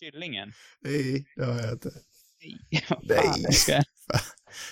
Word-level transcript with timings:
Kyllingen? 0.00 0.52
Nej, 0.84 1.24
det 1.36 1.44
har 1.44 1.60
jag 1.60 1.72
inte. 1.72 1.90
Nej. 2.42 2.58
Nej. 3.02 3.64
fan. 3.68 4.20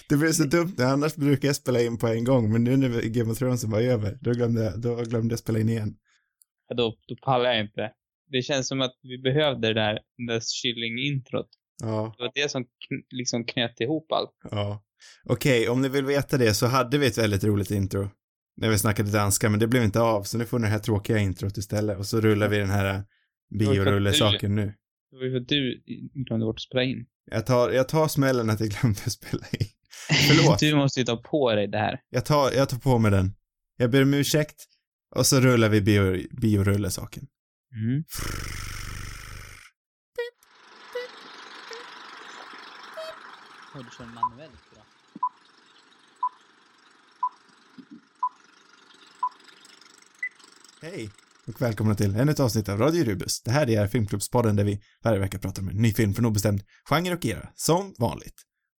Det 0.09 0.17
blir 0.17 0.33
så 0.33 0.45
dumt, 0.45 0.75
annars 0.79 1.15
brukar 1.17 1.49
jag 1.49 1.57
spela 1.57 1.83
in 1.83 1.99
på 1.99 2.07
en 2.07 2.25
gång, 2.25 2.53
men 2.53 2.65
nu 2.65 2.77
när 2.77 3.03
Game 3.03 3.31
of 3.33 3.39
Thrones 3.39 3.65
var 3.65 3.81
över, 3.81 4.19
då 4.21 4.31
glömde 4.33 4.65
jag, 4.65 4.81
då 4.81 4.97
glömde 4.97 5.33
jag 5.33 5.39
spela 5.39 5.59
in 5.59 5.69
igen. 5.69 5.97
Då, 6.77 6.97
då 7.09 7.17
pallar 7.25 7.45
jag 7.53 7.61
inte. 7.61 7.91
Det 8.31 8.43
känns 8.43 8.69
som 8.69 8.81
att 8.81 8.95
vi 9.03 9.19
behövde 9.19 9.69
det 9.69 9.75
där, 9.75 9.99
det 10.17 10.33
där 10.33 10.41
kyllingintrot. 10.41 11.49
Ja, 11.83 12.15
Det 12.19 12.23
var 12.25 12.33
det 12.35 12.51
som 12.51 12.63
kn- 12.63 13.05
liksom 13.11 13.45
knöt 13.45 13.81
ihop 13.81 14.13
allt. 14.13 14.31
ja. 14.51 14.85
Okej, 15.25 15.69
om 15.69 15.83
ni 15.83 15.89
vill 15.89 16.05
veta 16.05 16.39
det 16.39 16.55
så 16.55 16.67
hade 16.67 16.99
vi 16.99 17.07
ett 17.07 17.19
väldigt 17.19 17.45
roligt 17.45 17.71
intro. 17.71 18.11
När 18.57 18.69
vi 18.71 18.79
snackade 18.79 19.11
danska, 19.11 19.49
men 19.51 19.61
det 19.61 19.67
blev 19.67 19.83
inte 19.85 20.01
av, 20.01 20.23
så 20.23 20.39
nu 20.39 20.45
får 20.47 20.59
ni 20.59 20.63
det 20.67 20.71
här 20.73 20.79
tråkiga 20.79 21.19
introt 21.19 21.57
istället. 21.57 21.99
Och 21.99 22.07
så 22.07 22.21
rullar 22.21 22.49
vi 22.49 22.59
den 22.59 22.71
här 22.71 22.95
äh, 22.95 23.01
biorullesaken 23.59 24.55
nu. 24.55 24.75
Det 25.13 25.19
var 25.19 25.25
ju 25.25 25.31
för 25.31 25.41
att 25.41 25.49
du 25.49 25.83
glömde 26.15 26.47
bort 26.47 26.57
att 26.57 26.63
spela 26.63 26.83
in. 26.83 27.07
Jag 27.31 27.47
tar, 27.47 27.71
jag 27.71 27.89
tar 27.89 28.09
smällen 28.09 28.51
att 28.51 28.61
jag 28.61 28.69
glömde 28.69 28.99
spela 29.11 29.47
in. 29.53 29.67
Förlåt. 30.29 30.59
Du 30.59 30.75
måste 30.75 31.01
ju 31.01 31.07
ta 31.07 31.17
på 31.17 31.55
dig 31.55 31.69
det 31.69 31.79
här. 31.79 32.01
Jag 32.11 32.25
tar, 32.25 32.51
jag 32.51 32.69
tar 32.69 32.79
på 32.79 32.99
mig 32.99 33.11
den. 33.11 33.35
Jag 33.77 33.91
ber 33.91 34.03
om 34.03 34.15
ursäkt. 34.15 34.65
Och 35.15 35.27
så 35.27 35.41
rullar 35.41 35.69
vi 35.69 35.81
bio, 35.81 36.29
biorullesaken. 36.41 37.27
Mm. 37.75 38.05
Och 43.75 43.85
du 43.85 43.91
kör 43.99 44.05
manuellt 44.05 44.71
bra. 44.75 44.83
Hej 50.83 51.11
och 51.55 51.63
välkomna 51.63 51.95
till 51.95 52.17
ännu 52.17 52.33
ett 52.33 52.41
avsnitt 52.41 52.69
av 52.69 52.79
Radio 52.79 53.05
Rubus. 53.05 53.43
Det 53.43 53.51
här 53.51 53.71
är 53.71 53.87
Filmklubbspodden 53.87 54.57
där 54.57 54.65
vi 54.65 54.83
varje 55.05 55.19
vecka 55.19 55.39
pratar 55.39 55.63
om 55.63 55.69
en 55.69 55.77
ny 55.77 55.93
film 55.93 56.15
från 56.15 56.27
obestämd 56.27 56.63
genre 56.89 57.15
och 57.15 57.27
era, 57.27 57.49
som 57.55 57.95
vanligt. 57.99 58.35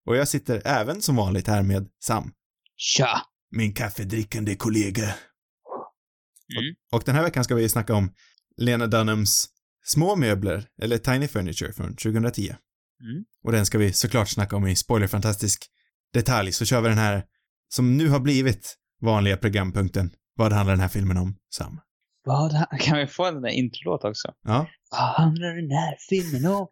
Och 0.07 0.15
jag 0.15 0.27
sitter 0.27 0.61
även 0.65 1.01
som 1.01 1.15
vanligt 1.15 1.47
här 1.47 1.63
med 1.63 1.89
Sam, 2.03 2.31
Tja! 2.75 3.21
min 3.51 3.73
kaffedrickande 3.73 4.55
kollega. 4.55 5.03
Mm. 5.03 6.75
Och 6.91 7.03
den 7.05 7.15
här 7.15 7.23
veckan 7.23 7.43
ska 7.43 7.55
vi 7.55 7.69
snacka 7.69 7.95
om 7.95 8.13
Lena 8.57 8.87
Dunhams 8.87 9.49
Små 9.85 10.15
möbler, 10.15 10.67
eller 10.81 10.97
Tiny 10.97 11.27
Furniture 11.27 11.73
från 11.73 11.95
2010. 11.95 12.41
Mm. 12.41 13.23
Och 13.43 13.51
den 13.51 13.65
ska 13.65 13.77
vi 13.77 13.93
såklart 13.93 14.29
snacka 14.29 14.55
om 14.55 14.67
i 14.67 14.75
spoilerfantastisk 14.75 15.65
detalj, 16.13 16.51
så 16.51 16.65
kör 16.65 16.81
vi 16.81 16.89
den 16.89 16.97
här 16.97 17.23
som 17.69 17.97
nu 17.97 18.09
har 18.09 18.19
blivit 18.19 18.75
vanliga 19.01 19.37
programpunkten. 19.37 20.11
Vad 20.35 20.53
handlar 20.53 20.73
den 20.73 20.81
här 20.81 20.87
filmen 20.87 21.17
om, 21.17 21.35
Sam? 21.55 21.79
Vad 22.23 22.51
kan 22.79 22.97
vi 22.97 23.07
få 23.07 23.31
den 23.31 23.41
där 23.41 23.49
introlåt 23.49 24.03
också? 24.03 24.33
Ja, 24.43 24.67
Vad 24.91 24.99
handlar 25.01 25.55
den 25.55 25.71
här 25.71 25.95
filmen 26.09 26.51
om? 26.51 26.67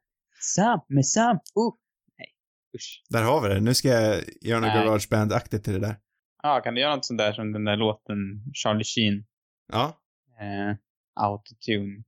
Sam 0.55 0.79
med 0.87 1.05
Sam. 1.05 1.35
Uh. 1.35 1.73
Nej, 2.17 2.27
usch. 2.75 3.03
där 3.09 3.23
har 3.23 3.41
vi 3.41 3.53
det. 3.53 3.59
Nu 3.59 3.73
ska 3.73 3.87
jag 3.87 4.21
göra 4.41 4.59
något 4.59 4.73
garageband-aktigt 4.73 5.63
till 5.63 5.73
det 5.73 5.79
där. 5.79 5.95
Ja, 6.43 6.61
kan 6.63 6.73
du 6.75 6.81
göra 6.81 6.95
något 6.95 7.05
sånt 7.05 7.17
där 7.17 7.33
som 7.33 7.51
den 7.51 7.63
där 7.63 7.75
låten 7.77 8.17
Charlie 8.53 8.83
Sheen? 8.83 9.25
Ja, 9.73 9.97
Eh, 10.41 10.75
autotune. 11.15 12.03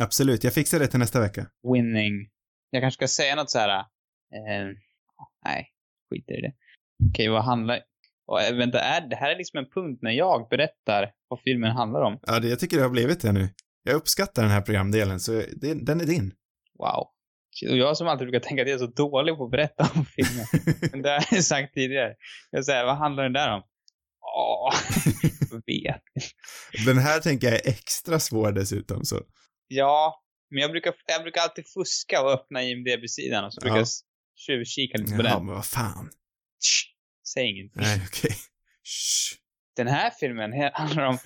absolut. 0.00 0.44
Jag 0.44 0.52
fixar 0.54 0.78
det 0.78 0.86
till 0.86 0.98
nästa 0.98 1.20
vecka. 1.20 1.46
Winning. 1.72 2.30
Jag 2.70 2.82
kanske 2.82 2.96
ska 3.06 3.22
säga 3.22 3.34
något 3.34 3.50
så 3.50 3.58
här. 3.58 3.78
Eh, 3.78 4.66
nej, 5.44 5.68
skit 6.10 6.30
i 6.30 6.40
det. 6.40 6.52
Okej, 7.10 7.28
vad 7.28 7.44
handlar... 7.44 7.80
Och, 8.26 8.40
eh, 8.42 8.56
vänta, 8.56 8.80
är, 8.80 9.00
det 9.08 9.16
här 9.16 9.30
är 9.30 9.36
liksom 9.36 9.58
en 9.58 9.70
punkt 9.74 9.98
när 10.02 10.10
jag 10.10 10.48
berättar 10.48 11.12
vad 11.28 11.40
filmen 11.44 11.70
handlar 11.70 12.00
om. 12.00 12.18
Ja, 12.26 12.40
det, 12.40 12.48
jag 12.48 12.58
tycker 12.60 12.76
det 12.76 12.82
har 12.82 12.90
blivit 12.90 13.20
det 13.20 13.32
nu. 13.32 13.48
Jag 13.82 13.94
uppskattar 13.94 14.42
den 14.42 14.50
här 14.50 14.60
programdelen, 14.60 15.20
så 15.20 15.32
det, 15.32 15.74
den 15.86 16.00
är 16.00 16.04
din. 16.04 16.32
Wow. 16.78 17.06
Och 17.70 17.76
jag 17.76 17.96
som 17.96 18.06
alltid 18.08 18.28
brukar 18.28 18.40
tänka 18.48 18.62
att 18.62 18.68
jag 18.68 18.74
är 18.74 18.78
så 18.86 18.86
dålig 18.86 19.36
på 19.36 19.44
att 19.44 19.50
berätta 19.50 19.90
om 19.94 20.04
filmer. 20.16 20.46
Men 20.90 21.02
det 21.02 21.10
har 21.10 21.24
jag 21.30 21.44
sagt 21.44 21.74
tidigare. 21.74 22.14
Jag 22.50 22.64
säger, 22.64 22.84
vad 22.84 22.96
handlar 22.96 23.22
den 23.22 23.32
där 23.32 23.54
om? 23.54 23.62
Åh, 24.36 24.74
jag 25.50 25.62
vet. 25.66 26.02
Den 26.86 26.98
här 26.98 27.20
tänker 27.20 27.46
jag 27.46 27.56
är 27.56 27.68
extra 27.68 28.20
svår 28.20 28.52
dessutom, 28.52 29.04
så. 29.04 29.20
Ja, 29.68 30.22
men 30.50 30.60
jag 30.62 30.70
brukar, 30.70 30.94
jag 31.06 31.22
brukar 31.22 31.40
alltid 31.40 31.64
fuska 31.74 32.22
och 32.22 32.30
öppna 32.32 32.62
IMDB-sidan 32.62 33.44
och 33.44 33.54
så 33.54 33.60
brukar 33.60 33.76
Ja. 33.76 33.80
jag 33.80 33.88
tjuvkika 34.36 34.98
lite 34.98 35.16
på 35.16 35.22
den. 35.22 35.46
men 35.46 35.54
vad 35.54 35.66
fan. 35.66 36.10
Tsch, 36.64 36.92
Säg 37.34 37.50
ingenting. 37.50 37.82
Nej, 37.82 38.02
okej. 38.06 38.30
Shh. 38.84 39.36
Den 39.76 39.86
här 39.86 40.10
filmen 40.10 40.52
handlar 40.72 41.02
om 41.04 41.18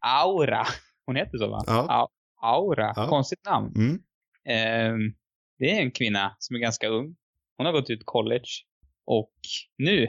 Aura. 0.00 0.66
Hon 1.06 1.16
heter 1.16 1.38
så 1.38 1.48
va? 1.48 1.64
Ja. 1.66 2.08
Aura. 2.42 2.92
Ja. 2.96 3.08
Konstigt 3.08 3.44
namn. 3.44 3.72
Mm. 3.76 4.02
Ehm, 4.48 5.14
det 5.58 5.70
är 5.70 5.80
en 5.80 5.90
kvinna 5.90 6.36
som 6.38 6.56
är 6.56 6.60
ganska 6.60 6.88
ung. 6.88 7.16
Hon 7.56 7.66
har 7.66 7.72
gått 7.72 7.90
ut 7.90 8.02
college. 8.04 8.48
Och 9.04 9.32
nu, 9.78 10.06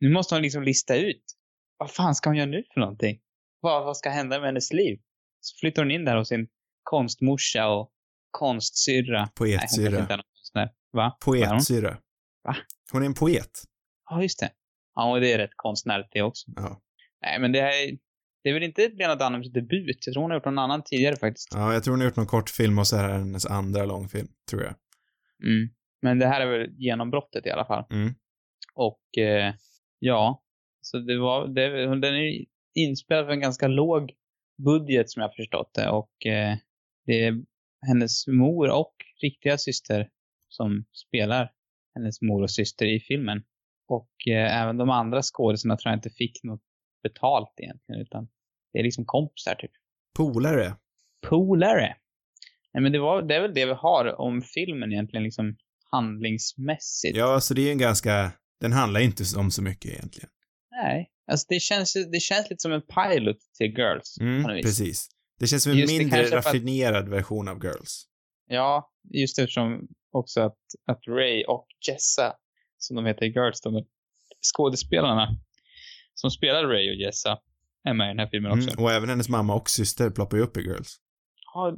nu 0.00 0.10
måste 0.12 0.34
hon 0.34 0.42
liksom 0.42 0.62
lista 0.62 0.96
ut. 0.96 1.24
Vad 1.76 1.90
fan 1.90 2.14
ska 2.14 2.30
hon 2.30 2.36
göra 2.36 2.50
nu 2.50 2.64
för 2.74 2.80
någonting? 2.80 3.20
Vad, 3.60 3.84
vad 3.84 3.96
ska 3.96 4.10
hända 4.10 4.38
med 4.38 4.48
hennes 4.48 4.72
liv? 4.72 5.00
Så 5.40 5.58
flyttar 5.60 5.82
hon 5.82 5.90
in 5.90 6.04
där 6.04 6.16
hos 6.16 6.28
sin 6.28 6.48
konstmorsa 6.82 7.68
och 7.68 7.90
konstsyrra. 8.30 9.28
Nej, 9.40 9.48
hon 9.48 10.06
kanske 10.06 10.22
Poetsyrra. 10.54 10.68
Va? 10.92 11.16
Poetsyrra. 11.20 11.98
Va? 12.44 12.56
Hon 12.92 13.02
är 13.02 13.06
en 13.06 13.14
poet. 13.14 13.50
Ja, 14.10 14.22
just 14.22 14.40
det. 14.40 14.50
Ja, 14.94 15.10
och 15.10 15.20
det 15.20 15.32
är 15.32 15.38
rätt 15.38 15.56
konstnärligt 15.56 16.08
det 16.12 16.22
också. 16.22 16.50
Ja. 16.56 16.80
Nej, 17.24 17.40
men 17.40 17.52
det 17.52 17.60
här, 17.60 17.98
det 18.42 18.50
är 18.50 18.54
väl 18.54 18.62
inte 18.62 18.88
Lena 18.88 19.14
Dunhams 19.14 19.52
debut? 19.52 20.06
Jag 20.06 20.12
tror 20.12 20.22
hon 20.22 20.30
har 20.30 20.38
gjort 20.38 20.44
någon 20.44 20.58
annan 20.58 20.82
tidigare 20.82 21.16
faktiskt. 21.16 21.48
Ja, 21.54 21.72
jag 21.72 21.84
tror 21.84 21.92
hon 21.92 22.00
har 22.00 22.06
gjort 22.06 22.16
någon 22.16 22.26
kortfilm 22.26 22.78
och 22.78 22.86
så 22.86 22.96
här 22.96 23.08
är 23.08 23.18
hennes 23.18 23.46
andra 23.46 23.84
långfilm, 23.84 24.28
tror 24.50 24.62
jag. 24.62 24.74
Mm. 25.42 25.68
Men 26.02 26.18
det 26.18 26.26
här 26.26 26.40
är 26.40 26.58
väl 26.58 26.70
genombrottet 26.78 27.46
i 27.46 27.50
alla 27.50 27.64
fall. 27.64 27.84
Mm. 27.90 28.14
Och 28.74 29.18
eh, 29.18 29.54
ja, 29.98 30.42
så 30.80 30.98
det 30.98 31.18
var, 31.18 31.48
det, 31.48 31.86
den 32.00 32.14
är 32.14 32.44
inspelad 32.74 33.26
för 33.26 33.32
en 33.32 33.40
ganska 33.40 33.68
låg 33.68 34.12
budget 34.64 35.10
som 35.10 35.22
jag 35.22 35.34
förstått 35.34 35.74
det. 35.74 35.88
Och 35.88 36.26
eh, 36.26 36.56
det 37.06 37.24
är 37.24 37.44
hennes 37.86 38.26
mor 38.26 38.70
och 38.70 38.94
riktiga 39.22 39.58
syster 39.58 40.08
som 40.48 40.84
spelar 40.92 41.50
hennes 41.94 42.22
mor 42.22 42.42
och 42.42 42.50
syster 42.50 42.86
i 42.86 43.00
filmen. 43.00 43.42
Och 43.88 44.28
eh, 44.28 44.62
även 44.62 44.76
de 44.76 44.90
andra 44.90 45.22
skådespelarna 45.22 45.76
tror 45.76 45.90
jag 45.90 45.98
inte 45.98 46.10
fick 46.10 46.42
något 46.42 46.63
betalt 47.08 47.54
egentligen, 47.56 48.00
utan 48.00 48.28
det 48.72 48.78
är 48.78 48.82
liksom 48.82 49.04
kompisar 49.04 49.54
typ. 49.54 49.70
Polare. 50.16 50.76
Polare. 51.28 51.96
Nej 52.74 52.82
men 52.82 52.92
det, 52.92 52.98
var, 52.98 53.22
det 53.22 53.34
är 53.34 53.40
väl 53.40 53.54
det 53.54 53.66
vi 53.66 53.72
har 53.72 54.20
om 54.20 54.42
filmen 54.42 54.92
egentligen, 54.92 55.24
liksom 55.24 55.56
handlingsmässigt. 55.90 57.16
Ja, 57.16 57.40
så 57.40 57.54
det 57.54 57.60
är 57.60 57.64
ju 57.64 57.70
en 57.70 57.78
ganska, 57.78 58.32
den 58.60 58.72
handlar 58.72 59.00
inte 59.00 59.24
om 59.36 59.50
så 59.50 59.62
mycket 59.62 59.90
egentligen. 59.90 60.30
Nej. 60.70 61.10
Alltså 61.30 61.46
det 61.48 61.60
känns, 61.60 61.92
det 62.12 62.20
känns 62.20 62.50
lite 62.50 62.60
som 62.62 62.72
en 62.72 62.82
pilot 62.82 63.36
till 63.58 63.66
Girls. 63.78 64.18
på 64.18 64.24
Mm, 64.24 64.42
något 64.42 64.56
vis. 64.56 64.62
precis. 64.64 65.08
Det 65.40 65.46
känns 65.46 65.62
som 65.62 65.72
en 65.72 65.78
Just 65.78 65.92
mindre 65.98 66.24
för 66.24 66.36
att- 66.36 66.46
raffinerad 66.46 67.08
version 67.08 67.48
av 67.48 67.64
Girls. 67.64 68.06
Ja, 68.46 68.92
just 69.14 69.38
eftersom 69.38 69.88
också 70.10 70.40
att, 70.40 70.58
att 70.86 71.00
Ray 71.08 71.44
och 71.44 71.66
Jessa, 71.88 72.32
som 72.78 72.96
de 72.96 73.06
heter 73.06 73.26
i 73.26 73.28
Girls, 73.28 73.60
de 73.60 73.84
skådespelarna 74.54 75.28
som 76.14 76.30
spelar 76.30 76.64
Ray 76.64 76.90
och 76.90 76.96
Jessa 76.96 77.38
är 77.84 77.94
med 77.94 78.06
i 78.06 78.08
den 78.08 78.18
här 78.18 78.26
filmen 78.26 78.52
också. 78.52 78.70
Mm, 78.70 78.84
och 78.84 78.92
även 78.92 79.08
hennes 79.08 79.28
mamma 79.28 79.54
och 79.54 79.70
syster 79.70 80.10
ploppar 80.10 80.36
ju 80.36 80.42
upp 80.42 80.56
i 80.56 80.60
Girls. 80.60 80.96
Ja, 81.54 81.76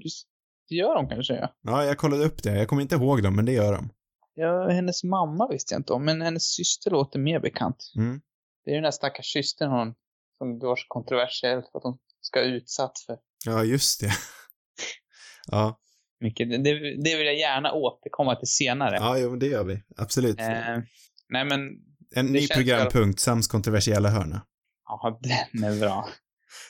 det 0.68 0.74
gör 0.74 0.94
de 0.94 1.08
kanske, 1.08 1.34
ja. 1.34 1.54
Ja, 1.62 1.84
jag 1.84 1.98
kollade 1.98 2.24
upp 2.24 2.42
det. 2.42 2.58
Jag 2.58 2.68
kommer 2.68 2.82
inte 2.82 2.94
ihåg 2.94 3.22
dem, 3.22 3.36
men 3.36 3.44
det 3.46 3.52
gör 3.52 3.72
de. 3.72 3.90
ja. 4.34 4.68
Hennes 4.68 5.04
mamma 5.04 5.48
visste 5.48 5.74
jag 5.74 5.78
inte 5.80 5.92
om, 5.92 6.04
men 6.04 6.22
hennes 6.22 6.42
syster 6.42 6.90
låter 6.90 7.18
mer 7.18 7.40
bekant. 7.40 7.92
Mm. 7.96 8.20
Det 8.64 8.70
är 8.70 8.74
ju 8.74 8.76
den 8.76 8.82
där 8.84 8.90
stackars 8.90 9.26
systern 9.32 9.70
hon, 9.70 9.94
som 10.38 10.58
var 10.58 10.76
så 10.76 10.84
kontroversiellt 10.88 11.68
för 11.72 11.78
att 11.78 11.84
hon 11.84 11.98
ska 12.20 12.40
utsatt 12.40 12.98
för 13.06 13.18
Ja, 13.44 13.64
just 13.64 14.00
det. 14.00 14.12
ja, 15.50 15.78
mycket. 16.20 16.50
Det, 16.50 16.56
det 17.04 17.16
vill 17.16 17.26
jag 17.26 17.38
gärna 17.38 17.72
återkomma 17.72 18.36
till 18.36 18.48
senare. 18.48 18.96
ja, 18.96 19.18
jo, 19.18 19.36
det 19.36 19.46
gör 19.46 19.64
vi. 19.64 19.82
Absolut. 19.96 20.40
Eh, 20.40 20.78
nej 21.28 21.44
men, 21.44 21.60
en 22.14 22.26
ny 22.26 22.38
känns 22.38 22.50
programpunkt, 22.50 23.20
Sams 23.20 23.48
kontroversiella 23.48 24.08
hörna. 24.08 24.46
ja 24.88 25.18
den 25.52 25.64
är 25.64 25.80
bra. 25.80 26.08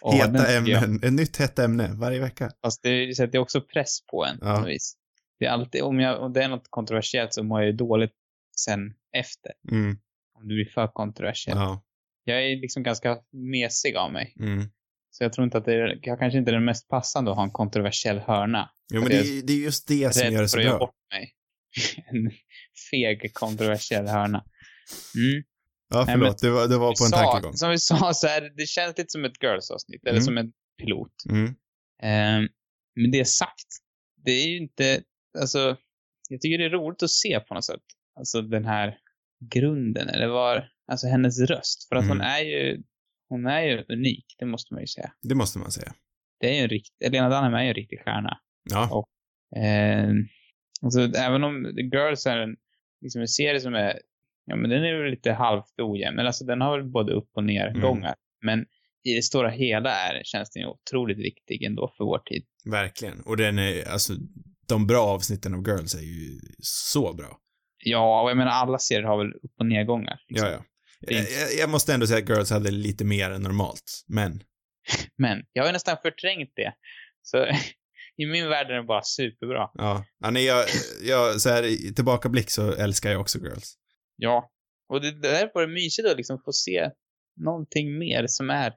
Och 0.00 0.15
Heta 0.15 0.47
ämnen, 0.56 1.00
ett 1.03 1.12
nytt 1.12 1.37
hett 1.37 1.59
ämne 1.59 1.91
varje 1.94 2.21
vecka. 2.21 2.50
Fast 2.65 2.83
det 2.83 3.17
sätter 3.17 3.38
också 3.38 3.61
press 3.61 3.99
på 4.11 4.25
en 4.25 4.38
på 4.38 4.47
Ja. 4.47 4.61
något 4.61 4.69
vis. 4.69 4.97
Det 5.38 5.47
är 5.47 5.50
alltid, 5.50 5.83
om, 5.83 6.00
jag, 6.00 6.21
om 6.23 6.33
det 6.33 6.43
är 6.43 6.49
något 6.49 6.67
kontroversiellt 6.71 7.35
så 7.35 7.43
mår 7.43 7.61
jag 7.61 7.67
ju 7.67 7.73
dåligt 7.77 8.12
sen 8.56 8.81
efter. 9.12 9.53
Mm, 9.71 9.99
Om 10.35 10.49
det 10.49 10.55
blir 10.55 10.71
för 10.75 10.87
kontroversiellt. 10.88 11.59
ja, 11.61 11.83
Jag 12.25 12.44
är 12.44 12.56
liksom 12.56 12.83
ganska 12.83 13.19
mesig 13.33 13.97
av 13.97 14.12
mig. 14.12 14.35
mm. 14.41 14.69
Så 15.11 15.25
jag 15.25 15.33
tror 15.33 15.44
inte 15.44 15.59
att 15.59 15.65
det 15.65 15.75
är, 15.75 15.99
jag 16.03 16.19
kanske 16.19 16.38
inte 16.38 16.50
är 16.50 16.55
den 16.55 16.65
mest 16.65 16.88
passande 16.88 17.31
att 17.31 17.37
ha 17.37 17.44
en 17.44 17.50
kontroversiell 17.50 18.19
hörna. 18.19 18.71
Jo, 18.93 19.00
men 19.00 19.09
det, 19.11 19.17
är- 19.19 19.43
det 19.43 19.53
är 19.53 19.56
just 19.56 19.88
det 19.88 20.15
som 20.15 20.23
Rädd 20.23 20.33
gör 20.33 20.43
det 20.43 20.49
så 20.49 20.53
för 20.55 20.59
att 20.59 20.65
göra 20.65 20.79
bra. 20.79 20.87
bort 20.87 20.94
mig. 21.12 21.33
en 22.11 22.31
feg 22.91 23.35
kontroversiell 23.35 24.06
hörna. 24.09 24.44
Mm. 25.17 25.44
Ja, 25.88 26.05
Nej, 26.05 26.15
förlåt, 26.15 26.38
det 26.38 26.50
var, 26.50 26.69
det 26.69 26.77
var 26.79 26.87
på 26.88 27.05
en 27.05 27.11
sa, 27.11 27.17
tankegång. 27.17 27.55
Som 27.56 27.71
vi 27.71 27.79
sa 27.91 28.15
så 28.15 28.27
är 28.27 28.41
det, 28.56 28.67
känns 28.67 28.99
lite 28.99 29.11
som 29.11 29.25
ett 29.25 29.43
Girls-avsnitt. 29.43 30.03
Eller 30.03 30.12
Mm. 30.12 30.23
som 30.25 30.38
en 30.38 30.53
pilot. 30.79 31.12
Mm, 31.31 31.55
Ehm, 32.03 32.49
men 32.94 33.11
det 33.11 33.25
sagt, 33.29 33.67
det 34.25 34.31
är 34.31 34.49
ju 34.49 34.56
inte, 34.56 35.03
alltså, 35.38 35.77
jag 36.29 36.41
tycker 36.41 36.59
det 36.59 36.65
är 36.65 36.71
roligt 36.71 37.03
att 37.03 37.11
se 37.11 37.41
på 37.41 37.55
något 37.55 37.65
sätt. 37.65 37.83
Alltså 38.19 38.43
den 38.43 38.65
här 38.65 38.99
grunden, 39.53 40.09
eller 40.09 40.27
var, 40.27 40.69
alltså 40.93 41.06
hennes 41.06 41.41
röst. 41.41 41.88
För 41.88 41.97
att 41.97 42.05
Mm. 42.05 42.17
hon 42.19 42.27
är 42.27 42.41
ju, 42.41 42.83
hon 43.29 43.47
är 43.47 43.62
ju 43.62 43.85
unik, 43.88 44.27
det 44.38 44.47
måste 44.47 44.75
man 44.75 44.81
ju 44.83 44.87
säga. 44.87 45.12
Det 45.23 45.35
måste 45.35 45.59
man 45.59 45.71
säga. 45.71 45.94
Det 46.41 46.49
är 46.50 46.55
ju 46.55 46.61
en 46.61 46.69
riktig, 46.69 47.12
Lena 47.12 47.29
Dunham 47.29 47.55
är 47.55 47.62
ju 47.62 47.69
en 47.69 47.75
riktig 47.75 48.00
stjärna. 48.05 48.38
Ja. 48.71 49.06
Eh, 49.56 50.09
alltså, 50.83 51.00
även 51.00 51.44
om 51.44 51.73
The 51.77 51.83
Girls 51.97 52.27
är 52.27 52.37
en, 52.38 52.56
liksom 53.00 53.21
en 53.21 53.29
serie 53.29 53.61
som 53.61 53.75
är, 53.75 54.00
ja 54.46 54.56
men 54.56 54.70
den 54.70 54.84
är 54.84 55.02
väl 55.02 55.10
lite 55.10 55.32
halvt 55.32 55.81
ojämn, 55.82 56.16
men 56.16 56.26
alltså 56.26 56.44
den 56.44 56.60
har 56.60 56.78
väl 56.78 56.88
både 56.90 57.12
upp 57.12 57.31
och 57.37 57.44
nergångar. 57.44 58.14
Men 58.44 58.60
i 59.04 59.14
det 59.14 59.22
stora 59.22 59.50
hela 59.50 59.90
är, 59.90 60.22
känns 60.25 60.50
den 60.50 60.62
ju 60.62 60.69
otroligt 60.69 61.19
viktig 61.19 61.62
ändå 61.62 61.93
för 61.96 62.04
vår 62.04 62.19
tid. 62.19 62.44
Verkligen. 62.70 63.20
Och 63.20 63.37
den 63.37 63.58
är, 63.58 63.88
alltså, 63.88 64.12
de 64.69 64.87
bra 64.87 65.06
avsnitten 65.06 65.54
av 65.54 65.69
Girls 65.69 65.94
är 65.94 66.00
ju 66.00 66.40
så 66.62 67.12
bra. 67.14 67.38
Ja, 67.84 68.22
och 68.22 68.31
jag 68.31 68.37
menar 68.37 68.50
alla 68.52 68.78
serier 68.78 69.02
har 69.04 69.19
väl 69.19 69.32
upp 69.32 69.52
och 69.58 69.66
nedgångar. 69.66 70.19
liksom. 70.28 70.49
Ja, 70.49 70.54
ja. 70.54 70.62
Jag, 71.00 71.20
jag- 71.22 71.58
jag 71.60 71.70
måste 71.70 71.94
ändå 71.94 72.06
säga 72.06 72.19
att 72.22 72.28
Girls 72.28 72.50
hade 72.50 72.70
lite 72.70 73.04
mer 73.04 73.31
än 73.31 73.42
normalt, 73.42 74.04
men 74.06 74.42
Men 75.19 75.42
jag 75.52 75.62
har 75.62 75.69
ju 75.69 75.72
nästan 75.72 75.96
förträngt 76.02 76.52
det. 76.56 76.72
Så 77.22 77.46
i 78.16 78.26
min 78.26 78.49
värld 78.49 78.70
är 78.70 78.75
den 78.75 78.87
bara 78.87 79.02
superbra. 79.02 79.70
ja. 79.75 80.04
ja 80.20 80.31
nej, 80.31 80.44
jag, 80.44 80.64
jag, 81.02 81.40
så 81.40 81.49
här 81.50 81.62
i 81.62 81.94
tillbakablick 81.94 82.50
så 82.50 82.72
älskar 82.72 83.10
jag 83.10 83.20
också 83.20 83.38
Girls. 83.38 83.75
Ja. 84.16 84.50
Och 84.88 85.00
det, 85.00 85.12
det 85.12 85.28
där 85.28 85.50
var 85.54 85.66
det 85.66 85.72
mysigt 85.72 86.08
att 86.08 86.16
liksom 86.16 86.38
få 86.44 86.52
se 86.52 86.90
någonting 87.36 87.98
mer 87.98 88.24
som 88.26 88.50
är 88.50 88.72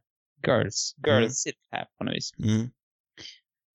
girls, 0.48 0.96
girlsigt 1.08 1.60
här 1.72 1.86
på 1.98 2.04
något 2.04 2.16
vis. 2.16 2.32
Mm. 2.40 2.70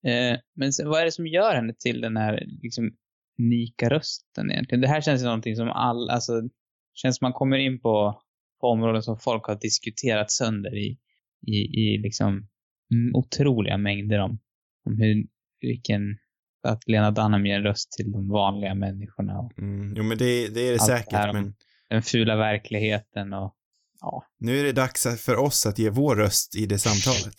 Eh, 0.06 0.40
men 0.56 0.72
sen, 0.72 0.88
vad 0.88 1.00
är 1.00 1.05
det 1.05 1.12
som 1.12 1.26
gör 1.26 1.55
henne 1.55 1.75
till 1.78 2.00
den 2.00 2.16
här 2.16 2.44
liksom 2.62 2.96
unika 3.38 3.90
rösten 3.90 4.50
egentligen? 4.50 4.81
Det 4.81 4.88
här 4.88 5.00
känns 5.00 5.22
ju 5.22 5.25
någonting 5.25 5.56
som 5.56 5.69
all, 5.69 6.11
alltså, 6.11 6.32
känns 6.94 7.16
som 7.16 7.25
man 7.25 7.32
kommer 7.32 7.58
in 7.58 7.81
på, 7.81 8.22
på 8.61 8.66
områden 8.66 9.02
som 9.02 9.19
folk 9.19 9.44
har 9.44 9.58
diskuterat 9.61 10.31
sönder 10.31 10.76
i, 10.76 10.99
i, 11.46 11.56
i 11.56 11.99
liksom 11.99 12.49
mm, 12.93 13.14
otroliga 13.14 13.78
mängder 13.78 14.19
om, 14.19 14.38
om 14.87 14.99
hur, 14.99 15.26
vilken, 15.61 16.19
att 16.64 16.82
Lena 16.88 17.11
Dunham 17.11 17.46
ger 17.46 17.56
en 17.56 17.62
röst 17.62 17.93
till 17.93 18.12
de 18.12 18.28
vanliga 18.28 18.75
människorna 18.75 19.38
och 19.38 19.58
Mm. 19.58 19.94
Jo, 19.96 20.02
men 20.02 20.19
det, 20.19 20.49
det 20.49 20.61
är 20.61 20.66
det 20.66 20.72
det 20.72 20.78
säkert, 20.81 21.25
om- 21.28 21.32
men 21.37 21.55
den 21.90 22.02
fula 22.02 22.37
verkligheten 22.37 23.32
och 23.32 23.55
ja. 24.00 24.25
nu 24.38 24.61
är 24.61 24.64
det 24.64 24.72
dags 24.72 25.06
för 25.25 25.37
oss 25.37 25.66
att 25.66 25.78
ge 25.78 25.90
vår 25.90 26.16
röst 26.16 26.56
i 26.56 26.66
det 26.66 26.78
samtalet. 26.78 27.37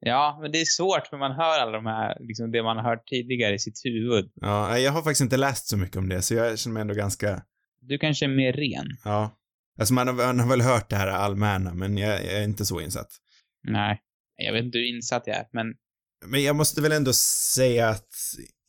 Ja, 0.00 0.38
men 0.42 0.52
det 0.52 0.60
är 0.60 0.64
svårt 0.64 1.06
för 1.06 1.16
man 1.16 1.32
hör 1.32 1.58
alla 1.60 1.72
de 1.72 1.86
här, 1.86 2.16
liksom 2.20 2.50
det 2.52 2.62
man 2.62 2.76
har 2.76 2.84
hört 2.84 3.06
tidigare 3.06 3.54
i 3.54 3.58
sitt 3.58 3.80
huvud. 3.84 4.30
Ja, 4.34 4.78
jag 4.78 4.92
har 4.92 5.02
faktiskt 5.02 5.20
inte 5.20 5.36
läst 5.36 5.66
så 5.68 5.76
mycket 5.76 5.96
om 5.96 6.08
det, 6.08 6.22
så 6.22 6.34
jag 6.34 6.58
känner 6.58 6.72
mig 6.74 6.80
ändå 6.80 6.94
ganska, 6.94 7.42
Du 7.80 7.98
kanske 7.98 8.24
är 8.26 8.28
mer 8.28 8.52
ren. 8.52 8.86
ja. 9.04 9.30
Alltså 9.78 9.94
man 9.94 10.06
har, 10.08 10.14
man 10.14 10.40
har 10.40 10.48
väl 10.48 10.60
hört 10.60 10.90
det 10.90 10.96
här 10.96 11.06
allmänna, 11.08 11.74
men 11.74 11.98
jag, 11.98 12.10
jag 12.24 12.32
är 12.32 12.44
inte 12.44 12.64
så 12.66 12.80
insatt. 12.80 13.08
Nej, 13.68 14.00
jag 14.36 14.52
vet 14.52 14.64
inte 14.64 14.78
hur 14.78 14.96
insatt 14.96 15.22
jag 15.26 15.36
är, 15.36 15.46
men 15.52 15.66
Men 16.26 16.42
jag 16.42 16.56
måste 16.56 16.80
väl 16.80 16.92
ändå 16.92 17.12
säga 17.12 17.88
att 17.88 18.08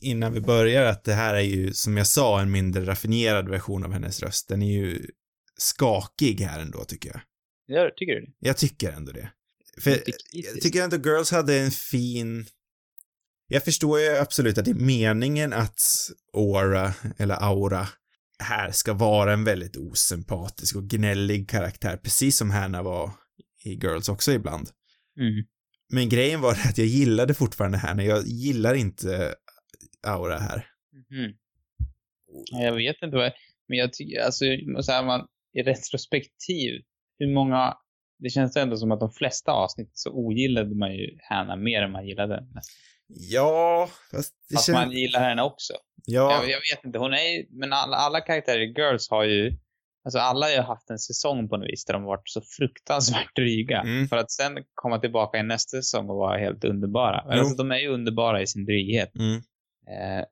innan 0.02 0.34
vi 0.34 0.42
börjar 0.42 0.86
att 0.86 1.04
det 1.04 1.13
här 1.13 1.34
är 1.34 1.42
ju, 1.42 1.74
som 1.74 1.98
jag 1.98 2.07
sa, 2.07 2.42
en 2.42 2.52
mindre 2.52 2.86
raffinerad 2.86 3.50
version 3.50 3.86
av 3.86 3.94
hennes 3.94 4.24
röst. 4.24 4.48
Den 4.48 4.62
är 4.62 4.72
ju 4.72 5.07
skakig 5.57 6.42
här 6.42 6.60
ändå, 6.60 6.84
tycker 6.84 7.10
jag. 7.10 7.22
Gör, 7.78 7.90
tycker 7.90 8.13
du 8.13 8.22
det? 8.22 8.31
Jag 8.40 8.57
tycker 8.57 8.92
ändå 8.92 9.12
det. 9.12 9.31
För 9.81 9.92
jag 10.31 10.62
tycker 10.62 10.84
ändå 10.84 10.98
Girls 10.98 11.31
hade 11.31 11.60
en 11.60 11.72
fin... 11.72 12.46
Jag 13.48 13.63
förstår 13.63 14.00
ju 14.00 14.18
absolut 14.18 14.58
att 14.58 14.66
det 14.66 14.72
är 14.72 14.75
meningen 14.75 15.54
att 15.54 15.80
Aura, 16.34 16.94
eller 17.18 17.36
Aura, 17.36 17.88
här 18.40 18.72
ska 18.72 18.94
vara 18.94 19.34
en 19.34 19.44
väldigt 19.44 19.78
osympatisk 19.78 20.75
och 20.75 20.84
gnällig 20.84 21.50
karaktär, 21.50 21.98
precis 21.98 22.38
som 22.38 22.51
Hanna 22.51 22.84
var 22.84 23.12
i 23.63 23.74
Girls 23.74 24.10
också 24.10 24.31
ibland. 24.31 24.69
Mm. 25.19 25.46
Men 25.94 26.10
grejen 26.10 26.42
var 26.42 26.52
att 26.70 26.78
jag 26.78 26.88
gillade 26.88 27.34
fortfarande 27.34 27.78
Hanna, 27.78 28.04
jag 28.04 28.24
gillar 28.26 28.74
inte 28.74 29.36
Aura 30.08 30.38
här. 30.38 30.68
Mhm. 31.12 31.34
Jag 32.52 32.76
vet 32.76 32.96
inte 33.02 33.18
vad, 33.18 33.32
men 33.68 33.78
jag 33.78 33.94
tycker, 33.94 34.22
alltså, 34.22 34.46
så 34.82 34.92
här, 34.92 35.06
man, 35.06 35.28
i 35.54 35.64
retrospektiv, 35.64 36.82
hur 37.20 37.34
många, 37.34 37.74
det 38.20 38.30
känns 38.30 38.56
ändå 38.56 38.78
som 38.78 38.92
att 38.92 39.00
de 39.00 39.12
flesta 39.12 39.52
avsnitt 39.52 39.92
så 39.94 40.12
ogillade 40.12 40.76
man 40.76 40.96
ju 40.96 41.18
Hanna 41.30 41.56
mer 41.56 41.82
än 41.82 41.92
man 41.92 42.08
gillade 42.08 42.36
henne. 42.36 42.62
Ja, 43.08 43.90
fast 44.12 44.34
det 44.50 44.56
Fast 44.56 44.66
känns... 44.66 44.76
man 44.76 44.92
gillar 44.92 45.20
henne 45.20 45.42
också. 45.42 45.74
Ja, 46.06 46.32
Jag, 46.32 46.50
jag 46.50 46.60
vet 46.60 46.86
inte, 46.86 47.00
hon 47.00 47.14
är 47.14 47.38
ju, 47.38 47.48
men 47.50 47.74
alla, 47.74 47.98
alla 47.98 48.22
karaktärer 48.22 48.60
i 48.60 48.74
Girls 48.78 49.10
har 49.10 49.24
ju, 49.24 49.58
alltså 50.06 50.19
alla 50.19 50.46
har 50.46 50.52
ju 50.54 50.60
haft 50.60 50.90
en 50.90 51.00
säsong 51.00 51.50
på 51.50 51.57
något 51.57 51.68
vis 51.69 51.86
där 51.86 51.94
de 51.94 52.04
varit 52.04 52.30
så 52.30 52.42
fruktansvärt 52.42 53.36
dryga. 53.36 53.81
Mm. 53.81 54.07
För 54.07 54.18
att 54.18 54.31
sen 54.31 54.57
komma 54.74 55.00
tillbaka 55.00 55.38
i 55.38 55.44
nästa 55.44 55.78
säsong 55.78 56.10
och 56.10 56.16
vara 56.16 56.38
helt 56.38 56.63
underbara. 56.63 57.24
Jo. 57.25 57.31
Alltså 57.31 57.56
de 57.56 57.72
är 57.72 57.78
ju 57.80 57.88
underbara 57.88 58.42
i 58.42 58.48
sin 58.48 58.66
dryghet. 58.66 59.16
mm, 59.16 59.42
Eh, 59.88 60.25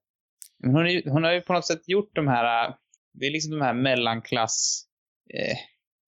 men 0.59 0.71
hon, 0.75 0.87
är, 0.87 1.09
hon 1.09 1.23
har 1.23 1.31
ju 1.31 1.41
på 1.41 1.53
något 1.53 1.67
sätt 1.67 1.81
gjort 1.87 2.15
de 2.15 2.27
här, 2.27 2.67
eh, 2.69 2.75
det 3.13 3.25
är 3.25 3.31
liksom 3.31 3.51
de 3.51 3.61
här 3.61 3.73
mellanklass 3.73 4.85
eh, 5.33 5.57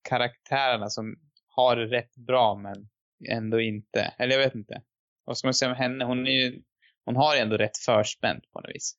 karaktärerna 0.08 0.88
som 0.90 1.16
har 1.48 1.76
det 1.76 1.86
rätt 1.86 2.16
bra 2.16 2.54
men 2.54 2.88
ändå 3.30 3.60
inte. 3.60 4.14
Eller 4.18 4.32
jag 4.38 4.44
vet 4.44 4.54
inte. 4.54 4.82
Vad 5.24 5.38
ska 5.38 5.46
man 5.46 5.54
säga 5.54 5.70
om 5.70 5.76
henne? 5.76 6.04
Hon 6.04 6.26
är 6.26 6.30
ju, 6.30 6.62
hon 7.04 7.16
har 7.16 7.34
ju 7.34 7.40
ändå 7.40 7.56
rätt 7.56 7.76
förspänt 7.78 8.44
på 8.52 8.60
något 8.60 8.70
vis. 8.74 8.96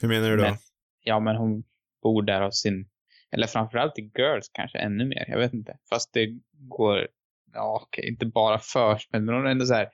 hur 0.00 0.08
menar 0.08 0.28
du 0.30 0.36
då? 0.36 0.42
Men- 0.42 0.56
Ja, 1.04 1.20
men 1.20 1.36
hon 1.36 1.64
bor 2.02 2.22
där 2.22 2.40
hos 2.42 2.60
sin, 2.60 2.88
eller 3.32 3.46
framförallt 3.46 3.98
i 3.98 4.02
Girls 4.18 4.50
kanske 4.52 4.78
ännu 4.78 5.04
mer. 5.04 5.24
Jag 5.28 5.38
vet 5.38 5.54
inte. 5.54 5.72
Fast 5.90 6.10
det 6.12 6.26
går, 6.68 7.06
ja 7.54 7.80
okej, 7.86 8.08
inte 8.08 8.26
bara 8.26 8.58
förspänt, 8.58 9.24
men 9.24 9.34
hon 9.34 9.46
är 9.46 9.50
ändå 9.50 9.66
så 9.66 9.74
här, 9.74 9.88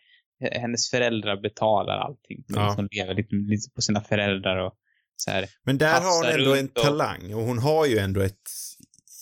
hennes 0.53 0.91
föräldrar 0.91 1.37
betalar 1.43 1.99
allting. 1.99 2.45
Ja. 2.47 2.73
Hon 2.77 2.89
lever 2.91 3.15
lite, 3.15 3.35
lite 3.35 3.71
på 3.75 3.81
sina 3.83 4.01
föräldrar 4.01 4.57
och 4.57 4.73
så 5.17 5.31
här. 5.31 5.47
Men 5.65 5.79
där 5.79 6.01
har 6.01 6.33
hon 6.33 6.41
ändå 6.41 6.55
en 6.55 6.67
och- 6.67 6.75
talang 6.75 7.35
och 7.35 7.43
hon 7.43 7.59
har 7.59 7.87
ju 7.87 7.99
ändå 7.99 8.21
ett 8.21 8.51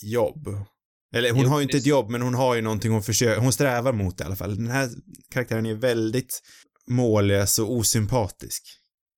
jobb. 0.02 0.48
Eller 1.14 1.30
hon 1.30 1.42
Jo, 1.42 1.48
har 1.48 1.58
ju 1.58 1.62
inte 1.62 1.76
ett 1.76 1.86
jobb, 1.86 2.10
men 2.10 2.22
hon 2.22 2.34
har 2.34 2.54
ju 2.54 2.62
någonting 2.62 2.92
hon 2.92 3.02
försöker, 3.02 3.40
hon 3.40 3.52
strävar 3.52 3.92
mot 3.92 4.20
i 4.20 4.24
alla 4.24 4.36
fall. 4.36 4.56
Den 4.56 4.70
här 4.70 4.88
karaktären 5.32 5.66
är 5.66 5.74
väldigt 5.74 6.40
mållös 6.88 7.58
och 7.58 7.72
osympatisk. 7.72 8.62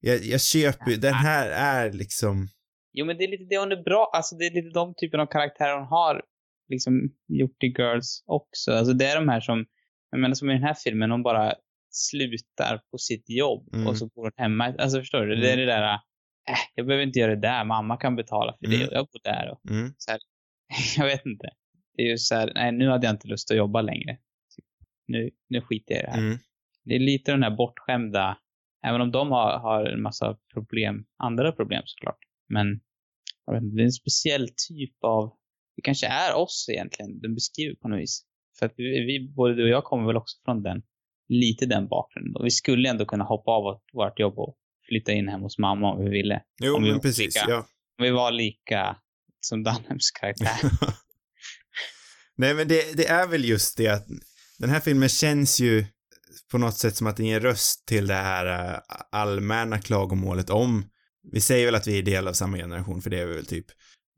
Jag, 0.01 0.25
jag 0.25 0.41
köper 0.41 0.97
den 0.97 1.15
här 1.15 1.49
är 1.51 1.93
liksom, 1.93 2.49
Jo, 2.99 3.07
men 3.07 3.17
det 3.19 3.25
är 3.25 3.29
lite 3.29 3.45
det 3.45 3.59
hon 3.59 3.73
är 3.73 3.83
bra, 3.83 4.11
alltså 4.13 4.37
det 4.37 4.47
är 4.47 4.51
lite 4.55 4.69
de 4.75 4.95
typen 4.95 5.21
av 5.21 5.27
karaktärer 5.27 5.79
hon 5.79 5.87
har 5.89 6.23
liksom 6.69 7.11
gjort 7.29 7.63
i 7.63 7.67
Girls 7.67 8.23
också. 8.27 8.73
Alltså 8.73 8.93
det 8.93 9.05
är 9.07 9.17
de 9.17 9.29
här 9.29 9.41
som, 9.41 9.67
jag 10.11 10.21
menar 10.21 10.35
som 10.35 10.51
i 10.51 10.53
den 10.53 10.63
här 10.63 10.75
filmen, 10.75 11.11
hon 11.11 11.23
bara 11.23 11.55
slutar 11.91 12.81
på 12.91 12.99
sitt 12.99 13.25
jobb 13.31 13.75
Mm. 13.75 13.87
och 13.87 13.99
så 13.99 14.07
går 14.07 14.23
hon 14.23 14.33
hemma. 14.37 14.65
Alltså 14.79 14.99
förstår 15.01 15.27
du? 15.27 15.37
Det 15.37 15.53
är 15.53 15.57
det 15.57 15.67
där, 15.67 15.83
äh, 15.95 15.99
jag 16.75 16.87
behöver 16.87 17.07
inte 17.07 17.19
göra 17.19 17.35
det 17.35 17.41
där, 17.41 17.65
mamma 17.65 17.97
kan 17.97 18.17
betala 18.17 18.53
för 18.61 18.67
det 18.71 18.77
Mm. 18.77 18.89
och 18.89 18.95
jag 18.95 19.07
bor 19.07 19.21
där 19.25 19.51
och 19.51 19.71
mm, 19.71 19.93
jag 20.97 21.05
vet 21.07 21.27
inte. 21.27 21.49
Det 21.95 22.03
är 22.03 22.07
ju 22.07 22.19
så 22.19 22.35
här, 22.35 22.53
nej 22.55 22.73
nu 22.73 22.89
hade 22.89 23.07
jag 23.07 23.15
inte 23.15 23.29
lust 23.29 23.51
att 23.51 23.57
jobba 23.57 23.81
längre. 23.83 24.17
Typ, 24.57 24.65
Nu, 25.07 25.31
nu 25.49 25.61
skiter 25.61 25.95
jag 25.95 26.03
i 26.03 26.07
det 26.07 26.11
här. 26.11 26.19
mm, 26.19 26.39
Det 26.85 26.95
är 26.95 26.99
lite 26.99 27.31
den 27.33 27.43
här 27.43 27.57
bortskämda, 27.57 28.39
även 28.87 29.01
om 29.01 29.11
de 29.13 29.31
har, 29.31 29.59
har 29.59 29.85
en 29.85 30.03
massa 30.03 30.37
problem, 30.55 31.05
andra 31.19 31.53
problem 31.53 31.83
såklart. 31.85 32.19
Men 32.49 32.81
jag 33.47 33.55
vet 33.55 33.63
inte, 33.63 33.77
det 33.77 33.83
är 33.83 33.85
en 33.85 33.93
speciell 33.93 34.49
typ 34.69 35.05
av, 35.05 35.33
det 35.77 35.83
kanske 35.83 36.07
är 36.07 36.35
oss 36.35 36.67
egentligen, 36.69 37.21
den 37.21 37.35
beskriver 37.35 37.75
på 37.75 37.89
något 37.89 38.01
vis. 38.01 38.23
För 38.59 38.67
att 38.67 38.75
vi, 38.77 38.85
vi, 38.85 39.33
både 39.37 39.55
du 39.55 39.63
och 39.63 39.69
jag 39.69 39.85
kommer 39.85 40.07
väl 40.07 40.17
också 40.17 40.37
från 40.45 40.63
den, 40.63 40.83
lite 41.29 41.67
den 41.67 41.89
bakgrunden. 41.89 42.37
Och 42.37 42.47
vi 42.47 42.51
skulle 42.51 42.89
ändå 42.89 43.05
kunna 43.05 43.25
hoppa 43.25 43.51
av 43.51 43.81
vårt, 43.93 44.19
jobb 44.19 44.39
och 44.39 44.57
flytta 44.89 45.13
in 45.13 45.29
hem 45.29 45.41
hos 45.41 45.59
mamma 45.59 45.93
om 45.93 46.05
vi 46.05 46.11
ville. 46.11 46.43
jo 46.63 46.77
Om 46.77 46.83
vi 46.83 46.91
men 46.91 47.01
precis, 47.01 47.35
lika. 47.35 47.47
ja. 47.49 47.59
Om 47.99 48.05
vi 48.05 48.11
var 48.11 48.33
lika 48.33 48.97
som 49.41 49.63
Dunhams 49.65 50.11
karaktär. 50.11 50.71
Nej 52.37 52.55
men 52.55 52.69
det, 52.69 52.97
det 52.97 53.07
är 53.07 53.27
väl 53.27 53.45
just 53.45 53.77
det 53.77 53.89
att 53.89 54.07
den 54.59 54.71
här 54.71 54.81
filmen 54.81 55.09
känns 55.09 55.61
ju 55.61 55.87
på 56.51 56.59
något 56.59 56.77
sätt 56.77 56.97
som 56.97 57.07
att 57.07 57.17
den 57.17 57.27
ger 57.27 57.41
röst 57.41 57.87
till 57.87 58.07
det 58.07 58.15
här 58.15 58.75
äh, 58.75 58.81
allmänna 59.13 59.79
klagomålet 59.79 60.51
om, 60.51 60.85
vi 61.33 61.41
säger 61.41 61.67
väl 61.67 61.75
att 61.75 61.87
vi 61.87 61.99
är 61.99 62.03
del 62.03 62.29
av 62.29 62.33
samma 62.33 62.57
generation, 62.57 63.03
för 63.03 63.11
det 63.11 63.21
är 63.21 63.27
vi 63.27 63.35
väl 63.35 63.47
typ. 63.47 63.67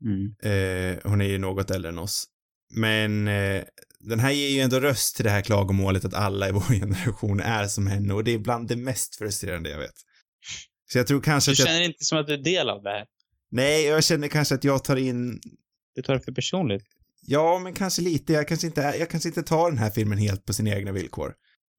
Mm. 0.05 0.35
Eh, 0.43 0.99
hon 1.03 1.21
är 1.21 1.25
ju 1.25 1.37
något 1.37 1.71
äldre 1.71 1.89
än 1.89 1.99
oss. 1.99 2.25
Men 2.75 3.27
eh, 3.27 3.63
den 3.99 4.19
här 4.19 4.31
ger 4.31 4.49
ju 4.49 4.59
ändå 4.59 4.79
röst 4.79 5.15
till 5.15 5.25
det 5.25 5.31
här 5.31 5.41
klagomålet 5.41 6.05
att 6.05 6.13
alla 6.13 6.49
i 6.49 6.51
vår 6.59 6.79
generation 6.79 7.39
är 7.39 7.67
som 7.67 7.87
henne 7.87 8.13
och 8.13 8.23
det 8.23 8.31
är 8.33 8.39
bland 8.39 8.67
det 8.67 8.75
mest 8.75 9.15
frustrerande 9.15 9.69
jag 9.69 9.79
vet. 9.79 9.95
Så 10.91 10.97
jag 10.97 11.07
tror 11.07 11.21
kanske 11.21 11.51
Du 11.51 11.53
att 11.53 11.59
jag, 11.59 11.67
känner 11.67 11.85
inte 11.85 12.05
som 12.05 12.17
att 12.19 12.27
du 12.27 12.33
är 12.33 12.43
del 12.43 12.69
av 12.69 12.83
det 12.83 12.89
här. 12.89 13.05
nej, 13.51 13.85
jag 13.85 14.03
känner 14.03 14.27
kanske 14.27 14.55
att 14.55 14.63
jag 14.63 14.83
tar 14.83 14.95
in, 14.95 15.39
Du 15.95 16.01
tar 16.01 16.13
det 16.13 16.21
för 16.21 16.31
personligt. 16.31 16.83
ja, 17.21 17.59
men 17.59 17.73
kanske 17.73 18.01
lite, 18.01 18.33
jag 18.33 18.47
kanske 18.47 18.67
inte, 18.67 18.81
jag 18.81 19.09
kanske 19.09 19.29
inte 19.29 19.43
tar 19.43 19.69
den 19.69 19.77
här 19.79 19.89
filmen 19.89 20.17
helt 20.17 20.45
på 20.45 20.53
sina 20.53 20.75
egna 20.75 20.91
villkor. 20.91 21.33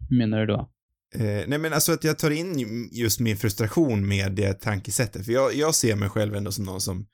Hur 0.08 0.18
menar 0.18 0.38
du 0.40 0.46
då? 0.46 0.70
Eh, 1.14 1.45
nej 1.47 1.59
men 1.59 1.73
alltså 1.73 1.93
att 1.93 2.05
jag 2.05 2.19
tar 2.19 2.31
in 2.31 2.88
just 2.93 3.21
min 3.21 3.37
frustration 3.37 4.09
med 4.09 4.33
det 4.33 4.61
tankesättet, 4.61 5.26
för 5.26 5.33
jag, 5.33 5.55
jag 5.55 5.75
ser 5.75 5.97
mig 5.97 6.09
själv 6.09 6.35
ändå 6.35 6.52
som 6.52 6.64
någon 6.64 6.81
som, 6.81 7.07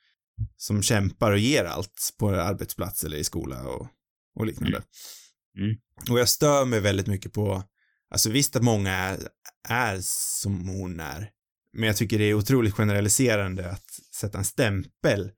som 0.56 0.82
kämpar 0.82 1.32
och 1.32 1.38
ger 1.38 1.64
allt 1.64 2.14
på 2.18 2.30
arbetsplats 2.30 3.04
eller 3.04 3.16
i 3.16 3.24
skola 3.24 3.62
och, 3.62 3.88
och 4.38 4.46
liknande. 4.46 4.82
Mm. 5.58 5.68
Mm. 5.68 5.76
Och 6.10 6.18
jag 6.18 6.28
stör 6.28 6.64
mig 6.64 6.80
väldigt 6.80 7.06
mycket 7.06 7.32
på, 7.32 7.62
alltså 8.10 8.30
visst 8.30 8.56
att 8.56 8.62
många 8.62 8.92
är, 8.92 9.18
är 9.68 9.98
som 10.02 10.68
hon 10.68 11.00
är, 11.00 11.30
men 11.72 11.86
jag 11.86 11.96
tycker 11.96 12.18
det 12.18 12.24
är 12.24 12.34
otroligt 12.34 12.74
generaliserande 12.74 13.70
att 13.70 13.90
sätta 14.14 14.38
en 14.38 14.44
stämpel 14.44 15.30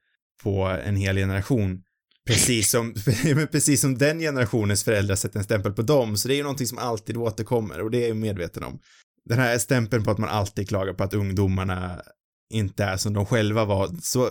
på 0.43 0.65
en 0.65 0.97
hel 0.97 1.17
generation 1.17 1.83
Precis 2.28 2.70
som, 2.70 2.94
precis 3.52 3.80
som 3.80 3.99
den 3.99 4.18
generationens 4.18 4.85
föräldrar 4.85 5.16
sätter 5.16 5.38
en 5.38 5.44
stämpel 5.44 5.73
på 5.73 5.82
dem, 5.82 6.16
så 6.16 6.28
det 6.28 6.35
är 6.35 6.37
ju 6.37 6.42
någonting 6.42 6.66
som 6.66 6.78
alltid 6.78 7.16
återkommer 7.16 7.80
och 7.80 7.90
det 7.90 8.04
är 8.04 8.08
jag 8.08 8.16
medveten 8.16 8.64
om. 8.64 8.78
Den 9.25 9.38
här 9.38 9.58
stämpeln 9.58 10.04
på 10.04 10.11
att 10.11 10.18
man 10.18 10.28
alltid 10.28 10.68
klagar 10.68 10.94
på 10.94 11.04
att 11.04 11.14
ungdomarna 11.14 12.02
inte 12.50 12.85
är 12.85 12.97
som 12.97 13.12
de 13.12 13.26
själva 13.26 13.64
var, 13.64 13.90
så, 14.02 14.30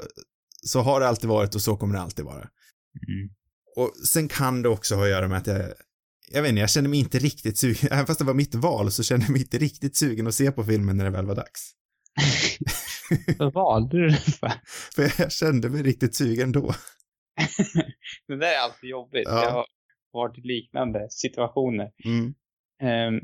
så 0.65 0.81
har 0.81 0.99
det 0.99 1.07
alltid 1.07 1.29
varit 1.29 1.55
och 1.55 1.61
så 1.61 1.77
kommer 1.77 1.93
det 1.93 2.01
alltid 2.01 2.25
vara. 2.25 2.37
Mm. 3.07 3.29
Och 3.75 3.93
sen 4.07 4.27
kan 4.27 4.61
det 4.61 4.69
också 4.69 4.95
ha 4.95 5.03
att 5.03 5.09
göra 5.09 5.27
med 5.27 5.37
att 5.37 5.47
jag, 5.47 5.73
jag 6.31 6.41
vet 6.41 6.49
inte, 6.49 6.59
jag 6.59 6.69
kände 6.69 6.89
mig 6.89 6.99
inte 6.99 7.19
riktigt 7.19 7.57
sugen, 7.57 7.91
även 7.91 8.05
fast 8.05 8.19
det 8.19 8.25
var 8.25 8.33
mitt 8.33 8.55
val 8.55 8.91
så 8.91 9.03
kände 9.03 9.25
jag 9.25 9.31
mig 9.31 9.41
inte 9.41 9.57
riktigt 9.57 9.97
sugen 9.97 10.27
att 10.27 10.35
se 10.35 10.51
på 10.51 10.63
filmen 10.63 10.97
när 10.97 11.05
det 11.05 11.11
väl 11.11 11.25
var 11.25 11.35
dags. 11.35 11.73
Vad 13.37 13.53
valde 13.53 13.97
du 13.97 14.07
den 14.07 14.17
för? 14.17 14.51
För 14.95 15.21
jag 15.21 15.31
kände 15.31 15.69
mig 15.69 15.83
riktigt 15.83 16.15
sugen 16.15 16.51
då. 16.51 16.75
det 18.27 18.35
där 18.35 18.53
är 18.53 18.59
alltid 18.59 18.89
jobbigt. 18.89 19.23
Ja. 19.25 19.43
Jag 19.43 19.51
har 19.51 19.65
varit 20.11 20.37
i 20.37 20.41
liknande 20.41 21.07
situationer. 21.09 21.91
Mm. 22.05 22.25
Um, 22.81 23.21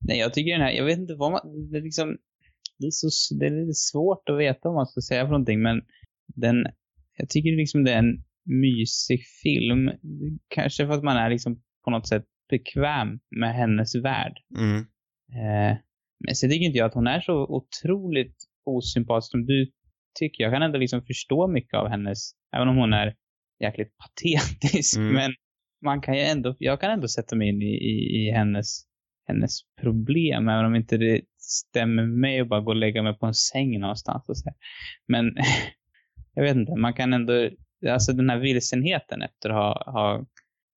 nej, 0.00 0.18
jag 0.18 0.34
tycker 0.34 0.52
den 0.52 0.60
här, 0.60 0.70
jag 0.72 0.84
vet 0.84 0.98
inte 0.98 1.14
vad 1.14 1.32
man, 1.32 1.70
det 1.70 1.78
är 1.78 1.82
liksom, 1.82 2.18
det 2.78 2.86
är, 2.86 2.90
så, 2.90 3.34
det 3.34 3.46
är 3.46 3.50
lite 3.50 3.74
svårt 3.74 4.28
att 4.28 4.38
veta 4.38 4.68
vad 4.68 4.74
man 4.74 4.86
ska 4.86 5.00
säga 5.00 5.24
för 5.24 5.30
någonting, 5.30 5.62
men 5.62 5.82
den, 6.26 6.66
jag 7.16 7.28
tycker 7.28 7.56
liksom 7.56 7.84
det 7.84 7.92
är 7.92 7.98
en 7.98 8.24
mysig 8.44 9.20
film. 9.42 9.90
Kanske 10.48 10.86
för 10.86 10.94
att 10.94 11.04
man 11.04 11.16
är 11.16 11.30
liksom 11.30 11.62
på 11.84 11.90
något 11.90 12.08
sätt 12.08 12.24
bekväm 12.50 13.20
med 13.30 13.54
hennes 13.54 13.94
värld. 13.94 14.38
Mm. 14.58 14.78
Eh, 15.32 15.78
men 16.24 16.34
sen 16.34 16.50
tycker 16.50 16.66
inte 16.66 16.78
jag 16.78 16.86
att 16.86 16.94
hon 16.94 17.06
är 17.06 17.20
så 17.20 17.46
otroligt 17.46 18.36
osympatisk 18.64 19.30
som 19.30 19.46
du 19.46 19.70
tycker. 20.18 20.44
Jag 20.44 20.52
kan 20.52 20.62
ändå 20.62 20.78
liksom 20.78 21.02
förstå 21.02 21.48
mycket 21.48 21.74
av 21.74 21.88
hennes, 21.88 22.32
även 22.56 22.68
om 22.68 22.76
hon 22.76 22.92
är 22.92 23.14
jäkligt 23.60 23.96
patetisk. 23.96 24.96
Mm. 24.96 25.14
Men 25.14 25.32
man 25.84 26.00
kan 26.00 26.14
ju 26.14 26.20
ändå, 26.20 26.56
jag 26.58 26.80
kan 26.80 26.90
ändå 26.90 27.08
sätta 27.08 27.36
mig 27.36 27.48
in 27.48 27.62
i, 27.62 27.74
i, 27.74 28.16
i 28.16 28.30
hennes, 28.30 28.82
hennes 29.26 29.50
problem, 29.80 30.48
även 30.48 30.64
om 30.64 30.74
inte 30.74 30.96
det 30.96 31.20
stämmer 31.38 32.02
med 32.02 32.18
mig 32.18 32.40
att 32.40 32.48
bara 32.48 32.60
gå 32.60 32.70
och 32.70 32.76
lägga 32.76 33.02
mig 33.02 33.18
på 33.18 33.26
en 33.26 33.34
säng 33.34 33.80
någonstans 33.80 34.28
och 34.28 34.38
så 34.38 34.44
här. 34.44 34.56
Men 35.06 35.36
jag 36.34 36.42
vet 36.42 36.56
inte, 36.56 36.76
man 36.76 36.94
kan 36.94 37.12
ändå, 37.12 37.50
alltså 37.88 38.12
den 38.12 38.30
här 38.30 38.38
vilsenheten 38.38 39.22
efter 39.22 39.50
att 39.50 39.56
ha, 39.56 39.92
ha, 39.92 40.26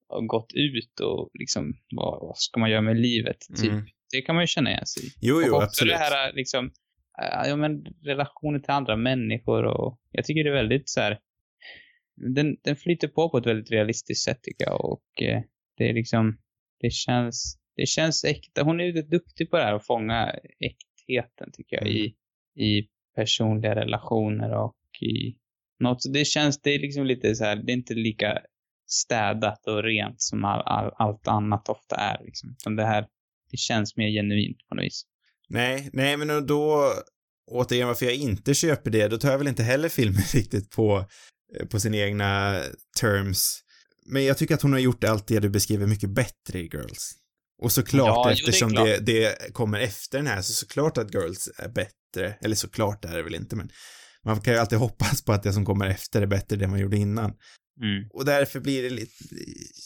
ha 0.10 0.20
gått 0.20 0.54
ut 0.54 1.00
och 1.00 1.30
liksom, 1.34 1.74
vad, 1.96 2.22
vad 2.22 2.38
ska 2.38 2.60
man 2.60 2.70
göra 2.70 2.82
med 2.82 2.98
livet, 2.98 3.38
typ. 3.62 3.72
Mm. 3.72 3.86
Det 4.12 4.22
kan 4.22 4.36
man 4.36 4.44
ju 4.44 4.48
känna 4.48 4.70
igen 4.70 4.86
sig 4.86 5.06
i. 5.06 5.10
Jo, 5.22 5.42
jo, 5.48 5.56
och 5.56 5.64
absolut. 5.64 5.94
det 5.94 5.98
här 5.98 6.34
liksom, 6.34 6.72
ja 7.48 7.56
men 7.56 7.86
relationer 8.04 8.60
till 8.60 8.72
andra 8.72 8.96
människor 8.96 9.64
och 9.64 10.00
jag 10.12 10.26
tycker 10.26 10.44
det 10.44 10.50
är 10.50 10.54
väldigt 10.54 10.90
så 10.90 11.02
här, 11.02 11.20
den, 12.16 12.58
den 12.64 12.76
flyter 12.76 13.08
på 13.08 13.30
på 13.30 13.38
ett 13.38 13.46
väldigt 13.46 13.72
realistiskt 13.72 14.24
sätt 14.24 14.44
tycker 14.44 14.66
jag 14.66 14.86
och 14.86 15.22
eh, 15.22 15.42
det 15.78 15.90
är 15.90 15.94
liksom, 15.94 16.38
det 16.80 16.92
känns, 16.92 17.58
det 17.76 17.86
känns 17.86 18.24
äkta. 18.24 18.64
Hon 18.64 18.80
är 18.80 18.84
ju 18.84 19.02
duktig 19.02 19.50
på 19.50 19.58
det 19.58 19.64
här 19.64 19.74
att 19.74 19.86
fånga 19.86 20.36
äktheten 20.60 21.52
tycker 21.54 21.76
jag 21.76 21.88
Mm. 21.88 21.98
i, 21.98 22.16
i 22.66 22.88
personliga 23.16 23.76
relationer 23.76 24.52
och 24.52 25.02
i 25.02 25.36
något, 25.80 26.14
det 26.14 26.26
känns, 26.26 26.62
det 26.62 26.70
är 26.70 26.80
liksom 26.80 27.06
lite 27.06 27.36
så 27.36 27.44
här, 27.44 27.56
det 27.56 27.72
är 27.72 27.76
inte 27.76 27.94
lika 27.94 28.40
städat 28.88 29.68
och 29.68 29.84
rent 29.84 30.22
som 30.22 30.46
all, 30.46 30.62
all, 30.66 30.92
allt 30.96 31.28
annat 31.28 31.70
ofta 31.70 31.96
är 31.96 32.24
liksom. 32.24 32.50
Utan 32.50 32.76
det 32.76 32.86
här, 32.86 33.08
det 33.52 33.58
känns 33.58 33.98
mer 33.98 34.10
genuint 34.10 34.58
på 34.70 34.76
något 34.76 34.86
vis. 34.86 35.04
Nej, 35.50 35.90
nej 35.94 36.18
men 36.18 36.48
då, 36.48 36.92
återigen 37.52 37.88
varför 37.88 38.06
jag 38.06 38.16
inte 38.16 38.54
köper 38.54 38.92
det, 38.92 39.08
då 39.08 39.18
tar 39.18 39.32
jag 39.32 39.38
väl 39.38 39.48
inte 39.48 39.64
heller 39.64 39.90
filmen 39.90 40.22
riktigt 40.34 40.72
på, 40.72 41.06
på 41.70 41.80
sina 41.80 41.98
egna 41.98 42.62
terms. 43.00 43.60
Men 44.06 44.26
jag 44.26 44.38
tycker 44.38 44.56
att 44.56 44.62
hon 44.62 44.74
har 44.74 44.80
gjort 44.80 45.04
allt 45.04 45.28
det 45.28 45.40
du 45.40 45.50
beskriver 45.50 45.88
mycket 45.88 46.10
bättre 46.10 46.60
i 46.60 46.70
Girls. 46.74 47.12
Och 47.62 47.72
såklart, 47.72 48.08
Ja, 48.08 48.24
jo, 48.26 48.30
det 48.30 48.34
eftersom 48.34 48.74
det, 48.74 49.00
det 49.00 49.54
kommer 49.54 49.80
efter 49.80 50.18
den 50.18 50.28
här, 50.28 50.42
så 50.42 50.54
såklart 50.54 50.98
att 50.98 51.14
Girls 51.14 51.50
är 51.58 51.70
bättre. 51.70 52.38
Eller 52.42 52.56
såklart 52.56 53.06
är 53.06 53.18
det 53.18 53.24
väl 53.24 53.36
inte, 53.36 53.56
men 53.56 53.70
man 54.26 54.42
kan 54.42 54.54
ju 54.54 54.60
alltid 54.60 54.80
hoppas 54.88 55.22
på 55.22 55.34
att 55.34 55.44
det 55.44 55.54
som 55.54 55.66
kommer 55.66 55.88
efter 55.88 56.22
är 56.22 56.28
bättre 56.28 56.56
än 56.56 56.60
det 56.60 56.68
man 56.68 56.80
gjorde 56.80 56.98
innan. 56.98 57.34
Mm. 57.82 58.10
Och 58.14 58.26
därför 58.26 58.60
blir 58.60 58.84
det 58.84 58.90
lite, 58.90 59.14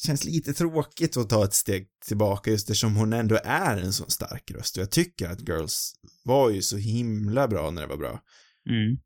känns 0.05 0.25
lite 0.25 0.53
tråkigt 0.53 1.17
att 1.17 1.29
ta 1.29 1.45
ett 1.45 1.53
steg 1.53 1.87
tillbaka 2.07 2.51
just 2.51 2.69
eftersom 2.69 2.95
hon 2.95 3.13
ändå 3.13 3.39
är 3.43 3.77
en 3.77 3.93
sån 3.93 4.09
stark 4.09 4.51
röst 4.51 4.77
och 4.77 4.81
jag 4.81 4.91
tycker 4.91 5.29
att 5.29 5.49
Girls 5.49 5.93
var 6.23 6.49
ju 6.49 6.61
så 6.61 6.77
himla 6.77 7.47
bra 7.47 7.71
när 7.71 7.81
det 7.81 7.87
var 7.87 7.97
bra. 7.97 8.21
Mm. 8.69 8.97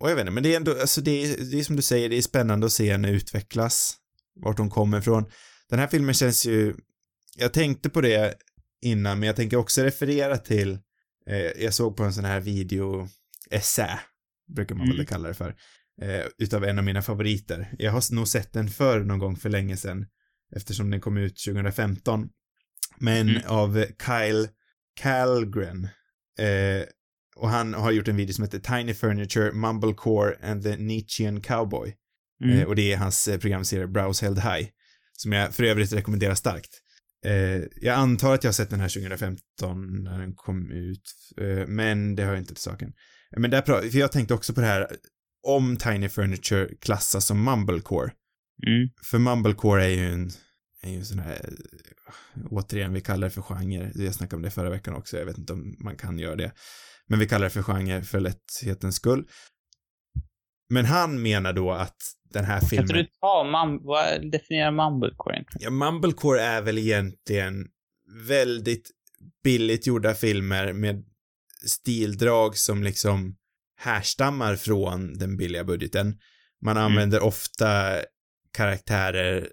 Och 0.00 0.10
jag 0.10 0.14
vet 0.16 0.20
inte, 0.22 0.32
men 0.32 0.42
det 0.42 0.52
är 0.52 0.56
ändå, 0.56 0.80
alltså 0.80 1.00
det 1.00 1.10
är, 1.10 1.36
det 1.50 1.58
är 1.58 1.64
som 1.64 1.76
du 1.76 1.82
säger, 1.82 2.08
det 2.08 2.16
är 2.16 2.22
spännande 2.22 2.66
att 2.66 2.72
se 2.72 2.92
henne 2.92 3.10
utvecklas, 3.10 3.96
vart 4.40 4.58
hon 4.58 4.70
kommer 4.70 4.98
ifrån. 4.98 5.24
Den 5.68 5.78
här 5.78 5.86
filmen 5.86 6.14
känns 6.14 6.46
ju, 6.46 6.74
jag 7.36 7.52
tänkte 7.52 7.90
på 7.90 8.00
det 8.00 8.34
innan, 8.82 9.18
men 9.20 9.26
jag 9.26 9.36
tänker 9.36 9.56
också 9.56 9.82
referera 9.82 10.36
till, 10.38 10.78
eh, 11.26 11.36
jag 11.36 11.74
såg 11.74 11.96
på 11.96 12.02
en 12.04 12.12
sån 12.14 12.24
här 12.24 12.40
video, 12.40 13.08
essä, 13.50 14.00
brukar 14.54 14.74
man 14.74 14.86
Mm. 14.86 14.96
väl 14.96 15.06
kalla 15.06 15.28
det 15.28 15.34
för, 15.34 15.56
eh, 16.02 16.24
utav 16.38 16.64
en 16.64 16.78
av 16.78 16.84
mina 16.84 17.02
favoriter. 17.02 17.74
Jag 17.78 17.92
har 17.92 18.14
nog 18.14 18.28
sett 18.28 18.52
den 18.52 18.68
förr 18.70 19.00
någon 19.00 19.18
gång 19.18 19.36
för 19.36 19.48
länge 19.48 19.76
sedan, 19.76 20.06
eftersom 20.56 20.90
den 20.90 21.00
kom 21.00 21.16
ut 21.16 21.38
2015. 21.38 22.28
Men 22.98 23.28
Mm. 23.28 23.42
av 23.46 23.84
Kyle 24.06 24.48
Kalgren, 25.00 25.84
eh, 26.38 26.84
och 27.36 27.48
han 27.48 27.74
har 27.74 27.90
gjort 27.90 28.08
en 28.08 28.16
video 28.16 28.34
som 28.34 28.44
heter 28.44 28.58
Tiny 28.58 28.94
Furniture, 28.94 29.52
Mumblecore 29.52 30.36
and 30.42 30.62
the 30.62 30.76
Nietzschean 30.76 31.40
Cowboy. 31.40 31.94
Mm. 32.44 32.58
Eh, 32.58 32.64
och 32.64 32.76
det 32.76 32.92
är 32.92 32.96
hans 32.96 33.28
eh, 33.28 33.38
programserie 33.38 33.86
Browse 33.86 34.24
Held 34.24 34.38
High, 34.38 34.68
som 35.12 35.32
jag 35.32 35.54
för 35.54 35.64
övrigt 35.64 35.92
rekommenderar 35.92 36.34
starkt. 36.34 36.70
Eh, 37.24 37.62
jag 37.76 37.94
antar 37.94 38.34
att 38.34 38.44
jag 38.44 38.48
har 38.48 38.52
sett 38.52 38.70
den 38.70 38.80
här 38.80 38.88
2015 38.88 40.02
när 40.04 40.18
den 40.18 40.34
kom 40.34 40.70
ut, 40.70 41.12
eh, 41.40 41.66
men 41.66 42.16
det 42.16 42.22
har 42.22 42.30
jag 42.30 42.40
inte 42.40 42.54
till 42.54 42.62
saken. 42.62 42.92
Men 43.36 43.50
där 43.50 43.62
för 43.90 43.98
jag 43.98 44.12
tänkte 44.12 44.34
också 44.34 44.54
på 44.54 44.60
det 44.60 44.66
här, 44.66 44.96
om 45.42 45.76
Tiny 45.76 46.08
Furniture 46.08 46.68
klassas 46.80 47.26
som 47.26 47.44
Mumblecore. 47.44 48.12
Mm. 48.66 48.88
För 49.02 49.18
Mumblecore 49.18 49.84
är 49.84 49.88
ju 49.88 50.12
en, 50.12 50.30
är 50.82 50.90
ju 50.90 50.98
en 50.98 51.04
sån 51.04 51.18
här, 51.18 51.52
återigen, 52.50 52.92
vi 52.92 53.00
kallar 53.00 53.26
det 53.26 53.34
för 53.34 53.42
genre. 53.42 53.92
Jag 53.94 54.14
snackade 54.14 54.36
om 54.36 54.42
det 54.42 54.50
förra 54.50 54.70
veckan 54.70 54.94
också, 54.94 55.18
jag 55.18 55.26
vet 55.26 55.38
inte 55.38 55.52
om 55.52 55.76
man 55.78 55.96
kan 55.96 56.18
göra 56.18 56.36
det. 56.36 56.52
Men 57.08 57.18
vi 57.18 57.28
kallar 57.28 57.44
det 57.44 57.50
för 57.50 57.62
genre 57.62 58.02
för 58.02 58.20
lätthetens 58.20 58.96
skull. 58.96 59.26
Men 60.70 60.84
han 60.84 61.22
menar 61.22 61.52
då 61.52 61.72
att 61.72 61.96
den 62.32 62.44
här 62.44 62.60
Kan 62.60 62.68
filmen... 62.68 62.84
inte 62.84 62.94
du 62.94 63.06
ta, 63.20 63.44
mum, 63.44 63.80
vad 63.84 64.30
definierar 64.30 64.70
mumblecore 64.70 65.34
egentligen? 65.34 65.64
Ja, 65.64 65.70
Mumblecore 65.70 66.40
är 66.42 66.62
väl 66.62 66.78
egentligen 66.78 67.68
väldigt 68.28 68.90
billigt 69.44 69.86
gjorda 69.86 70.14
filmer 70.14 70.72
med 70.72 71.04
stildrag 71.66 72.56
som 72.56 72.82
liksom 72.82 73.36
härstammar 73.78 74.56
från 74.56 75.18
den 75.18 75.36
billiga 75.36 75.64
budgeten. 75.64 76.18
Man 76.62 76.76
Mm. 76.76 76.84
använder 76.84 77.20
ofta 77.22 77.96
karaktärer, 78.52 79.48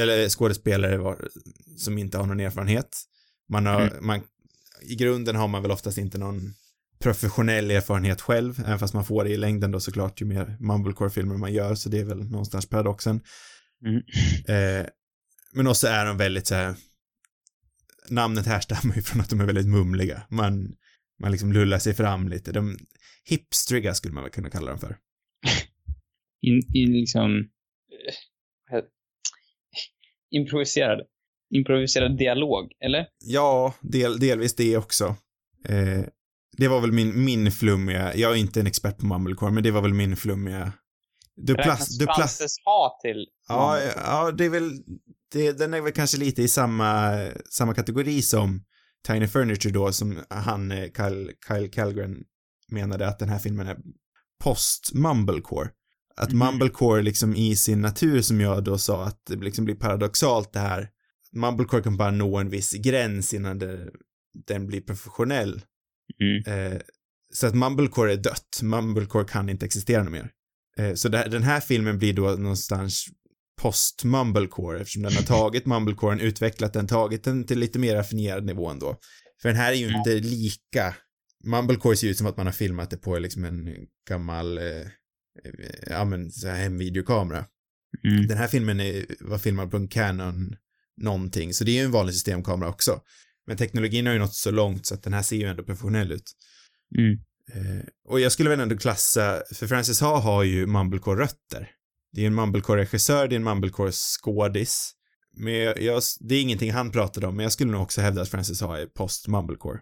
eller 0.00 0.28
skådespelare 0.28 0.96
var- 0.98 1.28
som 1.76 1.98
inte 1.98 2.18
har 2.18 2.26
någon 2.26 2.40
erfarenhet. 2.40 2.98
Man 3.48 3.66
har, 3.66 3.80
Mm. 3.80 4.06
man, 4.06 4.20
i 4.82 4.94
grunden 4.94 5.36
har 5.36 5.48
man 5.48 5.62
väl 5.62 5.70
oftast 5.70 5.98
inte 5.98 6.18
någon 6.18 6.54
professionell 6.98 7.70
erfarenhet 7.70 8.20
själv, 8.20 8.60
även 8.60 8.78
fast 8.78 8.94
man 8.94 9.04
får 9.04 9.24
det 9.24 9.30
i 9.30 9.36
längden 9.36 9.70
då 9.70 9.80
såklart 9.80 10.20
ju 10.20 10.24
mer 10.24 10.56
Mumblecore-filmer 10.60 11.36
man 11.36 11.52
gör, 11.52 11.74
så 11.74 11.88
det 11.88 11.98
är 12.00 12.04
väl 12.04 12.30
någonstans 12.30 12.68
paradoxen. 12.68 13.20
Mm. 13.84 14.02
Eh, 14.48 14.86
men 15.52 15.66
också 15.66 15.86
är 15.86 16.06
de 16.06 16.16
väldigt 16.16 16.46
så 16.46 16.54
här, 16.54 16.74
namnet 18.10 18.46
härstammar 18.46 18.96
ju 18.96 19.02
från 19.02 19.20
att 19.20 19.30
de 19.30 19.40
är 19.40 19.46
väldigt 19.46 19.68
mumliga. 19.68 20.22
Man, 20.30 20.76
man 21.20 21.32
liksom 21.32 21.52
lullar 21.52 21.78
sig 21.78 21.94
fram 21.94 22.28
lite. 22.28 22.52
De, 22.52 22.78
hipstriga 23.24 23.94
skulle 23.94 24.14
man 24.14 24.22
väl 24.22 24.32
kunna 24.32 24.50
kalla 24.50 24.70
dem 24.70 24.78
för. 24.78 24.96
In, 26.40 26.62
in 26.74 26.92
liksom... 26.92 27.38
eh, 28.72 28.84
improviserad. 30.30 31.00
Improviserad 31.54 32.18
dialog, 32.18 32.72
eller? 32.80 33.06
Ja, 33.18 33.74
del, 33.80 34.18
delvis 34.18 34.56
det 34.56 34.76
också. 34.76 35.16
Eh, 35.64 36.04
det 36.58 36.68
var 36.68 36.80
väl 36.80 36.92
min, 36.92 37.24
min 37.24 37.52
flummiga, 37.52 38.14
jag 38.14 38.32
är 38.32 38.36
inte 38.36 38.60
en 38.60 38.66
expert 38.66 38.98
på 38.98 39.06
mumblecore, 39.06 39.52
men 39.52 39.62
det 39.62 39.70
var 39.70 39.82
väl 39.82 39.94
min 39.94 40.16
flummiga 40.16 40.72
du 41.36 41.54
plast, 41.54 41.98
du 41.98 42.06
plast, 42.06 42.42
ha 42.64 42.98
till 43.02 43.26
ja, 43.48 43.80
ja, 43.96 44.30
det 44.30 44.44
är 44.44 44.48
väl, 44.50 44.70
det, 45.32 45.52
den 45.52 45.74
är 45.74 45.80
väl 45.80 45.92
kanske 45.92 46.18
lite 46.18 46.42
i 46.42 46.48
samma, 46.48 47.18
samma 47.50 47.74
kategori 47.74 48.22
som 48.22 48.64
Tiny 49.06 49.28
Furniture 49.28 49.72
då, 49.72 49.92
som 49.92 50.18
han, 50.30 50.70
eh, 50.72 50.84
Kyle, 50.96 51.30
Kyle 51.48 51.68
Calgren, 51.70 52.16
menade 52.70 53.08
att 53.08 53.18
den 53.18 53.28
här 53.28 53.38
filmen 53.38 53.66
är 53.66 53.76
post-mumblecore. 54.44 55.68
Att 56.16 56.32
Mhm. 56.32 56.38
mumblecore 56.38 57.02
liksom 57.02 57.34
i 57.34 57.56
sin 57.56 57.80
natur 57.80 58.22
som 58.22 58.40
jag 58.40 58.64
då 58.64 58.78
sa 58.78 59.04
att 59.04 59.22
det 59.26 59.36
liksom 59.36 59.64
blir 59.64 59.74
paradoxalt 59.74 60.52
det 60.52 60.60
här. 60.60 60.88
Mumblecore 61.32 61.82
kan 61.82 61.96
bara 61.96 62.10
nå 62.10 62.36
en 62.36 62.50
viss 62.50 62.72
gräns 62.72 63.34
innan 63.34 63.58
det, 63.58 63.90
den 64.46 64.66
blir 64.66 64.80
professionell. 64.80 65.62
Mm. 66.20 66.72
Eh, 66.72 66.80
så 67.32 67.46
att 67.46 67.54
mumblecore 67.54 68.12
är 68.12 68.16
dött. 68.16 68.60
Mumblecore 68.62 69.24
kan 69.24 69.48
inte 69.48 69.66
existera 69.66 70.02
något 70.02 70.12
mer. 70.12 70.30
Eh, 70.78 70.94
så 70.94 71.08
det, 71.08 71.28
den 71.30 71.42
här 71.42 71.60
filmen 71.60 71.98
blir 71.98 72.12
då 72.12 72.22
någonstans 72.30 73.06
post-mumblecore 73.60 74.80
eftersom 74.80 75.02
den 75.02 75.12
har 75.12 75.22
tagit 75.38 75.66
mumblecoren, 75.66 76.20
utvecklat 76.20 76.72
den, 76.72 76.86
tagit 76.86 77.24
den 77.24 77.44
till 77.44 77.58
lite 77.58 77.78
mer 77.78 77.94
raffinerad 77.94 78.44
nivå 78.44 78.68
ändå. 78.68 78.96
För 79.42 79.48
den 79.48 79.56
här 79.58 79.72
är 79.72 79.76
ju 79.76 79.86
Ja. 79.90 79.98
inte 79.98 80.14
lika. 80.14 80.94
Mumblecore 81.44 81.96
ser 81.96 82.08
ut 82.08 82.18
som 82.18 82.26
att 82.26 82.36
man 82.36 82.46
har 82.46 82.52
filmat 82.52 82.90
det 82.90 82.96
på 82.96 83.18
liksom 83.18 83.44
en 83.44 83.76
gammal, 84.08 84.58
eh, 84.58 84.86
ja 85.86 86.04
men 86.04 86.30
så 86.30 86.48
här 86.48 86.56
hemvideokamera. 86.56 87.44
Mm. 88.04 88.26
Den 88.26 88.38
här 88.38 88.48
filmen 88.48 88.80
är, 88.80 89.04
var 89.20 89.38
filmad 89.38 89.70
på 89.70 89.76
en 89.76 89.88
Canon 89.88 90.56
någonting, 91.00 91.54
så 91.54 91.64
det 91.64 91.70
är 91.70 91.74
ju 91.74 91.84
en 91.84 91.90
vanlig 91.90 92.14
systemkamera 92.14 92.68
också. 92.68 93.00
Men 93.48 93.56
teknologin 93.56 94.06
har 94.06 94.12
ju 94.12 94.18
nått 94.18 94.34
så 94.34 94.50
långt 94.50 94.86
så 94.86 94.94
att 94.94 95.02
den 95.02 95.12
här 95.12 95.22
ser 95.22 95.36
ju 95.36 95.44
ändå 95.44 95.62
professionell 95.62 96.12
ut. 96.12 96.32
Mm. 96.98 97.18
Eh, 97.52 97.84
och 98.08 98.20
jag 98.20 98.32
skulle 98.32 98.50
väl 98.50 98.60
ändå 98.60 98.76
klassa, 98.76 99.42
för 99.54 99.66
Francis 99.66 100.00
Ha 100.00 100.20
har 100.20 100.42
ju 100.42 100.66
Mumblecore-rötter. 100.66 101.70
Det 102.12 102.22
är 102.22 102.26
en 102.26 102.34
Mumblecore-regissör, 102.34 103.28
det 103.28 103.34
är 103.34 103.36
en 103.36 103.48
Mumblecore-skådis. 103.48 104.92
Men 105.36 105.52
jag, 105.52 105.82
jag, 105.82 106.02
det 106.20 106.34
är 106.34 106.42
ingenting 106.42 106.72
han 106.72 106.90
pratade 106.90 107.26
om, 107.26 107.36
men 107.36 107.42
jag 107.42 107.52
skulle 107.52 107.72
nog 107.72 107.82
också 107.82 108.00
hävda 108.00 108.22
att 108.22 108.28
Francis 108.28 108.60
Ha 108.60 108.78
är 108.78 108.86
post-Mumblecore. 108.86 109.78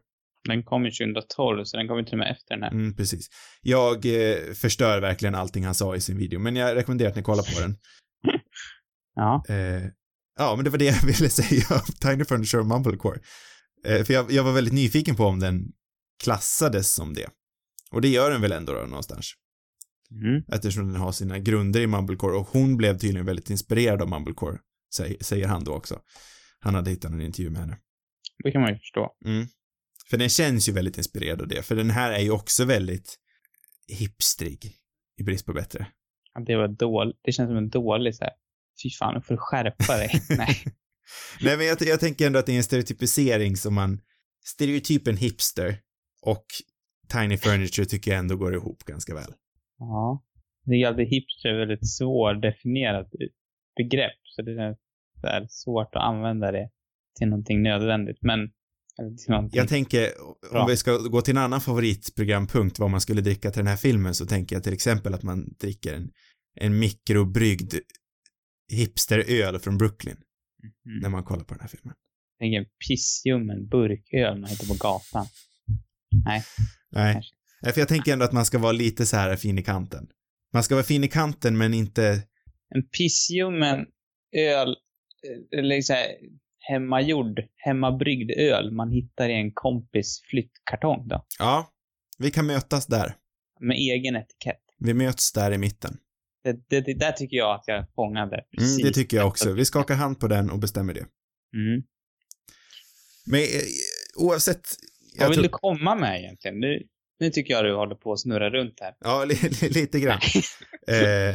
Den 0.49 0.63
kom 0.63 0.85
ju 0.85 0.91
2012, 0.91 1.65
så 1.65 1.77
den 1.77 1.89
kom 1.89 1.99
ju 1.99 2.05
till 2.05 2.15
och 2.15 2.19
med 2.19 2.31
efter 2.31 2.55
den 2.55 2.63
här. 2.63 2.71
Mm, 2.71 2.97
precis. 2.97 3.29
Jag 3.63 4.07
eh, 4.07 4.53
förstör 4.55 5.01
verkligen 5.01 5.35
allting 5.35 5.65
han 5.65 5.75
sa 5.75 5.97
i 5.97 6.01
sin 6.01 6.19
video, 6.19 6.41
men 6.41 6.57
jag 6.57 6.77
rekommenderar 6.77 7.11
att 7.11 7.17
ni 7.17 7.23
kollar 7.23 7.43
på 7.55 7.61
den. 7.61 7.77
Ja. 9.19 9.45
Eh, 9.49 9.83
ja, 10.39 10.57
men 10.57 10.65
det 10.65 10.71
var 10.71 10.79
det 10.79 10.85
jag 10.85 11.07
ville 11.07 11.29
säga 11.29 11.65
om 11.71 11.93
Tiny 12.01 12.25
Furniture 12.25 12.61
och 12.61 12.67
Mumblecore. 12.67 13.19
Eh, 13.87 14.05
för 14.05 14.15
jag, 14.15 14.31
jag 14.31 14.45
var 14.45 14.53
väldigt 14.53 14.75
nyfiken 14.75 15.17
på 15.17 15.25
om 15.25 15.41
den 15.41 15.73
klassades 16.25 16.95
som 16.95 17.15
det. 17.15 17.29
Och 17.91 18.01
det 18.01 18.09
gör 18.09 18.31
den 18.31 18.41
väl 18.41 18.53
ändå 18.53 18.73
då, 18.73 18.87
någonstans. 18.87 19.33
Mm. 20.11 20.43
Eftersom 20.49 20.93
den 20.93 21.01
har 21.01 21.13
sina 21.13 21.39
grunder 21.39 21.81
i 21.81 21.87
Mumblecore 21.87 22.37
och 22.37 22.49
hon 22.49 22.77
blev 22.77 22.99
tydligen 22.99 23.27
väldigt 23.27 23.51
inspirerad 23.51 24.03
av 24.03 24.09
Mumblecore, 24.09 24.59
säger, 24.95 25.17
säger 25.25 25.47
han 25.47 25.65
då 25.65 25.73
också. 25.75 26.01
Han 26.61 26.75
hade 26.75 26.91
hittat 26.91 27.13
en 27.13 27.21
intervju 27.21 27.51
med 27.51 27.61
henne. 27.61 27.79
Det 28.45 28.53
kan 28.53 28.61
man 28.61 28.71
ju 28.71 28.79
förstå. 28.79 29.11
Mm. 29.25 29.47
För 30.11 30.17
den 30.17 30.29
känns 30.29 30.69
ju 30.69 30.73
väldigt 30.73 30.99
inspirerad 30.99 31.41
av 31.41 31.49
det, 31.49 31.63
för 31.63 31.77
den 31.77 31.91
här 31.91 32.13
är 32.13 32.21
ju 32.21 32.31
också 32.31 32.65
väldigt 32.65 33.17
hipstrig, 33.89 34.73
i 35.21 35.23
brist 35.23 35.47
på 35.47 35.53
bättre. 35.53 35.87
Ja, 36.35 36.41
Det 36.41 36.57
var 36.57 36.69
dåligt. 36.69 37.21
Det 37.23 37.33
känns 37.33 37.49
som 37.49 37.57
en 37.57 37.71
dålig 37.71 38.15
så 38.15 38.25
här. 38.25 38.33
Fy 38.83 38.91
fan, 38.91 39.15
nu 39.15 39.21
får 39.21 39.35
du 39.35 39.39
skärpa 39.39 39.97
dig. 39.97 40.23
Nej. 40.37 40.65
Nej, 41.41 41.57
men 41.57 41.67
jag, 41.67 41.79
jag 41.81 42.01
tänker 42.01 42.27
ändå 42.27 42.39
att 42.39 42.47
det 42.47 42.53
är 42.53 42.57
en 42.57 42.65
stereotypisering 42.65 43.57
som 43.57 43.75
man, 43.75 44.01
stereotypen 44.45 45.17
hipster 45.17 45.79
och 46.23 46.47
Tiny 47.13 47.37
Furniture 47.37 47.87
tycker 47.87 48.11
jag 48.11 48.19
ändå 48.19 48.37
går 48.37 48.55
ihop 48.55 48.85
ganska 48.85 49.15
väl. 49.15 49.33
Ja. 49.79 50.23
Det 50.65 50.75
är 50.75 50.89
alltid 50.89 51.09
hipster 51.09 51.49
är 51.49 51.59
väldigt 51.59 51.89
svårdefinierat 51.89 53.11
begrepp. 53.77 54.21
Så 54.25 54.43
det 54.43 54.53
är 54.53 54.77
så 55.21 55.27
här 55.27 55.47
svårt 55.51 55.95
att 55.95 56.03
använda 56.03 56.53
det 56.53 56.71
till 57.19 57.29
någonting 57.29 57.63
nödvändigt. 57.63 58.19
Men, 58.21 58.41
eller 58.99 59.17
till 59.17 59.31
någonting. 59.31 59.59
Jag 59.59 59.69
tänker, 59.69 60.09
Bra. 60.51 60.63
om 60.63 60.69
vi 60.69 60.77
ska 60.77 60.97
gå 60.99 61.21
till 61.21 61.37
en 61.37 61.43
annan 61.43 61.61
favoritprogrampunkt 61.61 62.79
vad 62.79 62.91
man 62.91 63.01
skulle 63.01 63.21
dricka 63.21 63.51
till 63.51 63.61
den 63.61 63.67
här 63.67 63.77
filmen 63.77 64.15
så 64.15 64.27
tänker 64.27 64.57
jag 64.57 64.63
till 64.63 64.73
exempel 64.73 65.15
att 65.15 65.23
man 65.23 65.55
dricker 65.61 65.95
en, 65.95 66.11
en 66.61 66.79
mikrobryggd 66.79 67.75
hipsteröl 68.73 69.59
från 69.59 69.79
Brooklyn 69.79 70.17
Mm. 70.87 70.99
när 71.03 71.09
man 71.09 71.25
kollar 71.25 71.45
på 71.45 71.55
den 71.55 71.61
här 71.61 71.69
filmen. 71.69 71.95
Tänk 72.39 72.55
en 72.55 72.65
pissljummen 72.89 73.69
burköl 73.69 74.39
man 74.41 74.51
hittar 74.51 74.67
på 74.67 74.75
gatan. 74.75 75.27
Nej. 76.25 76.43
Nej. 76.91 77.23
Nej, 77.63 77.73
för 77.73 77.81
jag 77.81 77.89
tänker 77.89 78.13
ändå 78.13 78.25
att 78.25 78.33
man 78.33 78.47
ska 78.47 78.59
vara 78.59 78.73
lite 78.73 79.07
så 79.07 79.17
här 79.17 79.37
fin 79.37 79.59
i 79.59 79.63
kanten. 79.63 80.07
Man 80.53 80.63
ska 80.63 80.75
vara 80.75 80.85
fin 80.85 81.05
i 81.05 81.09
kanten 81.09 81.59
men 81.59 81.75
inte, 81.75 82.23
En 82.75 82.89
pissljummen 82.89 83.87
öl, 84.37 84.69
eh, 84.69 85.59
eller 85.59 85.81
så 85.81 85.93
här, 85.93 86.07
hemmagjord, 86.59 87.41
hemmabryggd 87.57 88.31
öl 88.31 88.73
man 88.73 88.91
hittar 88.91 89.29
i 89.29 89.33
en 89.33 89.53
kompis 89.55 90.23
flyttkartong 90.31 91.09
då. 91.09 91.27
ja, 91.39 91.73
vi 92.19 92.31
kan 92.31 92.47
mötas 92.47 92.87
där. 92.87 93.15
Med 93.61 93.77
egen 93.77 94.17
etikett. 94.17 94.63
Vi 94.79 94.95
möts 94.95 95.33
där 95.33 95.53
i 95.53 95.59
mitten. 95.59 95.99
Det, 96.47 96.61
det, 96.69 96.81
det 96.81 96.95
där 96.95 97.13
tycker 97.13 97.37
jag 97.37 97.55
att 97.55 97.65
jag 97.67 97.87
fångade. 97.95 98.37
Mm, 98.37 98.47
Precis. 98.59 98.83
det 98.83 98.93
tycker 98.93 99.17
jag 99.17 99.27
också. 99.27 99.53
Vi 99.53 99.65
skakar 99.65 99.95
hand 99.95 100.21
på 100.21 100.29
den 100.29 100.51
och 100.51 100.59
bestämmer 100.59 100.95
det. 100.95 101.07
Mm. 101.55 101.83
Men 103.27 103.41
eh, 103.41 103.47
oavsett, 104.17 104.69
Vad 105.19 105.29
vill 105.29 105.35
tror, 105.37 105.43
du 105.43 105.49
komma 105.49 105.95
med 105.95 106.21
egentligen? 106.21 106.61
Nu, 106.61 106.83
nu 107.21 107.31
tycker 107.31 107.55
jag 107.55 107.65
du 107.65 107.75
håller 107.75 107.95
på 107.95 108.13
att 108.13 108.21
snurra 108.21 108.51
runt 108.51 108.81
här. 108.81 108.95
ja, 109.01 109.25
li, 109.25 109.35
li, 109.61 109.69
lite 109.69 110.01
grann. 110.01 110.21
Eh, 110.89 111.35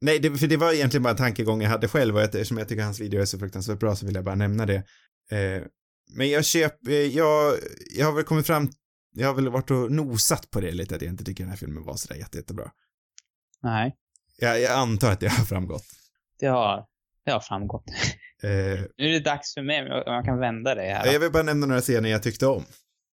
nej, 0.00 0.18
det, 0.18 0.38
för 0.38 0.46
det 0.46 0.56
var 0.56 0.72
egentligen 0.72 1.02
bara 1.02 1.10
en 1.10 1.16
tankegång 1.16 1.62
jag 1.62 1.70
hade 1.70 1.88
själv 1.88 2.16
och 2.16 2.22
eftersom 2.22 2.58
jag 2.58 2.68
tycker 2.68 2.82
hans 2.82 3.00
video 3.00 3.20
är 3.20 3.24
så 3.24 3.38
fruktansvärt 3.38 3.78
bra 3.78 3.96
så 3.96 4.06
vill 4.06 4.14
jag 4.14 4.24
bara 4.24 4.34
nämna 4.34 4.66
det. 4.66 4.76
Eh, 5.30 5.62
men 6.14 6.30
jag 6.30 6.44
köper, 6.44 7.16
jag, 7.16 7.54
jag 7.96 8.06
har 8.06 8.12
väl 8.12 8.24
kommit 8.24 8.46
fram, 8.46 8.68
jag 9.14 9.26
har 9.26 9.34
väl 9.34 9.48
varit 9.48 9.70
och 9.70 9.92
nosat 9.92 10.50
på 10.50 10.60
det 10.60 10.72
lite 10.72 10.96
att 10.96 11.02
jag 11.02 11.10
inte 11.10 11.24
tycker 11.24 11.44
den 11.44 11.50
här 11.50 11.56
filmen 11.56 11.84
var 11.84 11.94
sådär 11.94 12.16
jätte, 12.16 12.38
jättebra. 12.38 12.70
Nej, 13.62 13.96
Jag, 14.36 14.60
jag 14.60 14.72
antar 14.72 15.12
att 15.12 15.20
det 15.20 15.28
har 15.28 15.44
framgått. 15.44 15.84
det 16.40 16.46
har, 16.46 16.84
det 17.24 17.30
har 17.30 17.40
framgått. 17.40 17.84
Eh, 18.42 18.50
Nu 18.98 19.08
är 19.08 19.12
det 19.12 19.20
dags 19.20 19.54
för 19.54 19.62
mig, 19.62 19.82
om 19.82 20.02
jag 20.06 20.24
kan 20.24 20.38
vända 20.38 20.74
det 20.74 20.82
här. 20.82 21.12
jag 21.12 21.20
vill 21.20 21.32
bara 21.32 21.42
nämna 21.42 21.66
några 21.66 21.80
scener 21.80 22.08
jag 22.08 22.22
tyckte 22.22 22.46
om. 22.46 22.64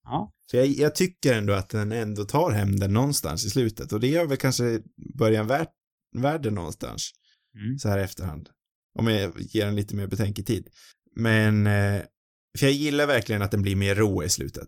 Ja. 0.03 0.31
För 0.51 0.57
jag, 0.57 0.67
jag 0.67 0.95
tycker 0.95 1.33
ändå 1.33 1.53
att 1.53 1.69
den 1.69 1.91
ändå 1.91 2.23
tar 2.25 2.51
hem 2.51 2.79
den 2.79 2.93
någonstans 2.93 3.45
i 3.45 3.49
slutet 3.49 3.91
och 3.91 3.99
det 3.99 4.07
gör 4.07 4.25
väl 4.25 4.37
kanske 4.37 4.79
början 5.17 5.47
värd, 5.47 5.67
värd 6.17 6.41
den 6.43 6.53
någonstans. 6.53 7.11
Mm. 7.55 7.79
så 7.79 7.89
här 7.89 7.99
i 7.99 8.01
efterhand. 8.01 8.49
Om 8.99 9.07
jag 9.07 9.31
ger 9.39 9.65
den 9.65 9.75
lite 9.75 9.95
mer 9.95 10.07
betänketid. 10.07 10.67
Men, 11.15 11.67
eh, 11.67 12.01
för 12.59 12.65
jag 12.65 12.71
gillar 12.71 13.07
verkligen 13.07 13.41
att 13.41 13.51
den 13.51 13.61
blir 13.61 13.75
mer 13.75 13.95
rå 13.95 14.23
i 14.23 14.29
slutet. 14.29 14.67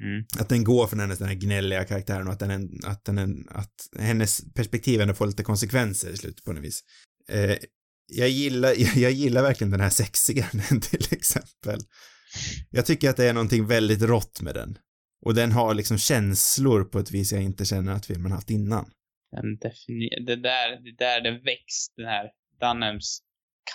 Mm. 0.00 0.24
Att 0.38 0.48
den 0.48 0.64
går 0.64 0.86
från 0.86 1.00
hennes 1.00 1.18
den 1.18 1.28
här 1.28 1.34
gnälliga 1.34 1.84
karaktären 1.84 2.26
och 2.26 2.32
att 2.32 2.38
den, 2.38 2.80
att 2.84 3.04
den, 3.04 3.48
att 3.48 3.74
hennes 3.98 4.54
perspektiv 4.54 5.00
ändå 5.00 5.14
får 5.14 5.26
lite 5.26 5.42
konsekvenser 5.42 6.10
i 6.10 6.16
slutet 6.16 6.44
på 6.44 6.52
något 6.52 6.64
vis. 6.64 6.80
Eh, 7.28 7.56
jag 8.06 8.28
gillar, 8.28 8.68
jag, 8.76 8.96
jag 8.96 9.12
gillar 9.12 9.42
verkligen 9.42 9.70
den 9.70 9.80
här 9.80 9.90
sexscenen 9.90 10.80
till 10.90 11.06
exempel. 11.10 11.80
Jag 12.70 12.86
tycker 12.86 13.10
att 13.10 13.16
det 13.16 13.24
är 13.24 13.34
någonting 13.34 13.66
väldigt 13.66 14.02
rått 14.02 14.42
med 14.42 14.54
den. 14.54 14.78
Och 15.24 15.34
den 15.34 15.52
har 15.52 15.74
liksom 15.74 15.98
känslor 15.98 16.84
på 16.84 16.98
ett 16.98 17.10
vis 17.10 17.32
jag 17.32 17.42
inte 17.42 17.64
känner 17.64 17.92
att 17.92 18.06
filmen 18.06 18.32
haft 18.32 18.50
innan. 18.50 18.90
Den 19.30 19.56
definier, 19.56 20.26
det 20.26 20.36
där, 20.36 20.80
det 20.84 20.96
där 20.98 21.20
det 21.20 21.30
väcks, 21.30 21.94
den 21.96 22.06
här 22.06 22.30
Dunhams 22.60 23.22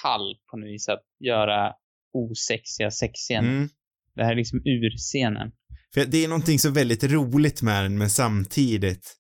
kall 0.02 0.36
på 0.52 0.58
något 0.58 0.68
vis 0.68 0.90
att 0.90 1.04
göra 1.20 1.74
osexiga 2.14 2.92
sexscener. 2.92 3.50
Mm. 3.50 3.70
Det 4.16 4.24
här 4.24 4.32
är 4.32 4.36
liksom 4.36 4.62
urscenen. 4.66 5.52
För 5.94 6.06
det 6.06 6.24
är 6.24 6.28
någonting 6.28 6.60
så 6.60 6.72
väldigt 6.72 7.04
roligt 7.04 7.62
med 7.62 7.84
den, 7.84 7.98
men 7.98 8.10
samtidigt 8.10 9.16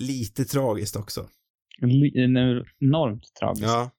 lite 0.00 0.44
tragiskt 0.44 0.96
också. 0.96 1.28
Enormt 1.82 3.34
tragisk. 3.40 3.66
Ja. 3.66 3.90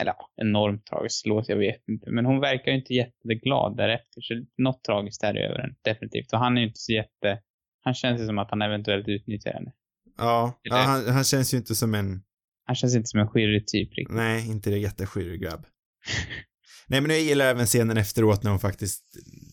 Eller 0.00 0.10
ja, 0.18 0.30
enormt 0.36 0.86
tragiskt 0.86 1.26
låt, 1.26 1.48
jag 1.48 1.56
vet 1.56 1.88
inte. 1.88 2.10
Men 2.10 2.26
hon 2.26 2.40
verkar 2.40 2.72
ju 2.72 2.78
inte 2.78 2.94
jätteglad 2.94 3.76
därefter, 3.76 4.20
så 4.20 4.44
något 4.58 4.84
tragiskt 4.84 5.22
är 5.22 5.32
det 5.32 5.40
över 5.40 5.58
den, 5.58 5.74
definitivt. 5.82 6.32
Och 6.32 6.38
han 6.38 6.56
är 6.56 6.60
ju 6.60 6.66
inte 6.66 6.80
så 6.80 6.92
jätte... 6.92 7.40
Han 7.80 7.94
känns 7.94 8.20
ju 8.20 8.26
som 8.26 8.38
att 8.38 8.50
han 8.50 8.62
eventuellt 8.62 9.08
utnyttjar 9.08 9.52
henne. 9.52 9.72
Ja, 10.16 10.60
ja 10.62 10.76
han, 10.76 11.08
han 11.08 11.24
känns 11.24 11.54
ju 11.54 11.58
inte 11.58 11.74
som 11.74 11.94
en, 11.94 12.22
Han 12.64 12.76
känns 12.76 12.96
inte 12.96 13.06
som 13.06 13.20
en 13.20 13.28
skirrig 13.28 13.66
typ 13.66 13.94
riktigt. 13.94 14.16
nej, 14.16 14.50
inte 14.50 14.70
det 14.70 14.78
jätteskyrrig 14.78 15.40
grabb. 15.40 15.66
nej, 16.88 17.00
men 17.00 17.10
jag 17.10 17.20
gillar 17.20 17.46
även 17.46 17.66
scenen 17.66 17.96
efteråt 17.96 18.42
när 18.42 18.50
hon 18.50 18.60
faktiskt 18.60 19.04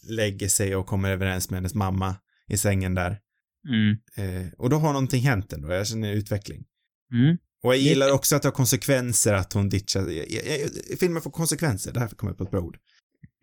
lägger 0.09 0.47
sig 0.47 0.75
och 0.75 0.85
kommer 0.85 1.11
överens 1.11 1.49
med 1.49 1.57
hennes 1.57 1.73
mamma 1.73 2.15
i 2.47 2.57
sängen 2.57 2.95
där. 2.95 3.19
Mm. 3.67 3.97
Eh, 4.15 4.51
och 4.57 4.69
då 4.69 4.77
har 4.77 4.93
någonting 4.93 5.21
hänt 5.21 5.53
ändå, 5.53 5.73
jag 5.73 5.87
känner 5.87 6.13
utveckling. 6.13 6.65
Mm. 7.13 7.37
Och 7.63 7.73
jag 7.73 7.81
gillar 7.81 8.11
också 8.11 8.35
att 8.35 8.41
det 8.41 8.47
har 8.47 8.53
konsekvenser 8.53 9.33
att 9.33 9.53
hon 9.53 9.69
ditchar, 9.69 10.95
filmen 10.95 11.21
får 11.21 11.31
konsekvenser, 11.31 11.93
därför 11.93 12.15
kommer 12.15 12.31
jag 12.31 12.37
på 12.37 12.43
ett 12.43 12.51
bra 12.51 12.61
ord. 12.61 12.77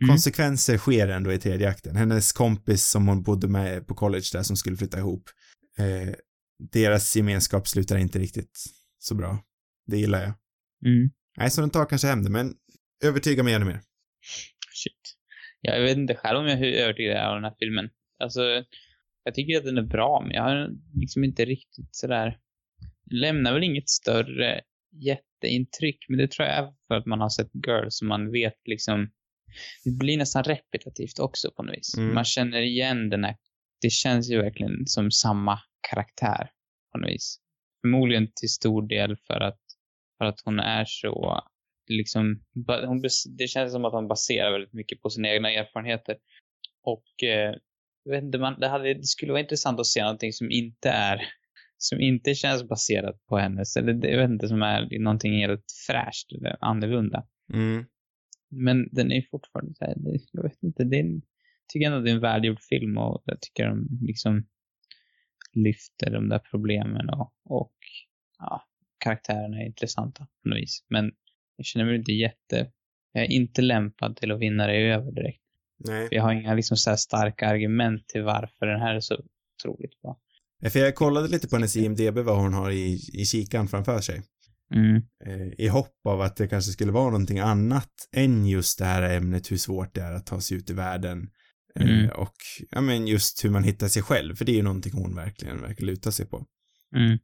Mm. 0.03 0.09
Konsekvenser 0.09 0.79
sker 0.79 1.09
ändå 1.09 1.33
i 1.33 1.39
tredje 1.39 1.69
akten. 1.69 1.97
Hennes 1.97 2.33
kompis 2.33 2.85
som 2.85 3.09
hon 3.09 3.23
bodde 3.23 3.49
med 3.49 3.87
på 3.87 3.95
college 3.95 4.25
där 4.33 4.43
som 4.43 4.57
skulle 4.57 4.77
flytta 4.77 4.99
ihop, 4.99 5.31
eh, 5.79 6.15
deras 6.73 7.17
gemenskap 7.17 7.69
slutar 7.69 7.97
inte 7.97 8.19
riktigt 8.19 8.65
så 8.99 9.15
bra. 9.15 9.39
Det 9.87 9.99
gillar 9.99 10.21
jag. 10.21 10.33
Mm. 10.87 11.11
Nej, 11.37 11.51
så 11.51 11.61
den 11.61 11.71
tar 11.71 11.87
kanske 11.87 12.09
hem 12.09 12.23
det, 12.23 12.31
men 12.31 12.55
övertyga 13.05 13.43
mig 13.43 13.55
ännu 13.55 13.65
mer. 13.65 13.81
Shit. 14.73 15.17
Jag 15.61 15.81
vet 15.81 15.97
inte 15.97 16.15
själv 16.15 16.39
om 16.39 16.47
jag 16.47 16.61
är 16.61 16.73
övertygad 16.73 17.27
av 17.27 17.35
den 17.35 17.45
här 17.45 17.55
filmen. 17.59 17.91
Alltså, 18.19 18.65
jag 19.25 19.35
tycker 19.35 19.59
att 19.59 19.65
den 19.65 19.79
är 19.79 19.83
bra, 19.83 20.23
men 20.27 20.35
jag 20.35 20.43
har 20.43 20.71
liksom 20.95 21.25
inte 21.25 21.45
riktigt 21.45 21.97
sådär... 21.97 22.39
Lämnar 23.13 23.53
väl 23.53 23.65
inget 23.65 23.89
större 23.89 24.61
jätteintryck, 24.93 26.07
men 26.09 26.19
det 26.19 26.31
tror 26.31 26.49
jag 26.49 26.59
är 26.59 26.73
för 26.89 26.95
att 26.95 27.07
man 27.07 27.21
har 27.21 27.29
sett 27.29 27.51
Girls 27.67 27.99
så 27.99 28.05
man 28.05 28.33
vet 28.33 28.59
liksom... 28.65 29.11
Det 29.85 29.91
blir 29.91 30.17
nästan 30.19 30.45
repetitivt 30.45 31.19
också 31.19 31.51
på 31.57 31.63
något 31.63 31.77
vis. 31.77 31.97
Mm. 31.97 32.15
Man 32.15 32.25
känner 32.25 32.63
igen 32.63 33.11
den 33.11 33.25
här... 33.25 33.37
Det 33.81 33.91
känns 33.91 34.31
ju 34.31 34.43
verkligen 34.43 34.87
som 34.87 35.11
samma 35.11 35.61
karaktär 35.91 36.51
på 36.93 36.99
något 36.99 37.11
vis. 37.11 37.41
Förmodligen 37.81 38.29
till 38.35 38.49
stor 38.49 38.89
del 38.89 39.17
för 39.27 39.41
att, 39.41 39.61
för 40.19 40.25
att 40.25 40.41
hon 40.45 40.61
är 40.61 40.85
så 40.85 41.43
liksom, 41.91 42.43
hon, 42.87 43.03
det 43.39 43.47
känns 43.47 43.73
som 43.73 43.85
att 43.85 43.93
hon 43.93 44.09
baserar 44.09 44.53
väldigt 44.53 44.73
mycket 44.73 45.03
på 45.03 45.11
sina 45.11 45.29
egna 45.29 45.51
erfarenheter. 45.51 46.17
Och 46.83 47.23
eh, 47.23 47.55
jag 48.05 48.13
vet 48.13 48.25
inte, 48.25 48.39
man, 48.39 48.61
det, 48.61 48.69
hade, 48.69 48.95
det 48.95 49.07
skulle 49.07 49.33
vara 49.33 49.43
intressant 49.43 49.81
att 49.81 49.87
se 49.87 50.03
någonting 50.03 50.33
som 50.33 50.51
inte 50.51 50.91
är, 50.91 51.23
som 51.79 52.01
inte 52.01 52.35
känns 52.35 52.69
baserat 52.69 53.27
på 53.27 53.39
hennes, 53.39 53.77
eller 53.77 53.93
det, 53.93 54.11
jag 54.11 54.19
vet 54.19 54.31
inte, 54.31 54.49
som 54.49 54.63
är 54.63 54.99
någonting 54.99 55.33
helt 55.33 55.65
fräscht 55.87 56.33
eller 56.33 56.57
annorlunda. 56.61 57.27
Mm. 57.53 57.85
Men 58.51 58.89
den 58.93 59.13
är 59.13 59.23
fortfarande 59.31 59.75
så 59.75 59.85
här, 59.85 59.95
det, 59.97 60.19
jag 60.33 60.43
vet 60.43 60.63
inte, 60.63 60.85
det 60.85 60.97
är 60.97 61.01
en, 61.01 61.23
tycker 61.73 61.87
ändå 61.87 62.01
det 62.01 62.11
är 62.11 62.15
en 62.15 62.21
välgjord 62.21 62.61
film 62.61 62.99
och 62.99 63.23
jag 63.25 63.41
tycker 63.41 63.67
de 63.67 63.89
liksom 64.03 64.47
lyfter 65.53 66.11
de 66.11 66.29
där 66.29 66.39
problemen 66.39 67.11
och, 67.11 67.33
och 67.45 67.75
ja, 68.39 68.67
karaktärerna 68.99 69.61
är 69.61 69.67
intressanta 69.67 70.27
på 70.43 70.49
något 70.49 70.59
vis. 70.59 70.85
Men 70.89 71.13
jag 71.61 71.67
känner 71.67 71.87
mig 71.87 71.97
inte 71.97 72.13
jätte, 72.13 72.71
jag 73.13 73.25
är 73.25 73.31
inte 73.31 73.63
lämpad 73.63 74.17
till 74.17 74.33
att 74.33 74.41
vinna 74.41 74.67
det 74.67 74.77
över 74.77 75.13
direkt. 75.13 75.41
Nej. 75.89 76.09
Jag 76.11 76.23
har 76.23 76.33
inga 76.33 76.55
liksom 76.55 76.77
så 76.77 76.97
starka 76.97 77.49
argument 77.49 78.09
till 78.09 78.23
varför 78.23 78.67
den 78.67 78.81
här 78.81 78.95
är 78.95 79.01
så 79.01 79.15
otroligt 79.15 80.03
bra. 80.03 80.19
För 80.71 80.79
jag 80.79 80.95
kollade 80.95 81.29
lite 81.29 81.49
på 81.49 81.57
hennes 81.57 81.77
IMDB 81.77 82.19
vad 82.19 82.39
hon 82.39 82.55
har 82.55 82.71
i, 82.71 83.01
i 83.13 83.25
kikan 83.25 83.69
framför 83.69 84.01
sig. 84.01 84.23
Mm. 84.75 84.97
Eh, 85.27 85.65
I 85.65 85.69
hopp 85.69 86.07
av 86.09 86.21
att 86.21 86.37
det 86.37 86.49
kanske 86.49 86.73
skulle 86.73 86.93
vara 86.93 87.11
någonting 87.11 87.39
annat 87.39 87.93
än 88.17 88.47
just 88.47 88.79
det 88.79 88.85
här 88.85 89.17
ämnet 89.17 89.53
hur 89.53 89.57
svårt 89.57 89.95
det 89.95 90.01
är 90.01 90.13
att 90.13 90.27
ta 90.27 90.41
sig 90.41 90.57
ut 90.57 90.71
i 90.71 90.73
världen. 90.73 91.19
Eh, 91.19 91.83
Mm. 91.83 92.11
Och, 92.11 92.35
ja 92.71 92.81
men 92.81 93.07
just 93.07 93.45
hur 93.45 93.51
man 93.51 93.65
hittar 93.65 93.89
sig 93.89 94.03
själv, 94.03 94.35
för 94.35 94.45
det 94.45 94.53
är 94.53 94.57
ju 94.57 94.63
någonting 94.63 94.93
hon 94.93 95.15
verkligen 95.15 95.61
verkar 95.61 95.85
luta 95.87 96.13
sig 96.13 96.27
på. 96.27 96.47
Mm. 96.97 97.19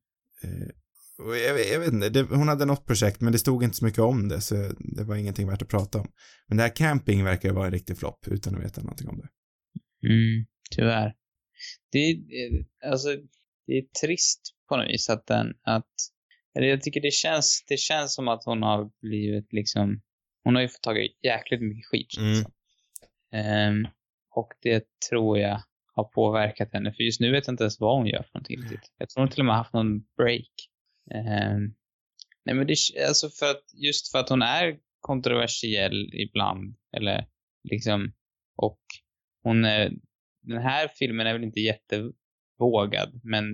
Jag, 1.19 1.55
vet- 1.55 1.73
jag 1.73 1.81
vet 1.81 1.93
inte, 1.93 2.09
det, 2.09 2.23
hon 2.23 2.49
hade 2.49 2.65
något 2.65 2.87
projekt 2.87 3.21
men 3.21 3.33
det 3.33 3.39
stod 3.39 3.65
inte 3.65 3.77
så 3.77 3.85
mycket 3.85 4.01
om 4.01 4.29
det 4.29 4.41
så 4.41 4.55
det 4.79 5.05
var 5.05 5.17
ingenting 5.17 5.49
värt 5.49 5.63
att 5.63 5.69
prata 5.69 6.01
om. 6.01 6.13
Men 6.49 6.57
det 6.57 6.63
här 6.63 6.77
camping 6.77 7.25
verkar 7.25 7.53
vara 7.53 7.67
en 7.67 7.73
riktig 7.73 7.99
flopp 7.99 8.29
utan 8.29 8.55
att 8.57 8.65
veta 8.65 8.81
någonting 8.81 9.09
om 9.09 9.17
det. 9.19 9.29
Mm, 10.09 10.47
tyvärr. 10.71 11.15
Det 11.93 11.99
är, 11.99 12.13
eh, 12.15 12.91
alltså, 12.91 13.09
det 13.67 13.73
är 13.73 13.83
trist 14.07 14.41
på 14.69 14.77
något 14.77 14.89
vis 14.89 15.11
att 15.11 15.27
den, 15.27 15.55
att, 15.63 15.91
eller 16.59 16.67
jag 16.67 16.83
tycker 16.83 17.01
det 17.01 17.13
känns, 17.13 17.65
det 17.69 17.77
känns 17.77 18.15
som 18.15 18.29
att 18.29 18.45
hon 18.45 18.63
har 18.63 18.91
blivit 19.03 19.53
liksom, 19.53 20.01
hon 20.45 20.55
har 20.55 20.63
ju 20.63 20.69
fått 20.69 20.83
tag 20.83 20.99
i 20.99 21.09
jäkligt 21.23 21.61
mycket 21.63 21.87
skit. 21.87 22.17
Mm. 22.19 22.45
Ehm, 23.33 23.89
och 24.31 24.49
det 24.63 24.85
tror 25.11 25.39
jag 25.39 25.63
har 25.95 26.05
påverkat 26.05 26.73
henne, 26.73 26.93
för 26.93 27.03
just 27.03 27.21
nu 27.21 27.33
vet 27.33 27.47
jag 27.47 27.53
inte 27.53 27.65
ens 27.65 27.81
vad 27.81 27.99
hon 27.99 28.07
gör 28.07 28.23
för 28.23 28.31
någonting. 28.35 28.59
Jag 28.99 29.09
tror 29.09 29.23
hon 29.23 29.31
till 29.31 29.41
och 29.41 29.47
med 29.47 29.55
har 29.55 29.63
haft 29.63 29.73
någon 29.73 30.01
break. 30.17 30.51
Ehm, 31.15 31.75
nej 32.45 32.55
men 32.55 32.67
det, 32.67 32.75
alltså 33.09 33.29
för 33.29 33.51
att, 33.51 33.63
just 33.75 34.11
för 34.13 34.19
att 34.19 34.29
hon 34.29 34.43
är 34.43 34.77
kontroversiell 35.01 36.11
ibland, 36.15 36.77
eller 36.97 37.27
liksom, 37.65 38.13
och 38.57 38.81
hon 39.43 39.65
är, 39.65 39.93
den 40.43 40.63
här 40.63 40.89
filmen 40.99 41.27
är 41.27 41.33
väl 41.33 41.45
inte 41.45 41.61
jättevågad, 41.61 43.21
men 43.25 43.45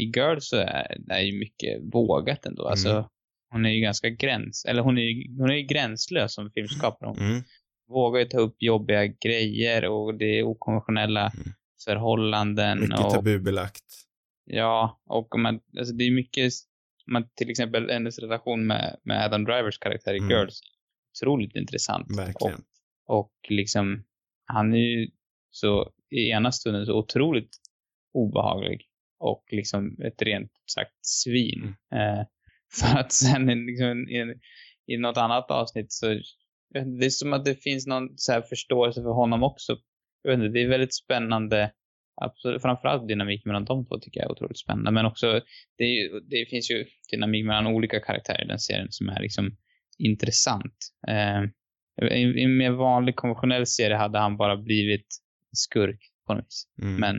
i 0.00 0.04
Girls 0.16 0.48
så 0.48 0.56
är 0.56 0.96
det 0.98 1.22
ju 1.22 1.38
mycket 1.38 1.80
vågat 1.94 2.46
ändå. 2.46 2.68
Alltså, 2.68 2.88
Mm. 2.90 3.04
hon 3.50 3.66
är 3.66 3.70
ju 3.70 3.80
ganska 3.80 4.08
gräns, 4.10 4.64
eller 4.64 4.82
hon 4.82 4.98
är 4.98 5.02
ju, 5.02 5.36
hon 5.38 5.50
är 5.50 5.54
ju 5.54 5.62
gränslös 5.62 6.34
som 6.34 6.50
filmskapare. 6.50 7.08
Hon 7.08 7.18
Mm. 7.18 7.42
vågar 7.88 8.20
ju 8.20 8.26
ta 8.26 8.38
upp 8.38 8.56
jobbiga 8.58 9.06
grejer 9.06 9.84
och 9.88 10.14
det 10.14 10.38
är 10.38 10.42
okonventionella 10.42 11.32
Mm. 11.34 11.52
förhållanden. 11.84 12.80
Mycket 12.80 13.00
och, 13.00 13.10
tabubelagt. 13.12 13.84
Ja, 14.46 15.00
och 15.06 15.34
om 15.34 15.42
man, 15.42 15.60
alltså 15.78 15.94
det 15.94 16.04
är 16.04 16.10
mycket, 16.10 16.52
man 17.06 17.28
till 17.34 17.50
exempel 17.50 17.90
hennes 17.90 18.18
relation 18.18 18.66
med, 18.66 18.96
med 19.02 19.24
Adam 19.24 19.44
Drivers 19.44 19.78
karaktär 19.78 20.14
i 20.14 20.18
Mm. 20.18 20.30
Girls, 20.30 20.60
otroligt 21.14 21.56
intressant. 21.56 22.18
Verkligen. 22.18 22.62
Och, 23.06 23.18
och 23.18 23.32
liksom, 23.48 24.04
han 24.44 24.74
är 24.74 24.78
ju 24.78 25.10
så, 25.50 25.92
i 26.10 26.30
ena 26.30 26.52
stunden 26.52 26.86
så 26.86 26.98
otroligt 26.98 27.56
obehaglig 28.14 28.88
och 29.18 29.44
liksom 29.50 29.96
ett 30.00 30.22
rent 30.22 30.52
sagt 30.74 31.06
svin. 31.06 31.74
Mm. 31.90 32.18
Eh, 32.18 32.26
för 32.80 32.98
att 32.98 33.12
sen 33.12 33.46
liksom, 33.46 34.08
i, 34.08 34.34
i 34.86 34.96
något 34.96 35.16
annat 35.16 35.50
avsnitt 35.50 35.92
så, 35.92 36.06
det 36.98 37.06
är 37.06 37.10
som 37.10 37.32
att 37.32 37.44
det 37.44 37.54
finns 37.54 37.86
någon 37.86 38.18
så 38.18 38.32
här 38.32 38.42
förståelse 38.42 39.02
för 39.02 39.10
honom 39.10 39.42
också. 39.42 39.76
Jag 40.22 40.30
vet 40.30 40.38
inte, 40.38 40.52
det 40.52 40.62
är 40.62 40.68
väldigt 40.68 40.94
spännande 40.94 41.72
Absolut, 42.16 42.62
framförallt 42.62 43.08
dynamik 43.08 43.44
mellan 43.44 43.64
de 43.64 43.86
två 43.86 43.98
tycker 43.98 44.20
jag 44.20 44.26
är 44.26 44.32
otroligt 44.32 44.58
spännande. 44.58 44.90
Men 44.90 45.06
också, 45.06 45.40
det, 45.78 45.84
ju, 45.84 46.20
det 46.20 46.46
finns 46.50 46.70
ju 46.70 46.84
dynamik 47.10 47.46
mellan 47.46 47.66
olika 47.66 48.00
karaktärer 48.00 48.44
i 48.44 48.48
den 48.48 48.58
serien 48.58 48.88
som 48.90 49.08
är 49.08 49.20
liksom 49.22 49.56
intressant. 49.98 50.76
Eh, 51.08 51.42
I 52.08 52.40
i 52.40 52.42
en 52.42 52.56
mer 52.56 52.70
vanlig 52.70 53.16
konventionell 53.16 53.66
serie 53.66 53.96
hade 53.96 54.18
han 54.18 54.36
bara 54.36 54.56
blivit 54.56 55.06
skurk 55.52 56.00
på 56.26 56.34
något 56.34 56.44
vis. 56.44 56.68
Mm. 56.82 57.00
Men 57.00 57.16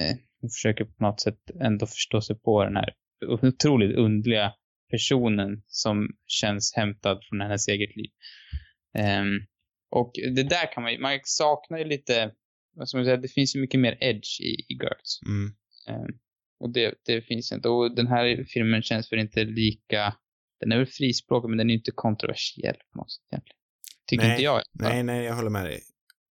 eh, 0.00 0.16
hon 0.40 0.50
försöker 0.50 0.84
på 0.84 1.04
något 1.04 1.20
sätt 1.20 1.40
ändå 1.60 1.86
förstå 1.86 2.20
sig 2.20 2.40
på 2.40 2.64
den 2.64 2.76
här 2.76 2.94
otroligt 3.28 3.96
undliga 3.96 4.52
personen 4.90 5.62
som 5.66 6.08
känns 6.26 6.72
hämtad 6.76 7.18
från 7.28 7.40
hennes 7.40 7.68
eget 7.68 7.96
liv. 7.96 8.10
Ehm, 8.98 9.40
och 9.90 10.12
det 10.34 10.42
där 10.42 10.72
kan 10.72 10.82
man 10.82 10.92
ju, 10.92 10.98
man 10.98 11.20
saknar 11.22 11.78
ju 11.78 11.84
lite, 11.84 12.30
vad 12.74 12.88
ska 12.88 12.98
man 12.98 13.04
säga, 13.04 13.16
det 13.16 13.28
finns 13.28 13.56
ju 13.56 13.60
mycket 13.60 13.80
mer 13.80 13.98
edge 14.00 14.40
i, 14.40 14.54
i 14.68 14.74
Girls. 14.74 15.20
Mm. 15.26 15.54
Ehm, 15.88 16.18
och 16.60 16.70
det, 16.70 16.94
det 17.06 17.22
finns 17.22 17.52
inte. 17.52 17.68
Och 17.68 17.94
den 17.94 18.06
här 18.06 18.44
filmen 18.48 18.82
känns 18.82 19.12
väl 19.12 19.18
inte 19.18 19.44
lika, 19.44 20.14
den 20.60 20.72
är 20.72 20.76
väl 20.78 20.86
frispråkig 20.86 21.48
men 21.48 21.58
den 21.58 21.70
är 21.70 21.74
ju 21.74 21.78
inte 21.78 21.90
kontroversiell 21.90 22.76
på 22.92 22.98
något 22.98 23.12
sätt 23.12 23.22
egentligen. 23.32 23.58
Tycker 24.08 24.24
Nej, 24.24 24.32
inte 24.32 24.42
jag. 24.42 24.62
Nej, 24.72 25.02
nej, 25.02 25.24
jag 25.24 25.34
håller 25.34 25.50
med 25.50 25.64
dig. 25.64 25.80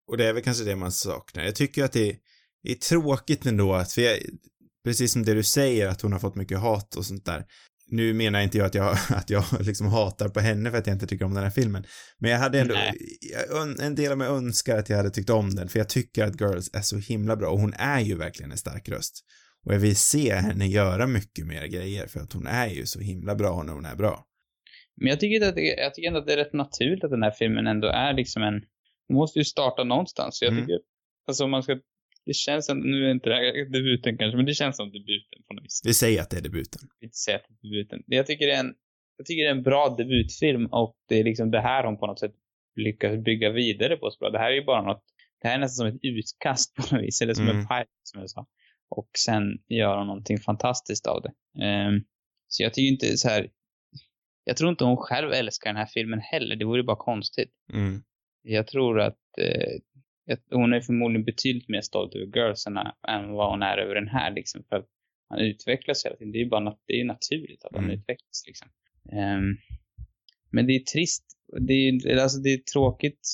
Och 0.07 0.17
det 0.17 0.27
är 0.27 0.33
väl 0.33 0.43
kanske 0.43 0.65
det 0.65 0.77
man 0.77 0.93
saknar. 0.93 1.45
Jag 1.45 1.55
tycker 1.55 1.85
att 1.85 1.93
det, 1.93 2.17
det 2.63 2.71
är 2.71 2.75
tråkigt 2.75 3.47
ändå 3.47 3.75
att, 3.75 3.93
för 3.93 4.03
jag, 4.03 4.19
precis 4.85 5.13
som 5.13 5.23
det 5.23 5.35
du 5.35 5.43
säger, 5.43 5.89
att 5.89 6.01
hon 6.01 6.13
har 6.13 6.19
fått 6.19 6.35
mycket 6.35 6.59
hat 6.59 6.97
och 6.97 7.07
sånt 7.07 7.25
där. 7.25 7.47
Nu 7.93 8.15
menar 8.15 8.41
inte 8.41 8.59
jag 8.59 8.67
att 8.67 8.75
jag, 8.75 8.97
att 9.11 9.31
jag 9.31 9.45
liksom 9.61 9.87
hatar 9.87 10.29
på 10.29 10.41
henne 10.41 10.71
för 10.71 10.79
att 10.79 10.87
jag 10.87 10.95
inte 10.97 11.07
tycker 11.07 11.25
om 11.25 11.35
den 11.35 11.43
här 11.43 11.51
filmen. 11.51 11.85
Men 12.19 12.31
jag 12.31 12.39
hade 12.39 12.61
ändå, 12.61 12.75
jag, 13.51 13.81
en 13.87 13.95
del 13.95 14.13
av 14.13 14.19
mig 14.19 14.29
önskar 14.29 14.79
att 14.79 14.89
jag 14.89 14.97
hade 14.97 15.11
tyckt 15.11 15.31
om 15.31 15.51
den, 15.55 15.69
för 15.69 15.79
jag 15.79 15.89
tycker 15.89 16.25
att 16.25 16.41
Girls 16.41 16.71
är 16.75 16.81
så 16.81 16.99
himla 16.99 17.37
bra 17.37 17.51
och 17.51 17.61
hon 17.61 17.75
är 17.75 18.01
ju 18.01 18.17
verkligen 18.17 18.53
en 18.53 18.59
stark 18.59 18.89
röst. 18.89 19.25
Och 19.67 19.75
jag 19.75 19.79
vill 19.79 19.97
se 19.97 20.35
henne 20.35 20.67
göra 20.67 21.07
mycket 21.07 21.47
mer 21.47 21.67
grejer 21.67 22.07
för 22.07 22.21
att 22.21 22.33
hon 22.33 22.47
är 22.47 22.69
ju 22.69 22.87
så 22.87 23.01
himla 23.01 23.35
bra 23.35 23.63
när 23.63 23.73
hon 23.73 23.85
är 23.85 23.97
bra. 23.97 24.25
Men 24.97 25.09
jag 25.09 25.21
tycker, 25.21 25.49
att 25.49 25.55
jag 25.57 25.95
tycker 25.95 26.09
ändå 26.09 26.21
att 26.21 26.27
det 26.27 26.33
är 26.33 26.37
rätt 26.37 26.53
naturligt 26.53 27.05
att 27.05 27.11
den 27.11 27.23
här 27.23 27.31
filmen 27.31 27.67
ändå 27.67 27.89
är 27.89 28.13
liksom 28.15 28.43
en... 28.43 28.55
Man 29.09 29.17
måste 29.17 29.39
ju 29.39 29.45
starta 29.45 29.85
någonstans. 29.85 30.39
Så 30.39 30.45
jag 30.45 30.53
Mm. 30.53 30.65
tycker, 30.65 30.79
alltså 31.29 31.45
om 31.45 31.51
man 31.51 31.63
ska... 31.63 31.73
Det 32.27 32.35
känns 32.35 32.67
som, 32.67 32.79
nu 32.81 33.07
är 33.07 33.11
inte 33.11 33.29
det 33.29 33.35
här 33.35 33.71
debuten 33.73 34.19
kanske, 34.19 34.37
men 34.37 34.47
det 34.47 34.55
känns 34.55 34.77
som 34.77 34.93
debuten 34.93 35.43
på 35.49 35.55
något 35.55 35.65
vis. 35.65 35.81
Vi 35.85 35.95
säger 35.95 36.23
att 36.23 36.31
det 36.31 36.37
är 36.37 36.41
debuten. 36.43 36.83
Inte 37.01 37.17
säga 37.17 37.37
att 37.37 37.45
det 37.49 37.55
är 37.55 37.71
debuten. 37.71 38.03
Jag 38.07 38.27
tycker 38.27 38.47
det 38.47 38.53
är 38.53 38.61
en, 38.61 38.75
jag 39.17 39.27
tycker 39.27 39.43
det 39.43 39.49
är 39.49 39.55
en 39.57 39.63
bra 39.63 39.95
debutfilm 39.99 40.67
och 40.67 40.97
det 41.09 41.21
är 41.21 41.25
liksom 41.25 41.51
det 41.51 41.61
här 41.61 41.85
hon 41.85 41.99
på 41.99 42.07
något 42.07 42.21
sätt 42.21 42.35
lyckas 42.77 43.25
bygga 43.25 43.51
vidare 43.51 43.97
på 43.97 44.11
så 44.11 44.19
bra. 44.19 44.31
Det 44.31 44.39
här 44.39 44.51
är 44.51 44.55
ju 44.55 44.65
bara 44.65 44.83
något, 44.83 45.05
det 45.43 45.49
här 45.49 45.55
är 45.55 45.59
nästan 45.59 45.87
som 45.89 45.97
ett 45.97 46.05
utkast 46.05 46.75
på 46.77 46.95
något 46.95 47.05
vis, 47.05 47.21
eller 47.23 47.35
som 47.35 47.45
Mm. 47.49 47.57
en 47.57 47.67
pilot 47.67 47.89
som 48.03 48.21
jag 48.21 48.31
sa. 48.31 48.47
Och 48.89 49.11
sen 49.27 49.43
gör 49.69 49.99
hon 49.99 50.07
någonting 50.07 50.39
fantastiskt 50.39 51.07
av 51.07 51.23
det. 51.23 51.33
Ehm, 51.65 52.01
så 52.49 52.63
jag 52.63 52.75
tycker 52.75 52.93
inte 52.93 53.17
så 53.19 53.29
här, 53.29 53.49
jag 54.45 54.57
tror 54.57 54.71
inte 54.71 54.85
hon 54.85 54.97
själv 54.97 55.33
älskar 55.33 55.71
den 55.71 55.77
här 55.77 55.87
filmen 55.95 56.21
heller, 56.21 56.57
det 56.57 56.65
vore 56.65 56.83
bara 56.83 56.97
konstigt. 56.97 57.51
Mm. 57.73 58.03
Jag 58.43 58.67
tror 58.67 59.01
att 59.01 59.19
eh, 59.39 59.75
att 59.97 60.02
hon 60.51 60.73
är 60.73 60.81
förmodligen 60.81 61.25
betydligt 61.25 61.69
mer 61.69 61.81
stolt 61.81 62.15
över 62.15 62.27
Girls 62.27 62.67
än, 62.67 62.77
än 63.09 63.33
vad 63.33 63.51
hon 63.51 63.63
är 63.63 63.79
över 63.79 63.95
den 63.95 64.09
här 64.09 64.31
liksom. 64.35 64.65
För 64.69 64.77
att 64.77 64.87
han 65.29 65.39
utvecklas 65.39 66.05
hela 66.07 66.17
tiden. 66.17 66.33
Det 66.33 66.39
är 66.39 66.45
ju 66.45 66.49
bara 66.49 66.77
det 66.87 67.01
är 67.01 67.05
naturligt 67.05 67.65
att 67.65 67.75
han 67.75 67.85
Mm. 67.85 67.99
utvecklas 67.99 68.45
liksom. 68.47 68.69
Ehm, 69.13 69.57
men 70.51 70.67
det 70.67 70.73
är 70.73 70.79
trist. 70.81 71.25
Det 71.61 71.73
är, 71.73 72.17
alltså 72.17 72.39
det 72.39 72.49
är 72.53 72.59
tråkigt 72.59 73.29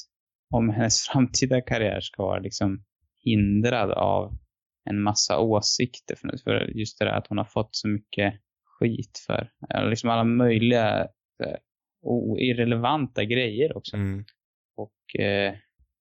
om 0.54 0.68
hennes 0.70 1.06
framtida 1.12 1.60
karriär 1.60 2.00
ska 2.00 2.22
vara 2.22 2.38
liksom 2.40 2.84
hindrad 3.24 3.90
av 3.90 4.38
en 4.90 5.02
massa 5.02 5.38
åsikter. 5.38 6.16
För, 6.16 6.36
för 6.44 6.70
just 6.78 6.98
det 6.98 7.04
där 7.04 7.12
att 7.12 7.26
hon 7.26 7.38
har 7.38 7.44
fått 7.44 7.68
så 7.76 7.88
mycket 7.88 8.34
skit 8.64 9.18
för. 9.26 9.50
Liksom 9.90 10.10
alla 10.10 10.24
möjliga 10.24 11.00
eh, 11.44 11.56
o- 12.02 12.38
irrelevanta 12.38 13.24
grejer 13.24 13.76
också. 13.76 13.96
Mm. 13.96 14.24
Och 14.76 15.20
eh, 15.20 15.54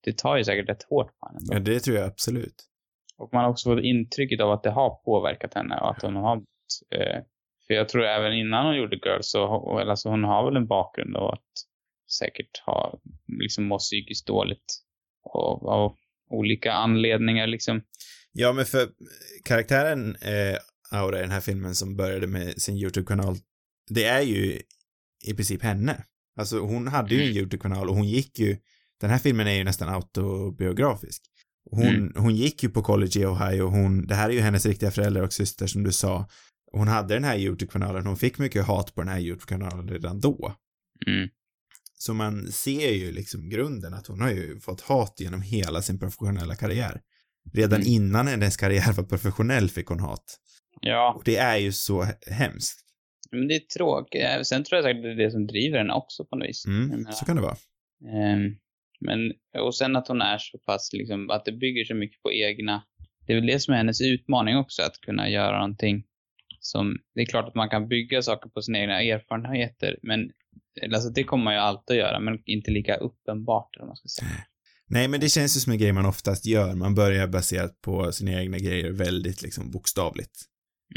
det 0.08 0.18
tar 0.18 0.36
ju 0.36 0.44
säkert 0.44 0.68
rätt 0.68 0.82
hårt 0.82 1.18
på 1.18 1.26
henne. 1.26 1.40
Ja, 1.50 1.58
det 1.58 1.80
tror 1.80 1.96
jag 1.96 2.06
absolut. 2.06 2.64
Och 3.18 3.30
man 3.32 3.44
har 3.44 3.50
också 3.50 3.70
fått 3.70 3.84
intrycket 3.84 4.40
av 4.40 4.50
att 4.50 4.62
det 4.62 4.70
har 4.70 4.90
påverkat 5.04 5.54
henne 5.54 5.76
och 5.80 5.90
att 5.90 6.02
hon 6.02 6.16
har 6.16 6.36
eh, 6.94 7.22
för 7.66 7.74
jag 7.74 7.88
tror 7.88 8.04
även 8.04 8.32
innan 8.32 8.66
hon 8.66 8.76
gjorde 8.76 8.96
Girls 8.96 9.30
så, 9.30 9.44
alltså 9.78 10.08
hon 10.08 10.24
har 10.24 10.44
väl 10.44 10.56
en 10.56 10.66
bakgrund 10.66 11.16
av 11.16 11.30
att 11.30 11.52
säkert 12.18 12.58
ha, 12.66 13.00
liksom 13.40 13.64
må 13.64 13.78
psykiskt 13.78 14.26
dåligt. 14.26 14.64
Och, 15.22 15.68
av 15.68 15.96
olika 16.30 16.72
anledningar 16.72 17.46
liksom. 17.46 17.82
Ja, 18.32 18.52
men 18.52 18.64
för 18.64 18.88
karaktären 19.44 20.16
eh, 20.16 20.58
Aura 20.90 21.18
i 21.18 21.20
den 21.20 21.30
här 21.30 21.40
filmen 21.40 21.74
som 21.74 21.96
började 21.96 22.26
med 22.26 22.62
sin 22.62 22.76
YouTube-kanal, 22.76 23.36
det 23.88 24.04
är 24.04 24.22
ju 24.22 24.60
i 25.26 25.34
princip 25.34 25.62
henne. 25.62 26.04
Alltså 26.38 26.58
hon 26.58 26.88
hade 26.88 27.14
ju 27.14 27.20
en 27.20 27.26
mm. 27.26 27.36
YouTube-kanal 27.36 27.88
och 27.88 27.96
hon 27.96 28.08
gick 28.08 28.38
ju, 28.38 28.56
den 29.00 29.10
här 29.10 29.18
filmen 29.18 29.46
är 29.46 29.52
ju 29.52 29.64
nästan 29.64 29.88
autobiografisk. 29.88 31.22
Hon, 31.70 31.86
mm. 31.86 32.12
hon 32.16 32.36
gick 32.36 32.62
ju 32.62 32.68
på 32.68 32.82
college 32.82 33.20
i 33.20 33.26
Ohio, 33.26 33.62
hon, 33.62 34.06
det 34.06 34.14
här 34.14 34.28
är 34.28 34.34
ju 34.34 34.40
hennes 34.40 34.66
riktiga 34.66 34.90
föräldrar 34.90 35.22
och 35.22 35.32
syster 35.32 35.66
som 35.66 35.82
du 35.84 35.92
sa. 35.92 36.28
Hon 36.72 36.88
hade 36.88 37.14
den 37.14 37.24
här 37.24 37.38
YouTube-kanalen, 37.38 38.06
hon 38.06 38.16
fick 38.16 38.38
mycket 38.38 38.66
hat 38.66 38.94
på 38.94 39.00
den 39.00 39.10
här 39.10 39.20
YouTube-kanalen 39.20 39.88
redan 39.88 40.20
då. 40.20 40.54
Mm. 41.06 41.28
Så 41.94 42.14
man 42.14 42.52
ser 42.52 42.90
ju 42.90 43.12
liksom 43.12 43.48
grunden 43.48 43.94
att 43.94 44.06
hon 44.06 44.20
har 44.20 44.30
ju 44.30 44.60
fått 44.60 44.80
hat 44.80 45.14
genom 45.18 45.42
hela 45.42 45.82
sin 45.82 45.98
professionella 45.98 46.54
karriär. 46.54 47.00
Redan 47.52 47.80
mm. 47.80 47.92
innan 47.92 48.26
hennes 48.26 48.56
karriär 48.56 48.92
var 48.92 49.04
professionell 49.04 49.68
fick 49.68 49.86
hon 49.86 50.00
hat. 50.00 50.38
Ja. 50.80 51.14
Och 51.16 51.22
det 51.24 51.36
är 51.36 51.56
ju 51.56 51.72
så 51.72 52.06
hemskt. 52.26 52.84
Men 53.30 53.48
det 53.48 53.54
är 53.54 53.60
tråkigt. 53.60 54.46
Sen 54.46 54.64
tror 54.64 54.76
jag 54.76 54.84
säkert 54.84 55.02
det 55.02 55.10
är 55.10 55.16
det 55.26 55.30
som 55.30 55.46
driver 55.46 55.78
henne 55.78 55.92
också 55.92 56.24
på 56.24 56.36
något 56.36 56.48
vis. 56.48 56.66
Mm, 56.66 57.06
så 57.12 57.24
kan 57.24 57.36
det 57.36 57.42
vara. 57.42 57.56
Um, 58.34 58.56
men, 59.00 59.32
och 59.64 59.74
sen 59.74 59.96
att 59.96 60.08
hon 60.08 60.22
är 60.22 60.38
så 60.38 60.58
pass 60.58 60.90
liksom, 60.92 61.30
att 61.30 61.44
det 61.44 61.52
bygger 61.52 61.84
så 61.84 61.94
mycket 61.94 62.22
på 62.22 62.32
egna. 62.32 62.82
Det 63.26 63.32
är 63.32 63.36
väl 63.36 63.46
det 63.46 63.60
som 63.60 63.74
är 63.74 63.78
hennes 63.78 64.00
utmaning 64.00 64.56
också, 64.56 64.82
att 64.82 65.00
kunna 65.00 65.28
göra 65.28 65.58
någonting 65.58 66.04
som, 66.60 66.96
det 67.14 67.20
är 67.20 67.26
klart 67.26 67.48
att 67.48 67.54
man 67.54 67.68
kan 67.68 67.88
bygga 67.88 68.22
saker 68.22 68.50
på 68.50 68.62
sina 68.62 68.78
egna 68.78 69.02
erfarenheter, 69.02 69.98
men 70.02 70.30
alltså 70.94 71.10
det 71.10 71.24
kommer 71.24 71.44
man 71.44 71.54
ju 71.54 71.60
alltid 71.60 71.94
att 71.94 72.02
göra, 72.02 72.20
men 72.20 72.38
inte 72.44 72.70
lika 72.70 72.96
uppenbart, 72.96 73.76
om 73.80 73.86
man 73.86 73.96
ska 73.96 74.08
säga. 74.08 74.44
Nej, 74.90 75.08
men 75.08 75.20
det 75.20 75.28
känns 75.28 75.56
ju 75.56 75.60
som 75.60 75.72
en 75.72 75.78
grej 75.78 75.92
man 75.92 76.06
oftast 76.06 76.46
gör. 76.46 76.74
Man 76.74 76.94
börjar 76.94 77.26
baserat 77.26 77.80
på 77.80 78.12
sina 78.12 78.40
egna 78.40 78.58
grejer 78.58 78.90
väldigt 78.90 79.42
liksom 79.42 79.70
bokstavligt. 79.70 80.44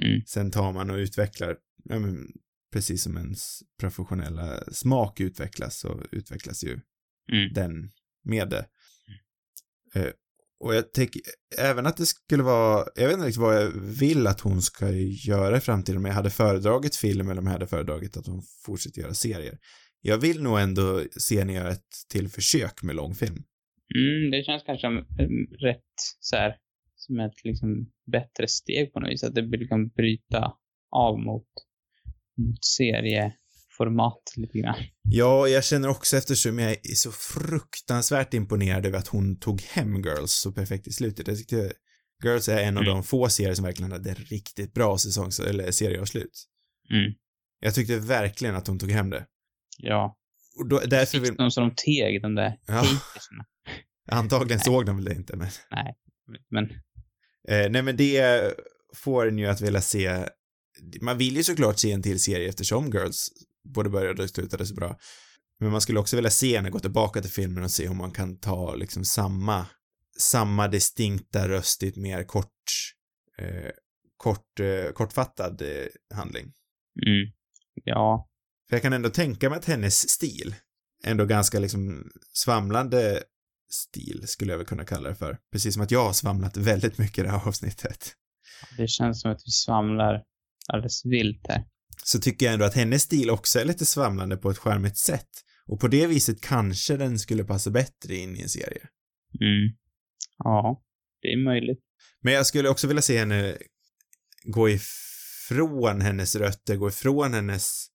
Mm. 0.01 0.21
Sen 0.25 0.51
tar 0.51 0.73
man 0.73 0.89
och 0.89 0.95
utvecklar, 0.95 1.57
ja, 1.83 1.99
men, 1.99 2.27
precis 2.73 3.03
som 3.03 3.17
ens 3.17 3.59
professionella 3.79 4.63
smak 4.71 5.19
utvecklas 5.19 5.79
så 5.79 6.01
utvecklas 6.11 6.63
ju 6.63 6.79
mm. 7.31 7.53
den 7.53 7.91
med 8.23 8.49
det. 8.49 8.65
Mm. 9.95 10.07
Uh, 10.07 10.13
och 10.59 10.75
jag 10.75 10.93
tänker 10.93 11.21
även 11.57 11.85
att 11.85 11.97
det 11.97 12.05
skulle 12.05 12.43
vara, 12.43 12.85
jag 12.95 13.07
vet 13.07 13.13
inte 13.13 13.27
riktigt 13.27 13.41
vad 13.41 13.55
jag 13.55 13.71
vill 13.99 14.27
att 14.27 14.41
hon 14.41 14.61
ska 14.61 14.91
göra 15.27 15.57
i 15.57 15.59
framtiden, 15.59 15.97
om 15.97 16.05
jag 16.05 16.13
hade 16.13 16.29
föredragit 16.29 16.95
film 16.95 17.29
eller 17.29 17.41
om 17.41 17.45
jag 17.45 17.53
hade 17.53 17.67
föredragit 17.67 18.17
att 18.17 18.27
hon 18.27 18.41
fortsätter 18.65 19.01
göra 19.01 19.13
serier. 19.13 19.57
Jag 20.01 20.17
vill 20.17 20.43
nog 20.43 20.59
ändå 20.59 21.03
se 21.11 21.39
henne 21.39 21.53
göra 21.53 21.69
ett 21.69 21.89
till 22.09 22.29
försök 22.29 22.83
med 22.83 22.95
långfilm. 22.95 23.43
Mm, 23.95 24.31
det 24.31 24.43
känns 24.43 24.63
kanske 24.63 24.87
rätt 25.67 25.93
så 26.19 26.35
här, 26.35 26.55
som 26.95 27.19
ett 27.19 27.43
liksom 27.43 27.91
bättre 28.11 28.47
steg 28.47 28.93
på 28.93 28.99
något 28.99 29.11
vis. 29.11 29.23
Att 29.23 29.35
det 29.35 29.41
liksom 29.41 29.87
bryta 29.87 30.53
av 30.89 31.19
mot, 31.19 31.47
mot 32.37 32.65
serieformat 33.77 34.33
lite 34.35 34.57
grann. 34.57 34.75
Ja, 35.03 35.47
jag 35.47 35.63
känner 35.63 35.89
också 35.89 36.17
eftersom 36.17 36.59
jag 36.59 36.71
är 36.71 36.95
så 36.95 37.11
fruktansvärt 37.11 38.33
imponerad 38.33 38.85
över 38.85 38.97
att 38.97 39.07
hon 39.07 39.39
tog 39.39 39.61
hem 39.61 39.95
Girls 39.95 40.31
så 40.31 40.51
perfekt 40.51 40.87
i 40.87 40.91
slutet. 40.91 41.27
Jag 41.27 41.37
tyckte 41.37 41.73
Girls 42.23 42.49
är 42.49 42.63
en 42.63 42.77
av 42.77 42.83
mm. 42.83 42.95
de 42.95 43.03
få 43.03 43.29
serier 43.29 43.53
som 43.53 43.65
verkligen 43.65 43.91
hade 43.91 44.13
riktigt 44.13 44.73
bra 44.73 44.97
säsongs 44.97 45.39
eller 45.39 45.71
serieavslut. 45.71 46.47
Mm. 46.91 47.13
Jag 47.59 47.75
tyckte 47.75 47.99
verkligen 47.99 48.55
att 48.55 48.67
hon 48.67 48.79
tog 48.79 48.91
hem 48.91 49.09
det. 49.09 49.25
Ja. 49.77 50.17
Och 50.59 50.69
då, 50.69 50.79
därför 50.79 51.19
vill... 51.19 51.35
De 51.35 51.51
som 51.51 51.69
de 51.69 51.75
teg, 51.75 52.21
de 52.21 52.35
där 52.35 52.57
ja. 52.67 52.83
Antagligen 54.11 54.57
nej. 54.57 54.65
såg 54.65 54.85
de 54.85 54.95
väl 54.95 55.05
det 55.05 55.13
inte, 55.13 55.35
men... 55.35 55.47
Nej, 55.71 55.95
men... 56.49 56.63
Eh, 57.47 57.71
nej, 57.71 57.81
men 57.81 57.97
det 57.97 58.53
får 58.95 59.27
en 59.27 59.37
ju 59.37 59.47
att 59.47 59.61
vilja 59.61 59.81
se... 59.81 60.25
Man 61.01 61.17
vill 61.17 61.35
ju 61.35 61.43
såklart 61.43 61.79
se 61.79 61.91
en 61.91 62.01
till 62.01 62.19
serie 62.19 62.49
eftersom 62.49 62.91
Girls 62.91 63.29
både 63.63 63.89
började 63.89 64.23
och 64.23 64.29
slutade 64.29 64.65
så 64.65 64.73
bra. 64.73 64.97
Men 65.59 65.71
man 65.71 65.81
skulle 65.81 65.99
också 65.99 66.15
vilja 66.15 66.31
se 66.31 66.55
henne 66.55 66.69
gå 66.69 66.79
tillbaka 66.79 67.21
till 67.21 67.31
filmen 67.31 67.63
och 67.63 67.71
se 67.71 67.87
om 67.87 67.97
man 67.97 68.11
kan 68.11 68.39
ta 68.39 68.75
liksom 68.75 69.05
samma, 69.05 69.65
samma 70.17 70.67
distinkta 70.67 71.47
röst 71.47 71.83
i 71.83 71.87
ett 71.87 71.97
mer 71.97 72.23
kort, 72.23 72.53
eh, 73.37 73.71
kort, 74.17 74.59
eh, 74.59 74.91
kortfattad 74.93 75.61
eh, 75.61 76.17
handling. 76.17 76.43
Mm. 77.07 77.31
Ja. 77.83 78.27
För 78.69 78.75
jag 78.75 78.81
kan 78.81 78.93
ändå 78.93 79.09
tänka 79.09 79.49
mig 79.49 79.57
att 79.57 79.65
hennes 79.65 80.09
stil, 80.09 80.55
ändå 81.03 81.25
ganska 81.25 81.59
liksom 81.59 82.11
svamlande 82.33 83.23
stil 83.69 84.27
skulle 84.27 84.51
jag 84.51 84.57
väl 84.57 84.67
kunna 84.67 84.85
kalla 84.85 85.09
det 85.09 85.15
för. 85.15 85.37
Precis 85.51 85.73
som 85.73 85.83
att 85.83 85.91
jag 85.91 86.05
har 86.05 86.13
svamlat 86.13 86.57
väldigt 86.57 86.97
mycket 86.97 87.17
i 87.19 87.21
det 87.21 87.29
här 87.29 87.47
avsnittet. 87.47 88.15
Det 88.77 88.87
känns 88.87 89.21
som 89.21 89.31
att 89.31 89.41
vi 89.45 89.51
svamlar 89.51 90.23
alldeles 90.67 91.05
vilt 91.05 91.47
här. 91.47 91.65
Så 92.03 92.19
tycker 92.19 92.45
jag 92.45 92.53
ändå 92.53 92.65
att 92.65 92.73
hennes 92.73 93.01
stil 93.01 93.29
också 93.29 93.59
är 93.59 93.65
lite 93.65 93.85
svamlande 93.85 94.37
på 94.37 94.49
ett 94.49 94.57
skärmigt 94.57 94.97
sätt. 94.97 95.29
Och 95.67 95.79
på 95.79 95.87
det 95.87 96.07
viset 96.07 96.41
kanske 96.41 96.97
den 96.97 97.19
skulle 97.19 97.43
passa 97.43 97.69
bättre 97.69 98.15
in 98.15 98.35
i 98.35 98.41
en 98.41 98.49
serie. 98.49 98.87
Mm. 99.41 99.75
Ja, 100.37 100.81
det 101.21 101.27
är 101.27 101.43
möjligt. 101.43 101.79
Men 102.21 102.33
jag 102.33 102.45
skulle 102.45 102.69
också 102.69 102.87
vilja 102.87 103.01
se 103.01 103.17
henne 103.17 103.57
gå 104.43 104.69
ifrån 104.69 106.01
hennes 106.01 106.35
rötter, 106.35 106.75
gå 106.75 106.89
ifrån 106.89 107.33
hennes 107.33 107.87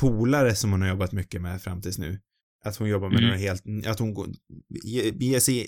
polare 0.00 0.54
som 0.54 0.72
hon 0.72 0.82
har 0.82 0.88
jobbat 0.88 1.12
mycket 1.12 1.42
med 1.42 1.62
fram 1.62 1.82
tills 1.82 1.98
nu. 1.98 2.20
Att 2.64 2.76
hon 2.76 2.88
jobbar 2.88 3.08
med 3.08 3.18
mm. 3.18 3.28
några 3.28 3.38
helt, 3.38 3.62
att 3.86 3.98
hon 3.98 4.14
går, 4.14 4.28
ger 5.14 5.40
sig 5.40 5.66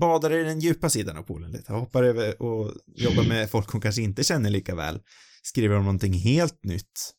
badar 0.00 0.32
i 0.32 0.42
den 0.42 0.60
djupa 0.60 0.90
sidan 0.90 1.16
av 1.16 1.22
poolen 1.22 1.52
lite, 1.52 1.72
hoppar 1.72 2.02
över 2.02 2.42
och 2.42 2.72
jobbar 2.86 3.28
med 3.28 3.50
folk 3.50 3.70
hon 3.70 3.80
kanske 3.80 4.02
inte 4.02 4.24
känner 4.24 4.50
lika 4.50 4.74
väl. 4.74 5.00
Skriver 5.48 5.76
om 5.76 5.84
någonting 5.84 6.12
helt 6.12 6.64
nytt. 6.64 7.14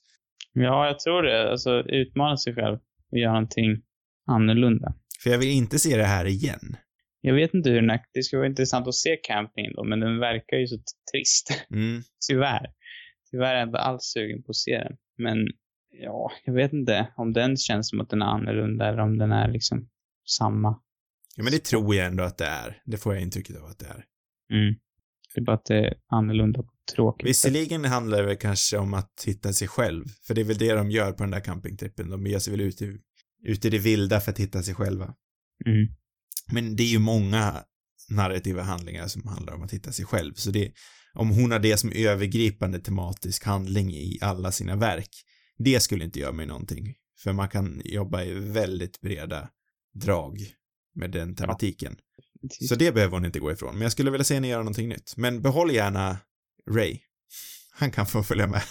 Ja, 0.53 0.87
jag 0.87 0.99
tror 0.99 1.23
det. 1.23 1.51
Alltså 1.51 1.79
utmana 1.79 2.37
sig 2.37 2.55
själv 2.55 2.77
och 3.11 3.17
göra 3.17 3.31
någonting 3.33 3.81
annorlunda. 4.27 4.93
För 5.23 5.29
jag 5.29 5.37
vill 5.37 5.49
inte 5.49 5.79
se 5.79 5.97
det 5.97 6.03
här 6.03 6.25
igen. 6.25 6.77
Jag 7.21 7.33
vet 7.33 7.53
inte 7.53 7.69
hur 7.69 7.81
den. 7.81 7.99
Det 8.13 8.23
skulle 8.23 8.37
vara 8.37 8.49
intressant 8.49 8.87
att 8.87 8.95
se 8.95 9.15
campingen 9.23 9.73
då, 9.75 9.83
men 9.83 9.99
den 9.99 10.19
verkar 10.19 10.57
ju 10.57 10.67
så 10.67 10.77
trist. 11.11 11.65
Mm. 11.71 12.01
Tyvärr. 12.29 12.67
Tyvärr 13.31 13.55
är 13.55 13.59
jag 13.59 13.67
inte 13.67 13.79
alls 13.79 14.03
sugen 14.03 14.43
på 14.43 14.49
att 14.49 14.55
se 14.55 14.77
den. 14.77 14.97
Men 15.17 15.37
ja, 15.89 16.31
jag 16.45 16.53
vet 16.53 16.73
inte 16.73 17.13
om 17.15 17.33
den 17.33 17.57
känns 17.57 17.89
som 17.89 18.01
att 18.01 18.09
den 18.09 18.21
är 18.21 18.25
annorlunda 18.25 18.89
eller 18.89 18.99
om 18.99 19.17
den 19.17 19.31
är 19.31 19.51
liksom 19.51 19.89
samma. 20.37 20.79
Ja, 21.35 21.43
men 21.43 21.51
det 21.51 21.63
tror 21.63 21.95
jag 21.95 22.05
ändå 22.05 22.23
att 22.23 22.37
det 22.37 22.45
är. 22.45 22.81
Det 22.85 22.97
får 22.97 23.13
jag 23.13 23.23
intrycket 23.23 23.57
av 23.57 23.65
att 23.65 23.79
det 23.79 23.85
är. 23.85 24.05
Mm. 24.57 24.75
Det 25.39 25.43
är 25.43 25.45
bara 25.45 25.55
att 25.55 25.65
det 25.65 25.87
är 25.87 25.93
annorlunda 26.07 26.59
och 26.59 26.67
tråkigt. 26.95 27.29
Visserligen 27.29 27.85
handlar 27.85 28.17
det 28.17 28.25
väl 28.25 28.37
kanske 28.37 28.77
om 28.77 28.93
att 28.93 29.23
hitta 29.25 29.53
sig 29.53 29.67
själv, 29.67 30.05
för 30.27 30.33
det 30.33 30.41
är 30.41 30.45
väl 30.45 30.57
det 30.57 30.73
de 30.73 30.91
gör 30.91 31.11
på 31.11 31.23
den 31.23 31.31
där 31.31 31.39
campingtrippen. 31.39 32.09
De 32.09 32.27
ger 32.27 32.39
sig 32.39 32.51
väl 32.51 32.61
ut 32.61 32.81
i, 32.81 32.97
ut 33.43 33.65
i 33.65 33.69
det 33.69 33.79
vilda 33.79 34.19
för 34.19 34.31
att 34.31 34.39
hitta 34.39 34.63
sig 34.63 34.75
själva. 34.75 35.13
Mm. 35.65 35.87
Men 36.51 36.75
det 36.75 36.83
är 36.83 36.87
ju 36.87 36.99
många 36.99 37.63
narrativa 38.09 38.61
handlingar 38.61 39.07
som 39.07 39.27
handlar 39.27 39.53
om 39.53 39.63
att 39.63 39.73
hitta 39.73 39.91
sig 39.91 40.05
själv, 40.05 40.33
så 40.33 40.51
det, 40.51 40.71
om 41.13 41.29
hon 41.29 41.51
har 41.51 41.59
det 41.59 41.77
som 41.77 41.91
övergripande 41.95 42.79
tematisk 42.79 43.45
handling 43.45 43.91
i 43.91 44.17
alla 44.21 44.51
sina 44.51 44.75
verk, 44.75 45.09
det 45.57 45.79
skulle 45.79 46.05
inte 46.05 46.19
göra 46.19 46.31
mig 46.31 46.45
någonting. 46.45 46.95
För 47.23 47.33
man 47.33 47.49
kan 47.49 47.81
jobba 47.85 48.23
i 48.23 48.33
väldigt 48.33 49.01
breda 49.01 49.49
drag 49.93 50.37
med 50.95 51.11
den 51.11 51.35
tematiken. 51.35 51.95
Ja. 51.97 52.23
Så 52.47 52.75
det 52.75 52.91
behöver 52.91 53.13
hon 53.13 53.25
inte 53.25 53.39
gå 53.39 53.51
ifrån. 53.51 53.73
Men 53.73 53.81
jag 53.81 53.91
skulle 53.91 54.11
vilja 54.11 54.23
se 54.23 54.33
henne 54.33 54.47
göra 54.47 54.61
någonting 54.61 54.89
nytt. 54.89 55.13
Men 55.17 55.41
behåll 55.41 55.71
gärna 55.71 56.17
Ray. 56.69 56.99
Han 57.71 57.91
kan 57.91 58.05
få 58.05 58.23
följa 58.23 58.47
med. 58.47 58.61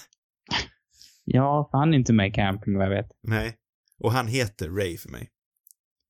Ja, 1.25 1.69
för 1.71 1.79
han 1.79 1.95
är 1.95 1.99
inte 1.99 2.13
med 2.13 2.29
i 2.29 2.33
camping 2.33 2.77
vad 2.77 2.87
jag 2.87 2.91
vet. 2.91 3.09
Nej. 3.23 3.57
Och 3.99 4.13
han 4.13 4.27
heter 4.27 4.69
Ray 4.69 4.97
för 4.97 5.09
mig. 5.09 5.31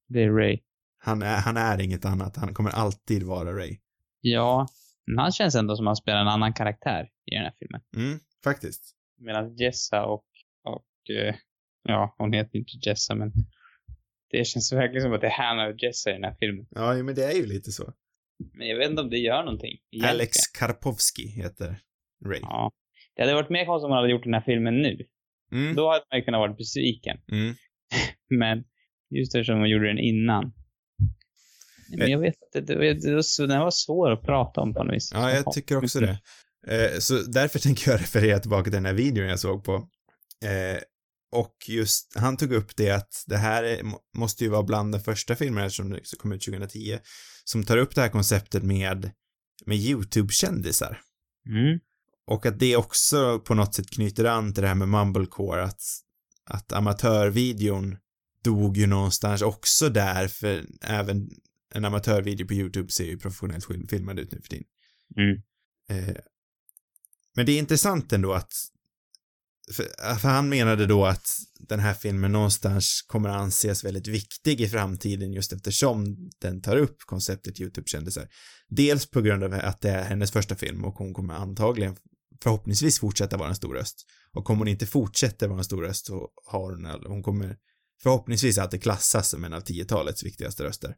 Det 0.08 0.22
är 0.22 0.30
Ray. 0.30 0.58
Han 0.98 1.22
är, 1.22 1.36
han 1.36 1.56
är 1.56 1.80
inget 1.80 2.04
annat. 2.04 2.36
Han 2.36 2.54
kommer 2.54 2.70
alltid 2.70 3.22
vara 3.22 3.52
Ray. 3.52 3.78
Ja, 4.20 4.66
men 5.06 5.18
han 5.18 5.32
känns 5.32 5.54
ändå 5.54 5.76
som 5.76 5.86
att 5.86 5.88
han 5.88 5.96
spelar 5.96 6.20
en 6.20 6.28
annan 6.28 6.52
karaktär 6.52 7.08
i 7.26 7.34
den 7.34 7.44
här 7.44 7.54
filmen. 7.58 7.80
Mm, 7.96 8.20
faktiskt. 8.44 8.94
Medan 9.20 9.56
Jessa 9.56 10.04
och 10.04 10.24
och 10.64 11.16
eh, 11.16 11.34
ja, 11.82 12.14
hon 12.18 12.32
heter 12.32 12.58
inte 12.58 12.72
Jessa 12.88 13.14
men 13.14 13.32
det 14.30 14.44
känns 14.44 14.72
verkligen 14.72 15.02
som 15.02 15.12
att 15.12 15.20
det 15.20 15.26
är 15.26 15.30
Hannah 15.42 15.66
och 15.68 15.82
Jessa 15.82 16.10
i 16.10 16.12
den 16.12 16.24
här 16.24 16.36
filmen. 16.40 16.66
Ja, 16.70 16.94
men 16.94 17.14
det 17.14 17.24
är 17.24 17.32
ju 17.32 17.46
lite 17.46 17.72
så. 17.72 17.92
Men 18.54 18.68
jag 18.68 18.78
vet 18.78 18.90
inte 18.90 19.02
om 19.02 19.10
det 19.10 19.18
gör 19.18 19.42
någonting. 19.44 19.76
Egentligen. 19.90 20.14
Alex 20.14 20.36
Karpovsky 20.58 21.26
heter 21.28 21.80
Ray. 22.26 22.40
Ja. 22.42 22.70
Det 23.16 23.22
hade 23.22 23.34
varit 23.34 23.50
mer 23.50 23.66
konstigt 23.66 23.84
om 23.84 23.90
man 23.90 23.98
hade 23.98 24.10
gjort 24.10 24.24
den 24.24 24.34
här 24.34 24.40
filmen 24.40 24.82
nu. 24.82 24.98
Mm. 25.52 25.74
Då 25.76 25.90
hade 25.90 26.04
man 26.10 26.18
ju 26.18 26.24
kunnat 26.24 26.38
vara 26.38 26.52
besviken. 26.52 27.18
Mm. 27.32 27.54
men 28.30 28.64
just 29.10 29.34
eftersom 29.34 29.58
man 29.58 29.70
gjorde 29.70 29.88
den 29.88 29.98
innan. 29.98 30.52
Men 31.98 32.10
jag 32.10 32.18
vet 32.18 32.34
inte, 32.54 32.74
det, 32.74 32.94
det, 32.94 33.14
var 33.14 33.22
så- 33.22 33.46
den 33.46 33.60
var 33.60 33.70
svår 33.70 34.10
att 34.10 34.22
prata 34.22 34.60
om 34.60 34.74
på 34.74 34.84
något 34.84 34.94
vis. 34.94 35.10
Ja, 35.14 35.30
jag 35.30 35.52
tycker 35.52 35.76
också 35.76 36.00
det. 36.00 36.18
Eh, 36.66 36.98
så 36.98 37.14
därför 37.14 37.58
tänker 37.62 37.90
jag 37.90 38.00
referera 38.00 38.38
tillbaka 38.38 38.64
till 38.64 38.72
den 38.72 38.86
här 38.86 38.94
videon 38.94 39.28
jag 39.28 39.40
såg 39.40 39.64
på. 39.64 39.88
Och 41.30 41.54
just, 41.68 42.12
han 42.16 42.36
tog 42.36 42.52
upp 42.52 42.76
det 42.76 42.90
att 42.90 43.24
det 43.26 43.36
här 43.36 43.62
är, 43.62 43.82
må- 43.82 44.00
måste 44.16 44.44
ju 44.44 44.50
vara 44.50 44.62
bland 44.62 44.94
de 44.94 45.00
första 45.00 45.36
filmerna 45.36 45.70
som 45.70 45.90
det 45.90 46.18
kom 46.18 46.32
ut 46.32 46.44
2010, 46.44 46.98
som 47.44 47.64
tar 47.64 47.76
upp 47.76 47.94
det 47.94 48.00
här 48.00 48.08
konceptet 48.08 48.62
med, 48.62 49.10
med 49.66 49.76
YouTube-kändisar. 49.76 51.00
Mm. 51.48 51.78
Och 52.26 52.46
att 52.46 52.58
det 52.58 52.76
också 52.76 53.38
på 53.38 53.54
något 53.54 53.74
sätt 53.74 53.90
knyter 53.90 54.24
an 54.24 54.54
till 54.54 54.62
det 54.62 54.68
här 54.68 54.74
med 54.74 54.88
mumblecore, 54.88 55.62
att, 55.62 55.82
att 56.44 56.72
amatörvideon 56.72 57.96
dog 58.44 58.76
ju 58.76 58.86
någonstans 58.86 59.42
också 59.42 59.88
där, 59.88 60.28
för 60.28 60.66
även 60.82 61.30
en 61.74 61.84
amatörvideo 61.84 62.46
på 62.46 62.54
YouTube 62.54 62.90
ser 62.90 63.04
ju 63.04 63.18
professionellt 63.18 63.66
film- 63.66 63.88
filmad 63.88 64.18
ut 64.18 64.32
nu 64.32 64.40
för 64.40 64.48
tiden. 64.48 64.66
Mm. 65.16 65.42
Eh, 65.90 66.16
men 67.36 67.46
det 67.46 67.52
är 67.52 67.58
intressant 67.58 68.12
ändå 68.12 68.32
att 68.32 68.52
för, 69.72 70.18
för 70.18 70.28
han 70.28 70.48
menade 70.48 70.87
då 70.87 71.07
att 71.07 71.26
den 71.61 71.81
här 71.81 71.94
filmen 71.94 72.33
någonstans 72.33 73.04
kommer 73.07 73.28
anses 73.28 73.85
väldigt 73.85 74.07
viktig 74.07 74.61
i 74.61 74.68
framtiden 74.68 75.33
just 75.33 75.52
eftersom 75.52 76.31
den 76.40 76.62
tar 76.62 76.76
upp 76.76 76.96
konceptet 77.07 77.61
YouTube-kändisar. 77.61 78.28
Dels 78.68 79.11
på 79.11 79.20
grund 79.20 79.44
av 79.44 79.52
att 79.52 79.81
det 79.81 79.90
är 79.90 80.04
hennes 80.04 80.33
första 80.33 80.54
film 80.54 80.85
och 80.85 80.94
hon 80.94 81.14
kommer 81.14 81.35
antagligen 81.35 81.96
förhoppningsvis 82.42 83.00
fortsätta 83.00 83.37
vara 83.37 83.48
en 83.48 83.54
stor 83.54 83.74
röst. 83.74 84.07
Och 84.33 84.50
om 84.50 84.59
hon 84.59 84.68
inte 84.68 84.87
fortsätter 84.87 85.48
vara 85.48 85.59
en 85.59 85.64
stor 85.64 85.83
röst 85.83 86.07
så 86.07 86.28
har 86.50 86.70
hon, 86.70 87.04
hon 87.07 87.22
kommer 87.22 87.57
förhoppningsvis 88.02 88.59
alltid 88.59 88.83
klassas 88.83 89.28
som 89.28 89.44
en 89.44 89.52
av 89.52 89.61
10-talets 89.61 90.24
viktigaste 90.24 90.64
röster. 90.64 90.94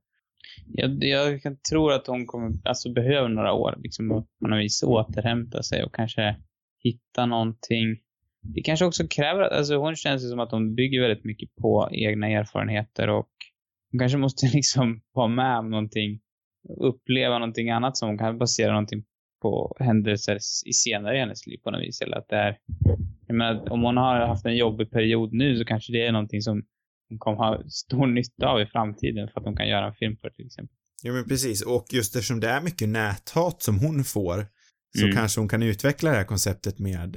Jag, 0.67 1.05
jag 1.05 1.43
kan 1.43 1.57
tro 1.71 1.91
att 1.91 2.07
hon 2.07 2.27
kommer, 2.27 2.53
alltså 2.65 2.93
behöver 2.93 3.29
några 3.29 3.53
år 3.53 3.75
liksom 3.79 4.09
på 4.09 4.49
något 4.49 4.65
vis 4.65 4.83
återhämta 4.83 5.63
sig 5.63 5.85
och 5.85 5.95
kanske 5.95 6.37
hitta 6.83 7.27
någonting. 7.27 7.97
Det 8.43 8.63
kanske 8.63 8.85
också 8.85 9.09
kräver 9.09 9.43
att, 9.43 9.53
alltså 9.53 9.77
hon 9.77 9.97
känns 9.97 10.25
ju 10.25 10.29
som 10.29 10.41
att 10.41 10.51
hon 10.51 10.75
bygger 10.75 11.01
väldigt 11.01 11.25
mycket 11.25 11.55
på 11.55 11.89
egna 11.93 12.29
erfarenheter 12.29 13.09
och 13.09 13.29
hon 13.93 13.99
kanske 13.99 14.19
måste 14.19 14.47
liksom 14.55 15.01
vara 15.13 15.29
med 15.29 15.59
om 15.59 15.71
någonting, 15.71 16.21
uppleva 16.81 17.39
någonting 17.39 17.71
annat 17.71 17.97
som 17.97 18.09
hon 18.09 18.19
kan 18.19 18.39
basera 18.39 18.73
någonting 18.73 19.05
på 19.43 19.77
händelser 19.81 20.39
i 20.67 20.73
senare 20.73 21.17
i 21.17 21.21
hennes 21.21 21.47
liv 21.47 21.59
på 21.65 21.71
något 21.71 21.83
vis. 21.83 22.01
Eller 22.01 22.17
att 22.17 22.29
det 22.29 22.37
är, 22.37 22.59
jag 23.27 23.37
menar, 23.37 23.73
om 23.73 23.83
hon 23.83 23.97
har 23.97 24.27
haft 24.27 24.47
en 24.47 24.57
jobbig 24.57 24.91
period 24.91 25.33
nu 25.33 25.59
så 25.59 25.65
kanske 25.65 25.93
det 25.93 26.07
är 26.07 26.13
någonting 26.13 26.43
som 26.43 26.63
hon 27.09 27.19
kommer 27.19 27.37
ha 27.37 27.63
stor 27.69 28.07
nytta 28.07 28.47
av 28.47 28.61
i 28.61 28.67
framtiden 28.67 29.29
för 29.29 29.41
att 29.41 29.47
hon 29.47 29.57
kan 29.57 29.69
göra 29.69 29.87
en 29.87 29.95
film 29.95 30.17
på 30.17 30.29
det 30.29 30.35
till 30.35 30.47
exempel. 30.47 30.77
Ja 31.03 31.13
men 31.13 31.25
precis, 31.25 31.63
och 31.63 31.87
just 31.93 32.17
eftersom 32.17 32.41
det 32.41 32.49
är 32.49 32.61
mycket 32.61 32.89
näthat 32.89 33.63
som 33.63 33.79
hon 33.79 34.05
får 34.05 34.47
så 34.99 35.05
Mm. 35.05 35.17
kanske 35.17 35.41
hon 35.41 35.49
kan 35.49 35.63
utveckla 35.63 36.11
det 36.11 36.17
här 36.17 36.25
konceptet 36.25 36.79
med, 36.79 37.17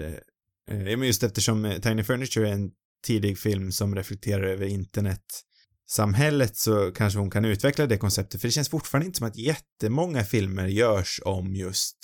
eh, 0.72 0.78
men 0.98 1.04
just 1.04 1.24
eftersom 1.24 1.66
eh, 1.66 1.80
Tiny 1.80 2.04
Furniture 2.04 2.50
är 2.50 2.54
en 2.54 2.72
tidig 3.06 3.38
film 3.40 3.72
som 3.72 3.96
reflekterar 3.96 4.44
över 4.44 4.66
internetsamhället 4.66 6.58
så 6.58 6.92
kanske 6.92 7.20
hon 7.20 7.30
kan 7.32 7.46
utveckla 7.46 7.86
det 7.86 7.98
konceptet, 7.98 8.42
för 8.42 8.48
det 8.48 8.52
känns 8.52 8.70
fortfarande 8.70 9.06
inte 9.06 9.18
som 9.18 9.28
att 9.28 9.38
jättemånga 9.38 10.24
filmer 10.24 10.68
görs 10.68 11.22
om 11.26 11.56
just 11.56 11.98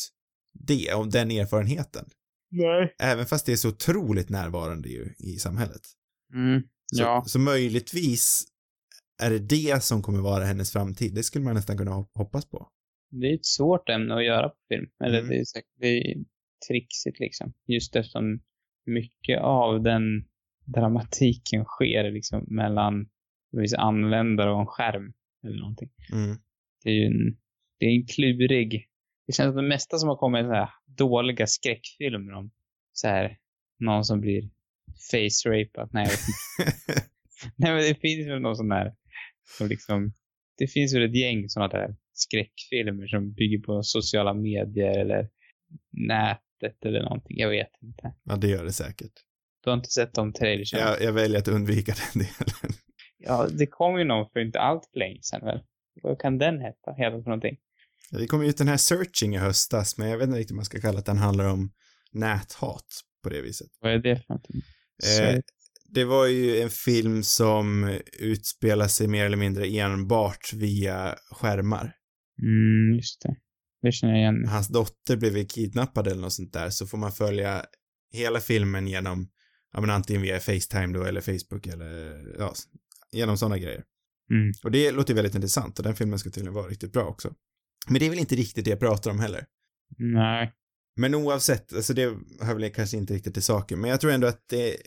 det, 0.53 0.93
om 0.93 1.09
den 1.09 1.31
erfarenheten. 1.31 2.05
Nej. 2.51 2.95
Även 2.99 3.25
fast 3.25 3.45
det 3.45 3.51
är 3.51 3.55
så 3.55 3.69
otroligt 3.69 4.29
närvarande 4.29 4.89
ju 4.89 5.13
i 5.17 5.37
samhället. 5.37 5.81
Mm. 6.33 6.61
Så, 6.95 7.01
Ja. 7.03 7.23
så 7.27 7.39
möjligtvis 7.39 8.43
är 9.21 9.29
det 9.29 9.39
det 9.39 9.83
som 9.83 10.01
kommer 10.01 10.19
vara 10.21 10.45
hennes 10.45 10.71
framtid. 10.71 11.13
Det 11.15 11.23
skulle 11.23 11.45
man 11.45 11.55
nästan 11.55 11.77
kunna 11.77 11.91
hop- 11.91 12.11
hoppas 12.17 12.45
på. 12.49 12.67
Det 13.11 13.27
är 13.27 13.35
ett 13.35 13.45
svårt 13.45 13.89
ämne 13.89 14.15
att 14.15 14.25
göra 14.25 14.49
på 14.49 14.55
film. 14.69 14.85
Eller 15.03 15.17
Mm. 15.19 15.29
det, 15.29 15.35
är, 15.39 15.45
säkert- 15.45 15.75
det 15.79 15.87
är 15.87 16.15
trixigt 16.67 17.19
liksom. 17.19 17.53
Just 17.67 17.95
eftersom 17.95 18.39
mycket 18.85 19.41
av 19.41 19.83
den 19.83 20.25
dramatiken 20.65 21.65
sker 21.65 22.11
liksom 22.11 22.45
mellan 22.47 23.09
viss 23.51 23.73
användare 23.73 24.51
och 24.51 24.59
en 24.59 24.65
skärm. 24.65 25.13
Eller 25.43 25.57
någonting. 25.57 25.89
Mm. 26.13 26.37
Det 26.83 26.89
är 26.89 26.93
ju 26.93 27.05
en, 27.05 27.37
det 27.79 27.85
är 27.85 27.89
en 27.89 28.07
klurig... 28.07 28.85
Det 29.27 29.33
känns 29.33 29.47
som 29.47 29.63
det 29.63 29.69
mesta 29.69 29.97
som 29.97 30.09
har 30.09 30.15
kommit 30.15 30.39
är 30.39 30.47
så 30.47 30.53
här 30.53 30.69
dåliga 30.85 31.47
skräckfilmer 31.47 32.33
om 32.33 32.51
så 32.93 33.07
här 33.07 33.37
någon 33.79 34.05
som 34.05 34.21
blir 34.21 34.49
face-rapad. 35.11 35.89
Nej, 35.93 36.03
jag 36.03 36.11
vet 36.11 36.19
inte. 36.19 37.09
Nej, 37.55 37.73
men 37.73 37.81
det 37.81 37.95
finns 38.01 38.27
väl 38.27 38.41
någon 38.41 38.55
sån 38.55 38.69
där 38.69 38.93
som 39.57 39.67
liksom... 39.67 40.13
Det 40.57 40.67
finns 40.67 40.95
väl 40.95 41.03
ett 41.03 41.15
gäng 41.17 41.49
såna 41.49 41.67
där 41.67 41.95
skräckfilmer 42.13 43.07
som 43.07 43.33
bygger 43.33 43.59
på 43.59 43.83
sociala 43.83 44.33
medier 44.33 44.99
eller 44.99 45.29
nätet 46.61 46.85
eller 46.85 47.03
någonting. 47.03 47.37
Jag 47.37 47.49
vet 47.49 47.71
inte. 47.81 48.13
Ja, 48.23 48.35
det 48.35 48.47
gör 48.47 48.63
det 48.63 48.73
säkert. 48.73 49.13
Du 49.63 49.69
har 49.69 49.77
inte 49.77 49.89
sett 49.89 50.13
de 50.13 50.33
trailersen? 50.33 50.79
Jag, 50.79 51.01
jag 51.01 51.13
väljer 51.13 51.39
att 51.39 51.47
undvika 51.47 51.93
den 51.93 52.13
delen. 52.23 52.77
Ja, 53.17 53.47
det 53.51 53.67
kom 53.67 53.99
ju 53.99 54.05
någon 54.05 54.29
för 54.33 54.39
inte 54.39 54.59
allt 54.59 54.89
för 54.93 54.99
länge 54.99 55.19
sedan 55.21 55.45
väl? 55.45 55.59
Vad 56.03 56.19
kan 56.19 56.37
den 56.37 56.59
heta? 56.59 56.91
Heta 56.97 57.11
för 57.11 57.29
någonting? 57.29 57.57
Det 58.11 58.27
kom 58.27 58.43
ut 58.43 58.57
den 58.57 58.67
här 58.67 58.77
Searching 58.77 59.35
i 59.35 59.37
höstas, 59.37 59.97
men 59.97 60.09
jag 60.09 60.17
vet 60.17 60.27
inte 60.27 60.39
riktigt 60.39 60.51
om 60.51 60.55
man 60.55 60.65
ska 60.65 60.79
kalla 60.79 60.99
att 60.99 61.05
den 61.05 61.17
handlar 61.17 61.45
om 61.45 61.71
näthat 62.11 62.85
på 63.23 63.29
det 63.29 63.41
viset. 63.41 63.67
Vad 63.79 63.91
är 63.91 63.97
det 63.97 64.15
för 64.15 64.25
någonting? 64.29 64.61
Eh, 65.21 65.39
det 65.93 66.05
var 66.05 66.27
ju 66.27 66.61
en 66.61 66.69
film 66.69 67.23
som 67.23 67.97
utspelar 68.19 68.87
sig 68.87 69.07
mer 69.07 69.25
eller 69.25 69.37
mindre 69.37 69.67
enbart 69.67 70.53
via 70.53 71.15
skärmar. 71.31 71.95
Mm, 72.41 72.95
just 72.95 73.21
det. 73.21 73.35
Det 73.81 73.91
känner 73.91 74.13
jag 74.13 74.21
igen. 74.21 74.45
Hans 74.47 74.67
dotter 74.67 75.17
blev 75.17 75.45
kidnappad 75.45 76.07
eller 76.07 76.21
något 76.21 76.33
sånt 76.33 76.53
där, 76.53 76.69
så 76.69 76.87
får 76.87 76.97
man 76.97 77.11
följa 77.11 77.65
hela 78.13 78.39
filmen 78.39 78.87
genom, 78.87 79.29
ja 79.73 79.81
men 79.81 79.89
antingen 79.89 80.21
via 80.21 80.39
Facetime 80.39 80.93
då, 80.93 81.03
eller 81.03 81.21
Facebook, 81.21 81.67
eller 81.67 82.23
ja, 82.39 82.53
genom 83.11 83.37
sådana 83.37 83.57
grejer. 83.57 83.83
Mm. 84.31 84.53
Och 84.63 84.71
det 84.71 84.91
låter 84.91 85.13
väldigt 85.13 85.35
intressant 85.35 85.79
och 85.79 85.83
den 85.83 85.95
filmen 85.95 86.19
ska 86.19 86.29
tydligen 86.29 86.53
vara 86.53 86.67
riktigt 86.67 86.93
bra 86.93 87.03
också. 87.03 87.33
Men 87.87 87.99
det 87.99 88.05
är 88.05 88.09
väl 88.09 88.19
inte 88.19 88.35
riktigt 88.35 88.65
det 88.65 88.71
jag 88.71 88.79
pratar 88.79 89.11
om 89.11 89.19
heller. 89.19 89.45
Nej. 89.97 90.53
Men 90.95 91.15
oavsett, 91.15 91.73
alltså 91.73 91.93
det 91.93 92.17
hör 92.41 92.55
väl 92.55 92.71
kanske 92.71 92.97
inte 92.97 93.13
riktigt 93.13 93.33
till 93.33 93.43
saken, 93.43 93.81
men 93.81 93.89
jag 93.89 94.01
tror 94.01 94.11
ändå 94.11 94.27
att 94.27 94.43
det 94.49 94.77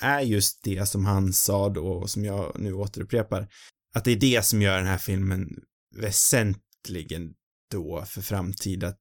är 0.00 0.20
just 0.20 0.64
det 0.64 0.88
som 0.88 1.04
han 1.04 1.32
sa 1.32 1.68
då 1.68 1.86
och 1.86 2.10
som 2.10 2.24
jag 2.24 2.56
nu 2.58 2.72
återupprepar. 2.72 3.48
Att 3.94 4.04
det 4.04 4.10
är 4.10 4.16
det 4.16 4.44
som 4.44 4.62
gör 4.62 4.76
den 4.76 4.86
här 4.86 4.98
filmen 4.98 5.48
väsentligen 5.96 7.34
då 7.70 8.02
för 8.06 8.20
framtida 8.20 8.92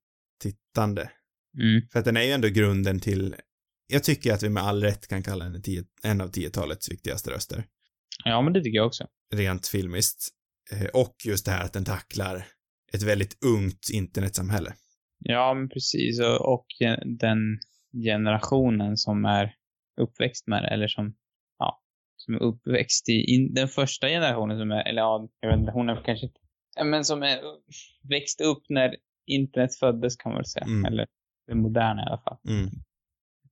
tittande. 0.41 1.12
Mm. 1.58 1.82
För 1.91 1.99
att 1.99 2.05
den 2.05 2.17
är 2.17 2.21
ju 2.23 2.32
ändå 2.32 2.47
grunden 2.47 2.99
till, 2.99 3.36
jag 3.88 4.03
tycker 4.03 4.34
att 4.34 4.43
vi 4.43 4.49
med 4.49 4.63
all 4.63 4.84
rätt 4.84 5.08
kan 5.08 5.23
kalla 5.23 5.43
henne 5.43 5.62
tio, 5.62 5.84
en 6.03 6.21
av 6.21 6.32
10-talets 6.32 6.91
viktigaste 6.91 7.32
röster. 7.32 7.63
Ja, 8.25 8.41
men 8.41 8.53
det 8.53 8.62
tycker 8.63 8.75
jag 8.77 8.88
också. 8.88 9.08
Rent 9.36 9.67
filmiskt. 9.67 10.27
Eh, 10.71 10.88
Och 10.93 11.15
just 11.25 11.45
det 11.45 11.51
här 11.51 11.63
att 11.65 11.73
den 11.73 11.86
tacklar 11.86 12.45
ett 12.93 13.03
väldigt 13.03 13.38
ungt 13.45 13.89
internetsamhälle. 13.93 14.73
Ja, 15.19 15.53
men 15.53 15.69
precis. 15.69 16.19
Och, 16.19 16.53
och 16.53 16.65
gen- 16.79 17.17
den 17.17 17.60
generationen 18.05 18.97
som 18.97 19.25
är 19.25 19.53
uppväxt 20.01 20.47
med 20.47 20.63
det, 20.63 20.67
eller 20.69 20.88
som, 20.88 21.15
ja, 21.58 21.82
som 22.17 22.34
är 22.34 22.39
uppväxt 22.43 23.10
i, 23.10 23.13
in, 23.34 23.53
den 23.53 23.67
första 23.67 24.08
generationen 24.08 24.60
som 24.60 24.71
är, 24.71 24.88
eller 24.89 25.01
ja, 25.01 25.29
jag 25.39 25.49
vet 25.49 25.60
inte, 25.60 25.71
hon 25.71 25.89
är 25.89 26.03
kanske 26.05 26.25
inte, 26.25 26.39
men 26.83 27.05
som 27.05 27.23
är, 27.23 27.39
växte 28.09 28.43
upp 28.43 28.63
när 28.69 28.95
internet 29.25 29.75
föddes 29.75 30.15
kan 30.15 30.31
man 30.31 30.37
väl 30.37 30.45
säga. 30.45 30.65
Mm. 30.65 30.85
Eller 30.85 31.07
det 31.47 31.55
moderna 31.55 32.01
i 32.01 32.05
alla 32.05 32.21
fall. 32.21 32.37
Mm. 32.47 32.69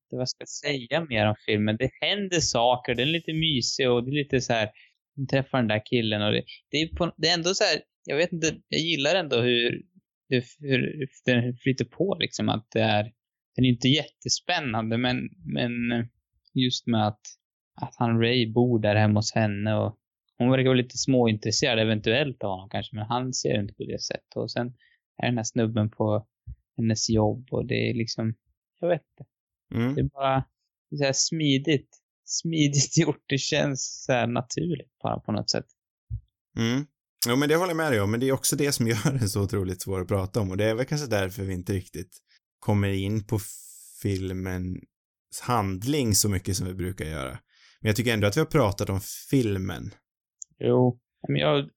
Det, 0.10 0.18
vad 0.18 0.30
ska 0.30 0.42
jag 0.42 0.50
säga 0.50 1.06
mer 1.06 1.28
om 1.28 1.36
filmen? 1.46 1.78
Det 1.80 1.92
händer 2.02 2.40
saker, 2.40 2.96
den 2.96 3.08
är 3.08 3.12
lite 3.12 3.34
mysig 3.34 3.90
och 3.90 4.04
det 4.04 4.12
är 4.12 4.24
lite 4.24 4.42
så 4.42 4.54
här, 4.54 4.70
hon 5.16 5.28
träffar 5.28 5.58
den 5.58 5.68
där 5.68 5.82
killen 5.86 6.22
och 6.22 6.32
det, 6.32 6.44
det 6.72 6.78
är, 6.78 6.96
på, 6.96 7.14
det 7.18 7.28
är 7.28 7.34
ändå 7.34 7.54
så 7.54 7.64
här, 7.64 7.82
jag 8.06 8.18
vet 8.18 8.32
inte, 8.32 8.58
jag 8.68 8.82
gillar 8.82 9.16
ändå 9.16 9.42
hur, 9.42 9.82
hur, 10.30 10.44
hur 10.60 11.10
den 11.26 11.58
flyter 11.58 11.86
på 11.86 12.18
liksom 12.20 12.50
att 12.50 12.68
det 12.72 12.82
är, 12.82 13.04
den 13.56 13.66
är 13.66 13.70
inte 13.70 13.88
jättespännande 13.88 14.98
men, 14.98 15.18
men 15.46 15.72
just 16.54 16.88
med 16.88 17.08
att, 17.08 17.22
att 17.82 17.96
han 17.98 18.20
Ray 18.20 18.54
bor 18.54 18.80
där 18.80 18.96
hemma 18.96 19.20
hos 19.20 19.36
henne 19.36 19.76
och 19.76 19.98
hon 20.38 20.52
verkar 20.52 20.66
vara 20.66 20.78
lite 20.78 20.98
småintresserad 20.98 21.80
eventuellt 21.80 22.44
av 22.44 22.50
honom 22.50 22.70
kanske 22.70 22.96
men 22.96 23.06
han 23.06 23.34
ser 23.34 23.60
inte 23.60 23.74
på 23.74 23.84
det 23.84 24.02
sättet 24.02 24.36
och 24.36 24.52
sen 24.52 24.68
är 25.18 25.28
den 25.28 25.38
här 25.38 25.44
snubben 25.44 25.90
på 25.90 26.28
hennes 26.78 27.10
jobb 27.10 27.48
och 27.52 27.66
det 27.66 27.90
är 27.90 27.94
liksom, 27.94 28.34
jag 28.80 28.90
vet 28.90 29.02
inte. 29.02 29.32
Mm. 29.76 29.96
Det 29.96 30.02
är 30.02 30.06
bara 30.06 30.44
så 30.98 31.04
här 31.04 31.14
smidigt. 31.14 31.90
Smidigt 32.26 32.98
gjort. 33.02 33.24
Det 33.28 33.38
känns 33.38 34.04
så 34.06 34.14
här 34.14 34.28
naturligt 34.28 35.00
bara 35.04 35.20
på 35.20 35.32
något 35.32 35.50
sätt. 35.50 35.66
Mm. 36.58 36.86
Jo, 37.28 37.36
men 37.36 37.50
det 37.50 37.56
håller 37.56 37.70
jag 37.70 37.78
med 37.78 37.92
dig 37.92 38.02
om, 38.02 38.12
men 38.12 38.20
det 38.20 38.28
är 38.28 38.32
också 38.32 38.56
det 38.56 38.72
som 38.72 38.88
gör 38.88 39.20
det 39.20 39.30
så 39.30 39.44
otroligt 39.44 39.82
svårt 39.82 40.02
att 40.02 40.08
prata 40.08 40.40
om 40.40 40.52
och 40.52 40.58
det 40.58 40.66
är 40.66 40.76
väl 40.76 40.86
kanske 40.86 41.08
därför 41.08 41.44
vi 41.44 41.54
inte 41.54 41.74
riktigt 41.74 42.18
kommer 42.60 42.90
in 42.90 43.24
på 43.24 43.40
filmens 44.02 44.80
handling 45.42 46.16
så 46.16 46.30
mycket 46.30 46.58
som 46.58 46.68
vi 46.68 46.74
brukar 46.74 47.06
göra. 47.06 47.40
Men 47.82 47.90
jag 47.90 47.96
tycker 47.96 48.14
ändå 48.14 48.28
att 48.28 48.38
vi 48.38 48.42
har 48.42 48.46
pratat 48.46 48.90
om 48.90 49.02
filmen. 49.30 49.92
Jo. 50.60 51.00
Men 51.28 51.38
jag, 51.38 51.70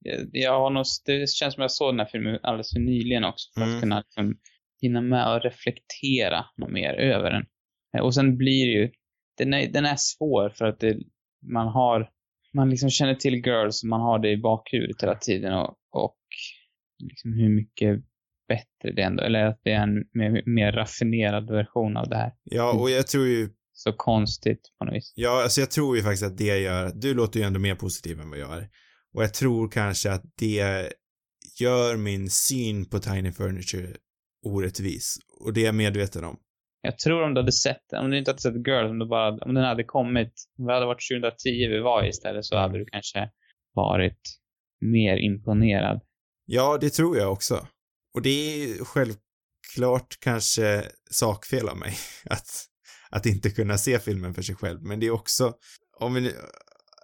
jag, 0.00 0.20
jag 0.32 0.60
har 0.60 0.70
nog, 0.70 0.84
det 1.06 1.28
känns 1.30 1.54
som 1.54 1.60
jag 1.62 1.70
såg 1.70 1.92
den 1.92 2.00
här 2.00 2.06
filmen 2.12 2.38
alldeles 2.42 2.72
för 2.72 2.80
nyligen 2.80 3.24
också. 3.24 3.50
För 3.54 3.60
Mm. 3.62 3.74
att 3.76 3.80
kunna 3.82 3.98
liksom, 4.00 4.38
hinna 4.82 5.00
med 5.00 5.34
och 5.34 5.42
reflektera 5.42 6.44
något 6.56 6.70
mer 6.70 6.92
över 6.94 7.30
den. 7.30 7.44
Eh, 7.96 8.00
Och 8.04 8.14
sen 8.14 8.36
blir 8.36 8.66
det 8.66 8.72
ju, 8.82 8.90
den 9.38 9.54
är, 9.54 9.68
den 9.68 9.84
är 9.84 9.96
svår 9.98 10.50
för 10.50 10.64
att 10.64 10.80
det, 10.80 10.96
man 11.52 11.68
har, 11.68 12.10
man 12.54 12.70
liksom 12.70 12.90
känner 12.90 13.14
till 13.14 13.34
Girls, 13.34 13.84
man 13.84 14.00
har 14.00 14.18
det 14.18 14.30
i 14.30 14.36
bakhuvudet 14.36 15.02
hela 15.02 15.14
tiden 15.14 15.52
och, 15.54 15.76
och 15.92 16.16
liksom 16.98 17.32
hur 17.32 17.48
mycket 17.48 18.00
bättre 18.48 18.92
det 18.96 19.02
ändå, 19.02 19.22
eller 19.22 19.44
att 19.46 19.60
det 19.64 19.70
är 19.72 19.82
en 19.82 20.04
mer, 20.12 20.42
mer 20.46 20.72
raffinerad 20.72 21.50
version 21.50 21.96
av 21.96 22.08
det 22.08 22.16
här. 22.16 22.32
Ja, 22.44 22.80
och 22.80 22.90
jag 22.90 23.06
tror 23.06 23.26
ju, 23.26 23.48
Så 23.84 23.92
konstigt 23.92 24.60
på 24.78 24.84
något 24.84 24.94
vis. 24.94 25.12
ja, 25.16 25.42
alltså 25.42 25.60
jag 25.60 25.70
tror 25.70 25.96
ju 25.96 26.02
faktiskt 26.02 26.22
att 26.22 26.38
det 26.38 26.58
gör, 26.58 26.92
du 26.94 27.14
låter 27.14 27.40
ju 27.40 27.46
ändå 27.46 27.60
mer 27.60 27.74
positiv 27.74 28.20
än 28.20 28.30
vad 28.30 28.38
jag 28.38 28.56
är. 28.56 28.68
Och 29.14 29.22
jag 29.22 29.34
tror 29.34 29.68
kanske 29.68 30.12
att 30.12 30.22
det 30.38 30.92
gör 31.60 31.96
min 31.96 32.30
syn 32.30 32.88
på 32.88 32.98
Tiny 32.98 33.32
Furniture 33.32 33.96
orättvis. 34.46 35.16
Och 35.40 35.52
det 35.52 35.60
är 35.60 35.64
jag 35.64 35.74
medveten 35.74 36.24
om. 36.24 36.36
Jag 36.80 36.98
tror 36.98 37.22
om 37.22 37.34
du 37.34 37.40
hade 37.40 37.52
sett 37.52 37.92
om 37.92 38.10
du 38.10 38.18
inte 38.18 38.30
hade 38.30 38.40
sett 38.40 38.66
Girls, 38.66 38.90
om, 38.90 38.98
du 38.98 39.06
bara, 39.06 39.28
om 39.28 39.54
den 39.54 39.64
hade 39.64 39.84
kommit, 39.84 40.32
om 40.58 40.66
det 40.66 40.72
hade 40.72 40.86
varit 40.86 41.08
2010 41.10 41.34
vi 41.44 41.80
var 41.80 42.08
istället, 42.08 42.44
så 42.44 42.56
hade 42.56 42.78
du 42.78 42.86
kanske 42.86 43.30
varit 43.74 44.20
mer 44.80 45.16
imponerad. 45.16 46.00
Ja, 46.44 46.78
det 46.80 46.90
tror 46.90 47.16
jag 47.16 47.32
också. 47.32 47.66
Och 48.14 48.22
det 48.22 48.30
är 48.30 48.84
självklart 48.84 50.16
kanske 50.20 50.84
sakfel 51.10 51.68
av 51.68 51.76
mig 51.76 51.94
att, 52.30 52.66
att 53.14 53.26
inte 53.26 53.50
kunna 53.50 53.78
se 53.78 53.98
filmen 53.98 54.34
för 54.34 54.42
sig 54.42 54.54
själv, 54.54 54.82
men 54.82 55.00
det 55.00 55.06
är 55.06 55.10
också, 55.10 55.54
om 56.00 56.14
vi 56.14 56.20
nu, 56.20 56.32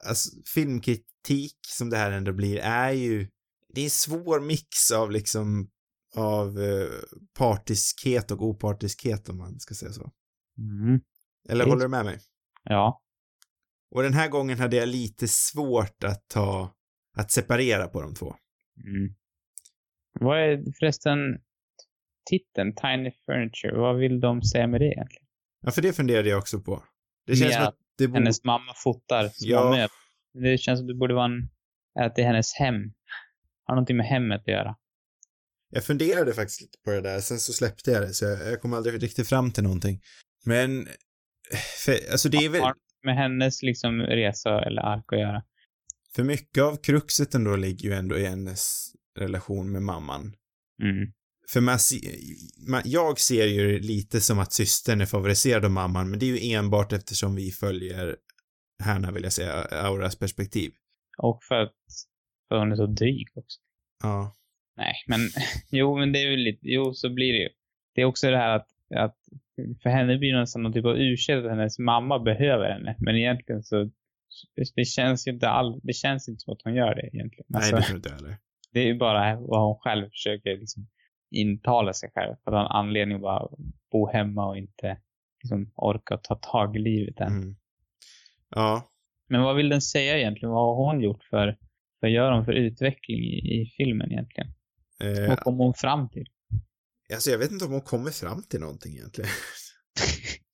alltså 0.09 0.31
filmkritik 0.55 1.57
som 1.67 1.91
det 1.91 1.97
här 1.97 2.13
ändå 2.13 2.33
blir 2.33 2.59
är 2.59 2.91
ju, 2.91 3.29
det 3.75 3.81
är 3.81 3.85
en 3.85 3.91
svår 3.91 4.41
mix 4.41 4.91
av 4.91 5.11
liksom, 5.11 5.71
av 6.17 6.61
eh, 6.61 6.89
partiskhet 7.39 8.31
och 8.31 8.43
opartiskhet 8.43 9.29
om 9.29 9.39
man 9.39 9.61
ska 9.61 9.75
säga 9.75 9.93
så. 9.93 10.13
Mm. 10.59 11.01
Eller 11.49 11.65
Visst. 11.65 11.73
håller 11.73 11.85
du 11.85 11.89
med 11.89 12.05
mig? 12.05 12.19
Ja. 12.65 13.03
Och 13.91 14.03
den 14.03 14.15
här 14.15 14.29
gången 14.29 14.59
hade 14.59 14.77
jag 14.77 14.89
lite 14.89 15.29
svårt 15.29 16.05
att 16.05 16.29
ta, 16.29 16.75
att 17.17 17.31
separera 17.31 17.89
på 17.89 18.03
de 18.03 18.15
två. 18.15 18.35
Mm. 18.85 19.15
Vad 20.21 20.39
är 20.39 20.65
förresten 20.79 21.19
titeln, 22.31 22.75
Tiny 22.75 23.11
Furniture, 23.27 23.81
vad 23.81 23.99
vill 23.99 24.21
de 24.21 24.43
säga 24.43 24.67
med 24.67 24.81
det 24.81 24.87
egentligen? 24.87 25.30
Ja, 25.61 25.71
för 25.71 25.83
det 25.83 25.93
funderade 25.93 26.29
jag 26.29 26.39
också 26.39 26.61
på. 26.61 26.85
Det 27.27 27.37
känns 27.37 27.53
Ja, 27.53 27.59
som 27.59 27.67
att 27.69 27.77
det 27.99 28.09
borde... 28.09 28.21
Hennes 28.21 28.45
mamma 28.45 28.75
fotar 28.77 29.31
Ja. 29.39 29.65
möbler. 29.71 29.91
Det 30.51 30.59
känns 30.59 30.79
som 30.81 30.87
det 30.87 30.95
borde 30.95 31.15
vara 31.15 31.25
en, 31.25 31.49
att 32.01 32.17
det 32.17 32.23
är 32.23 32.27
hennes 32.27 32.55
hem. 32.55 32.75
Har 33.65 33.75
någonting 33.75 33.97
med 33.97 34.07
hemmet 34.07 34.41
att 34.41 34.49
göra. 34.49 34.77
Jag 35.73 35.85
funderade 35.85 36.33
faktiskt 36.35 36.61
lite 36.61 36.79
på 36.85 36.91
det 36.91 37.01
där, 37.01 37.21
sen 37.21 37.39
så 37.39 37.53
släppte 37.53 37.91
jag 37.91 38.03
det, 38.03 38.15
så 38.15 38.25
jag, 38.25 38.53
jag 38.53 38.61
kom 38.61 38.75
aldrig 38.75 39.03
riktigt 39.03 39.29
fram 39.29 39.53
till 39.53 39.63
någonting. 39.63 40.01
Men, 40.45 40.89
för, 41.85 41.93
alltså 42.13 42.29
det 42.29 42.37
är 42.37 42.49
väl, 42.49 42.63
med 43.03 43.17
hennes 43.17 43.63
liksom 43.63 44.01
resa 44.01 44.63
eller 44.65 44.83
ark 44.83 45.13
att 45.13 45.19
göra. 45.21 45.43
för 46.15 46.23
mycket 46.25 46.63
av 46.63 46.77
kruxet 46.77 47.35
ändå 47.35 47.57
ligger 47.57 47.89
ju 47.89 47.95
ändå 47.95 48.19
i 48.19 48.27
hennes 48.27 48.93
relation 49.19 49.73
med 49.73 49.83
mamman. 49.83 50.37
Mm. 50.83 51.13
För 51.53 51.61
man, 51.61 51.79
man, 52.69 52.83
jag 52.85 53.21
ser 53.21 53.47
ju 53.47 53.81
lite 53.81 54.21
som 54.21 54.39
att 54.39 54.53
systern 54.53 55.01
är 55.01 55.07
favoriserad 55.07 55.65
av 55.65 55.71
mamman, 55.71 56.11
men 56.11 56.19
det 56.19 56.27
är 56.27 56.37
ju 56.37 56.55
enbart 56.55 56.93
eftersom 56.93 57.35
vi 57.37 57.51
följer 57.51 58.17
Härna 58.83 59.11
vill 59.11 59.23
jag 59.23 59.33
säga, 59.33 59.53
Auras 59.71 60.19
perspektiv. 60.19 60.73
Och 61.19 61.45
för 61.45 61.55
att 61.55 61.75
för 62.49 62.59
hon 62.59 62.73
är 62.73 62.77
så 62.77 62.87
dryg 62.87 63.29
också. 63.35 63.61
Ja. 64.03 64.37
Nej, 64.77 64.95
men 65.07 65.21
jo, 65.71 65.99
men 65.99 66.13
det 66.13 66.19
är 66.19 66.31
ju 66.31 66.37
lite, 66.37 66.61
jo, 66.63 66.95
så 66.95 67.11
blir 67.11 67.33
det 67.33 67.39
ju. 67.39 67.49
Det 67.95 68.01
är 68.01 68.05
också 68.05 68.31
det 68.31 68.37
här 68.37 68.57
att, 68.57 68.69
att 68.97 69.17
för 69.83 69.91
henne 69.91 70.19
blir 70.19 70.33
det 70.33 70.41
nästan 70.41 70.63
någon 70.63 70.73
typ 70.73 70.85
av 70.85 70.97
ursäkt 70.97 71.45
att 71.45 71.51
hennes 71.51 71.79
mamma 71.79 72.19
behöver 72.19 72.71
henne. 72.71 72.97
Men 72.99 73.17
egentligen 73.17 73.63
så, 73.63 73.91
det 74.75 74.85
känns 74.85 75.27
ju 75.27 75.33
inte 75.33 75.49
all, 75.49 75.81
det 75.83 75.93
känns 75.93 76.29
inte 76.29 76.41
som 76.41 76.53
att 76.53 76.63
hon 76.65 76.75
gör 76.75 76.95
det 76.95 77.11
egentligen. 77.13 77.47
Nej, 77.49 77.59
Alltså, 77.59 77.77
det 77.77 77.83
tror 77.83 77.97
inte 77.97 78.09
jag 78.09 78.17
heller. 78.17 78.37
det 78.73 78.81
är 78.81 78.87
ju 78.87 78.99
bara 78.99 79.37
vad 79.37 79.67
hon 79.67 79.79
själv 79.79 80.11
försöker 80.11 80.57
liksom 80.57 80.87
intala 81.31 81.93
sig 81.93 82.11
själv. 82.14 82.35
För 82.45 82.53
att 82.53 82.66
en 82.66 82.76
anledning 82.76 83.16
att 83.16 83.22
bara 83.22 83.49
bo 83.93 84.07
hemma 84.12 84.49
och 84.49 84.57
inte 84.59 84.99
liksom 85.43 85.72
orka 85.74 86.16
ta 86.16 86.35
tag 86.35 86.76
i 86.76 86.78
livet 86.78 87.20
än. 87.20 87.33
Mm. 87.33 87.57
Ja. 88.51 88.91
Men 89.28 89.43
vad 89.43 89.57
vill 89.57 89.68
den 89.68 89.83
säga 89.83 90.18
egentligen? 90.18 90.51
Vad 90.51 90.76
har 90.76 90.93
hon 90.93 91.01
gjort 91.01 91.24
för, 91.24 91.59
vad 92.01 92.11
gör 92.11 92.33
hon 92.33 92.45
för 92.45 92.53
utveckling 92.53 93.18
i, 93.18 93.61
i 93.61 93.72
filmen 93.76 94.12
egentligen? 94.12 94.53
Eh, 95.03 95.28
Vad 95.28 95.41
kom 95.41 95.59
hon 95.59 95.74
fram 95.74 96.09
till? 96.09 96.26
alltså 97.12 97.31
jag 97.31 97.39
vet 97.39 97.51
inte 97.51 97.64
om 97.64 97.72
hon 97.72 97.81
kommer 97.81 98.11
fram 98.11 98.43
till 98.43 98.61
någonting 98.61 98.93
egentligen. 98.93 99.31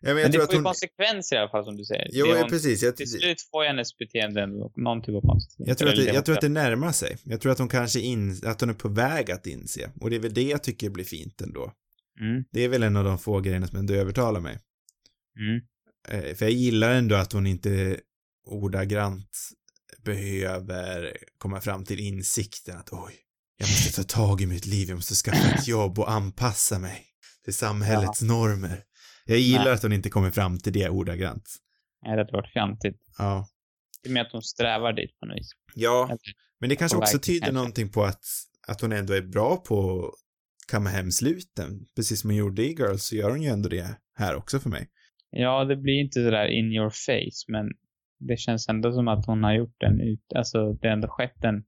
ja, 0.00 0.14
men 0.14 0.16
jag 0.16 0.22
Men 0.22 0.32
det 0.32 0.38
får 0.38 0.52
ju 0.52 0.56
hon... 0.56 0.64
konsekvenser 0.64 1.36
i 1.36 1.38
alla 1.38 1.50
fall 1.50 1.64
som 1.64 1.76
du 1.76 1.84
säger. 1.84 2.08
Jo, 2.12 2.26
Det 2.26 2.32
ja, 2.32 2.40
hon, 2.40 2.50
precis. 2.50 2.82
Jag, 2.82 2.96
till 2.96 3.10
slut 3.10 3.42
får 3.50 3.62
ju 3.64 3.68
hennes 3.68 3.98
beteende 3.98 4.46
någon 4.76 5.02
typ 5.02 5.14
av 5.14 5.20
konsekvenser. 5.20 5.70
jag, 5.70 5.78
tror 5.78 5.88
att 5.88 5.96
det, 5.96 6.04
jag 6.04 6.24
tror 6.24 6.34
att 6.34 6.40
det 6.40 6.48
närmar 6.48 6.92
sig. 6.92 7.16
Jag 7.24 7.40
tror 7.40 7.52
att 7.52 7.58
hon 7.58 7.68
kanske 7.68 8.00
in, 8.00 8.40
att 8.44 8.60
hon 8.60 8.70
är 8.70 8.74
på 8.74 8.88
väg 8.88 9.30
att 9.30 9.46
inse. 9.46 9.90
Och 10.00 10.10
det 10.10 10.16
är 10.16 10.20
väl 10.20 10.34
det 10.34 10.42
jag 10.42 10.62
tycker 10.62 10.90
blir 10.90 11.04
fint 11.04 11.40
ändå. 11.40 11.72
Mm, 12.20 12.44
Det 12.52 12.64
är 12.64 12.68
väl 12.68 12.82
en 12.82 12.96
av 12.96 13.04
de 13.04 13.18
få 13.18 13.40
grejerna 13.40 13.66
som 13.66 13.78
ändå 13.78 13.94
övertalar 13.94 14.40
mig. 14.40 14.58
mm, 15.40 15.60
Eh, 16.08 16.34
för 16.34 16.44
jag 16.44 16.52
gillar 16.52 16.90
ändå 16.90 17.14
att 17.14 17.32
hon 17.32 17.46
inte 17.46 18.00
ordagrant 18.46 19.38
behöver 20.04 21.16
komma 21.38 21.60
fram 21.60 21.84
till 21.84 22.00
insikten 22.00 22.76
att 22.78 22.88
oj, 22.92 23.14
jag 23.56 23.68
måste 23.68 23.92
ta 23.92 24.02
tag 24.02 24.40
i 24.40 24.46
mitt 24.46 24.66
liv, 24.66 24.88
jag 24.88 24.96
måste 24.96 25.14
skaffa 25.14 25.54
ett 25.54 25.68
jobb 25.68 25.98
och 25.98 26.10
anpassa 26.10 26.78
mig 26.78 27.06
till 27.44 27.54
samhällets 27.54 28.22
normer. 28.22 28.84
Jag 29.30 29.38
gillar 29.38 29.64
Nej. 29.64 29.72
att 29.72 29.82
hon 29.82 29.92
inte 29.92 30.10
kommer 30.10 30.30
fram 30.30 30.58
till 30.58 30.72
det 30.72 30.88
ordagrant. 30.88 31.44
Nej, 32.02 32.16
det 32.16 32.20
hade 32.22 32.32
varit 32.32 32.52
fjantigt. 32.52 33.00
Ja. 33.18 33.46
Det 34.02 34.08
är 34.08 34.12
mer 34.14 34.20
att 34.20 34.32
hon 34.32 34.42
strävar 34.42 34.92
dit 34.92 35.18
på 35.20 35.26
något 35.26 35.36
vis. 35.36 35.50
Ja, 35.74 36.04
Eller- 36.08 36.18
men 36.60 36.68
det 36.68 36.76
kanske 36.76 36.98
också 36.98 37.18
tyder 37.18 37.40
kanske. 37.40 37.54
någonting 37.54 37.88
på 37.92 38.04
att, 38.04 38.22
att 38.68 38.80
hon 38.80 38.92
ändå 38.92 39.12
är 39.14 39.22
bra 39.22 39.56
på 39.56 40.04
att 40.06 40.14
kamma 40.70 40.90
hem 40.90 41.10
sluten. 41.10 41.86
Precis 41.96 42.20
som 42.20 42.30
hon 42.30 42.36
gjorde 42.36 42.62
i 42.62 42.68
Girls 42.72 43.04
så 43.04 43.16
gör 43.16 43.30
hon 43.30 43.42
ju 43.42 43.48
ändå 43.48 43.68
det 43.68 43.96
här 44.14 44.36
också 44.36 44.60
för 44.60 44.70
mig. 44.70 44.88
Ja, 45.30 45.64
det 45.64 45.76
blir 45.76 46.00
inte 46.00 46.24
sådär 46.24 46.46
in 46.46 46.72
your 46.72 46.90
face, 46.90 47.44
men 47.52 47.66
det 48.18 48.36
känns 48.38 48.68
ändå 48.68 48.92
som 48.92 49.08
att 49.08 49.26
hon 49.26 49.44
har 49.44 49.54
gjort 49.54 49.82
en 49.82 50.00
ut, 50.00 50.32
alltså 50.34 50.72
det 50.72 50.88
har 50.88 50.92
ändå 50.92 51.08
skett 51.08 51.44
en, 51.44 51.64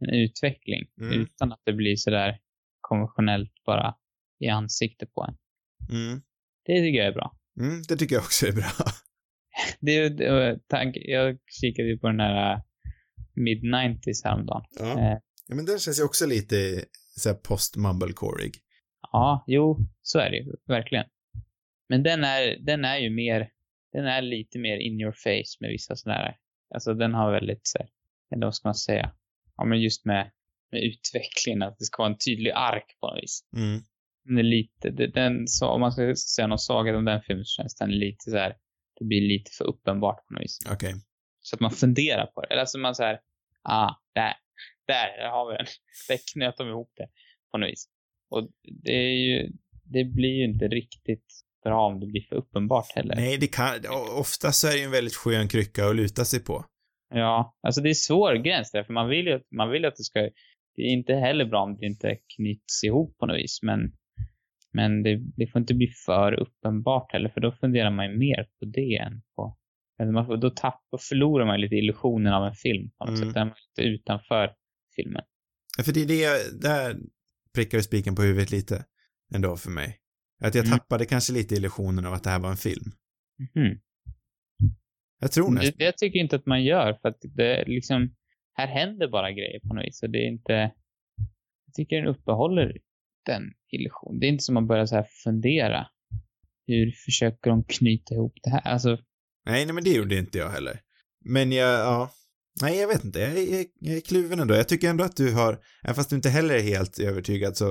en 0.00 0.10
utveckling 0.10 0.86
Mm. 1.00 1.20
utan 1.20 1.52
att 1.52 1.60
det 1.64 1.72
blir 1.72 1.96
sådär 1.96 2.38
konventionellt 2.80 3.52
bara 3.66 3.94
i 4.40 4.48
ansiktet 4.48 5.14
på 5.14 5.24
en. 5.28 5.36
Mm. 5.96 6.20
Det 6.68 6.80
tycker 6.80 6.98
jag 6.98 7.06
är 7.06 7.12
bra. 7.12 7.36
Mm, 7.60 7.82
det 7.88 7.96
tycker 7.96 8.14
jag 8.14 8.24
också 8.24 8.46
är 8.46 8.52
bra. 8.52 8.70
Det 9.80 10.08
det 10.08 10.58
tank, 10.68 10.96
jag 11.00 11.38
kikade 11.60 11.88
ju 11.88 11.98
på 11.98 12.06
den 12.06 12.20
här 12.20 12.52
äh, 12.52 12.60
mid-90s 13.34 14.24
häromdagen. 14.24 14.64
Ja. 14.78 14.98
Eh, 14.98 15.18
ja, 15.46 15.54
men 15.54 15.64
den 15.64 15.78
känns 15.78 15.98
ju 15.98 16.04
också 16.04 16.26
lite 16.26 16.84
så 17.16 17.28
här 17.28 17.36
post-mumblecoreig. 17.36 18.54
ja, 19.12 19.44
jo, 19.46 19.78
så 20.02 20.18
är 20.18 20.30
det 20.30 20.36
ju, 20.36 20.52
verkligen. 20.66 21.04
Men 21.88 22.02
den 22.02 22.24
är, 22.24 22.58
den 22.60 22.84
är 22.84 22.98
ju 22.98 23.10
mer, 23.10 23.50
den 23.92 24.06
är 24.06 24.22
lite 24.22 24.58
mer 24.58 24.76
in 24.76 25.00
your 25.00 25.12
face 25.12 25.56
med 25.60 25.70
vissa 25.70 25.96
sådana 25.96 26.18
här, 26.18 26.36
alltså 26.74 26.94
den 26.94 27.14
har 27.14 27.32
väldigt 27.32 27.66
så 27.66 27.78
här, 27.78 27.88
eller 28.34 28.46
vad 28.46 28.54
ska 28.54 28.68
man 28.68 28.74
säga, 28.74 29.12
ja 29.56 29.64
men 29.64 29.80
just 29.80 30.04
med, 30.04 30.30
med 30.72 30.82
utvecklingen, 30.82 31.62
att 31.62 31.78
det 31.78 31.84
ska 31.84 32.02
vara 32.02 32.12
en 32.12 32.18
tydlig 32.18 32.50
ark 32.50 32.96
på 33.00 33.06
något 33.06 33.22
vis. 33.22 33.40
Mm. 33.56 33.80
Den 34.28 34.38
är 34.38 34.42
lite, 34.42 34.90
den, 34.90 35.46
så, 35.46 35.66
om 35.66 35.80
man 35.80 35.92
ska 35.92 36.14
säga 36.14 36.46
något 36.46 36.62
svaghet 36.62 36.96
om 36.96 37.04
den 37.04 37.22
filmen 37.22 37.44
så 37.44 37.62
känns 37.62 37.76
den 37.76 37.90
lite 37.90 38.30
så 38.30 38.36
här, 38.36 38.54
det 38.98 39.04
blir 39.04 39.20
lite 39.20 39.50
för 39.58 39.64
uppenbart 39.64 40.26
på 40.26 40.34
något 40.34 40.42
vis. 40.42 40.58
Okej. 40.72 40.94
Så 41.40 41.56
att 41.56 41.60
man 41.60 41.70
funderar 41.70 42.26
på 42.26 42.40
det. 42.40 42.46
Eller 42.50 42.60
alltså 42.60 42.78
man 42.78 42.94
säger, 42.94 43.20
ah, 43.62 43.90
där, 44.14 44.34
där, 44.86 45.16
där 45.18 45.28
har 45.28 45.50
vi 45.50 45.56
den. 45.56 45.66
Där 46.08 46.18
knöt 46.32 46.56
de 46.56 46.68
ihop 46.68 46.92
det 46.96 47.08
på 47.50 47.58
något 47.58 47.68
vis. 47.68 47.88
Och 48.30 48.48
det 48.84 48.92
är 48.92 49.16
ju, 49.16 49.52
det 49.84 50.04
blir 50.04 50.34
ju 50.38 50.44
inte 50.44 50.68
riktigt 50.68 51.26
bra 51.64 51.86
om 51.86 52.00
det 52.00 52.06
blir 52.06 52.22
för 52.22 52.36
uppenbart 52.36 52.92
heller. 52.94 53.16
Nej, 53.16 53.38
det 53.38 53.46
kan, 53.46 53.74
ofta 54.18 54.52
så 54.52 54.66
är 54.66 54.72
det 54.72 54.78
ju 54.78 54.84
en 54.84 54.90
väldigt 54.90 55.14
skön 55.14 55.48
krycka 55.48 55.86
att 55.86 55.96
luta 55.96 56.24
sig 56.24 56.40
på. 56.40 56.64
Ja, 57.14 57.56
alltså 57.62 57.80
det 57.80 57.90
är 57.90 57.94
svår 57.94 58.34
gräns 58.34 58.70
där, 58.70 58.84
för 58.84 58.92
man 58.92 59.08
vill 59.08 59.26
ju, 59.26 59.40
man 59.56 59.70
vill 59.70 59.84
att 59.84 59.96
det 59.96 60.04
ska, 60.04 60.20
det 60.76 60.82
är 60.82 60.92
inte 60.92 61.14
heller 61.14 61.44
bra 61.44 61.62
om 61.62 61.76
det 61.76 61.86
inte 61.86 62.18
knyts 62.36 62.84
ihop 62.84 63.18
på 63.18 63.26
något 63.26 63.36
vis, 63.36 63.62
men, 63.62 63.92
men 64.72 65.02
det, 65.02 65.16
det 65.36 65.46
får 65.46 65.60
inte 65.60 65.74
bli 65.74 65.86
för 66.06 66.32
uppenbart 66.32 67.12
heller, 67.12 67.28
för 67.28 67.40
då 67.40 67.52
funderar 67.52 67.90
man 67.90 68.10
ju 68.10 68.18
mer 68.18 68.44
på 68.58 68.64
det 68.64 68.96
än 68.96 69.22
på, 69.36 69.56
man 70.12 70.26
får, 70.26 70.36
då 70.36 70.50
tappar, 70.50 70.98
förlorar 71.08 71.46
man 71.46 71.60
lite 71.60 71.74
illusionen 71.74 72.32
av 72.32 72.44
en 72.46 72.54
film 72.54 72.90
på 72.98 73.04
något 73.04 73.18
Mm. 73.18 73.28
sätt, 73.28 73.34
man 73.36 73.48
är 73.48 73.54
lite 73.76 73.88
utanför 73.88 74.54
filmen. 74.96 75.22
Ja, 75.78 75.84
för 75.84 75.92
det 75.92 76.00
är 76.02 76.06
det, 76.06 76.60
där 76.62 76.96
prickar 77.54 77.78
du 77.78 77.82
spiken 77.84 78.14
på 78.14 78.22
huvudet 78.22 78.50
lite 78.50 78.84
ändå 79.34 79.56
för 79.56 79.70
mig. 79.70 79.98
Att 80.44 80.54
jag 80.54 80.66
Mm. 80.66 80.78
tappade 80.78 81.04
kanske 81.04 81.32
lite 81.32 81.54
illusionen 81.54 82.06
av 82.06 82.12
att 82.12 82.24
det 82.24 82.30
här 82.30 82.38
var 82.40 82.50
en 82.50 82.56
film. 82.56 82.92
Mhm. 83.54 83.78
Jag 85.20 85.32
tror 85.32 85.48
Det, 85.48 85.54
nästan. 85.54 85.74
det 85.78 85.92
tycker 85.96 86.18
jag 86.18 86.24
inte 86.24 86.36
att 86.36 86.46
man 86.46 86.64
gör, 86.64 86.98
för 87.02 87.08
att 87.08 87.18
det 87.36 87.64
liksom, 87.66 88.14
här 88.52 88.66
händer 88.66 89.08
bara 89.08 89.32
grejer 89.32 89.60
på 89.60 89.74
något 89.74 89.84
vis. 89.84 90.02
Och 90.02 90.10
det 90.10 90.18
är 90.18 90.28
inte... 90.28 90.52
Jag 91.66 91.74
tycker 91.74 91.96
den 91.96 92.06
uppehåller 92.06 92.78
den 93.28 93.42
illusionen. 93.70 94.20
Det 94.20 94.26
är 94.26 94.28
inte 94.28 94.44
som 94.44 94.54
man 94.54 94.66
börjar 94.66 94.86
så 94.86 94.94
här 94.94 95.06
fundera. 95.24 95.86
Hur 96.66 96.92
försöker 97.04 97.50
de 97.50 97.64
knyta 97.64 98.14
ihop 98.14 98.34
det 98.42 98.50
här? 98.50 98.60
Alltså, 98.60 98.98
Nej, 99.46 99.64
nej 99.64 99.74
men 99.74 99.84
det 99.84 99.90
gjorde 99.90 100.18
inte 100.18 100.38
jag 100.38 100.50
heller. 100.50 100.80
Men 101.24 101.52
jag, 101.52 101.68
ja. 101.68 102.10
Nej, 102.60 102.78
jag 102.78 102.88
vet 102.88 103.04
inte. 103.04 103.18
Jag, 103.20 103.38
jag, 103.38 103.66
jag 103.80 103.96
är 103.96 104.00
kluven 104.00 104.40
ändå. 104.40 104.54
Jag 104.54 104.68
tycker 104.68 104.90
ändå 104.90 105.04
att 105.04 105.16
du 105.16 105.32
har, 105.32 105.58
även 105.84 105.94
fast 105.94 106.10
du 106.10 106.16
inte 106.16 106.30
heller 106.30 106.54
är 106.54 106.62
helt 106.62 106.98
övertygad 106.98 107.56
så, 107.56 107.70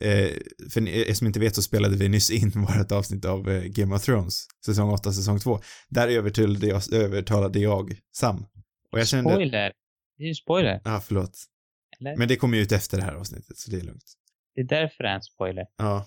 eh, 0.00 0.30
för 0.70 0.88
er 0.88 1.14
som 1.14 1.26
inte 1.26 1.40
vet 1.40 1.54
så 1.54 1.62
spelade 1.62 1.96
vi 1.96 2.08
nyss 2.08 2.30
in 2.30 2.50
vårt 2.54 2.92
avsnitt 2.92 3.24
av 3.24 3.50
eh, 3.50 3.62
Game 3.62 3.94
of 3.94 4.04
Thrones, 4.04 4.46
säsong 4.66 4.90
8, 4.90 5.12
säsong 5.12 5.38
2. 5.38 5.60
Där 5.88 6.08
övertalade 6.08 6.66
jag, 6.66 6.92
övertalade 6.92 7.58
jag 7.58 8.00
Sam. 8.12 8.46
Och 8.92 8.98
jag 8.98 9.08
kände... 9.08 9.30
spoiler. 9.30 9.72
Det 10.18 10.24
är 10.24 10.28
ju 10.28 10.34
spoiler. 10.34 10.80
Ja, 10.84 11.00
förlåt. 11.00 11.38
Eller? 12.00 12.16
Men 12.16 12.28
det 12.28 12.36
kommer 12.36 12.56
ju 12.56 12.62
ut 12.62 12.72
efter 12.72 12.96
det 12.98 13.04
här 13.04 13.14
avsnittet, 13.14 13.58
så 13.58 13.70
det 13.70 13.76
är 13.76 13.80
lugnt. 13.80 14.04
Det 14.54 14.60
är 14.60 14.64
därför 14.64 15.04
det 15.04 15.08
är 15.10 15.14
en 15.14 15.22
spoiler. 15.22 15.64
Ja. 15.76 16.06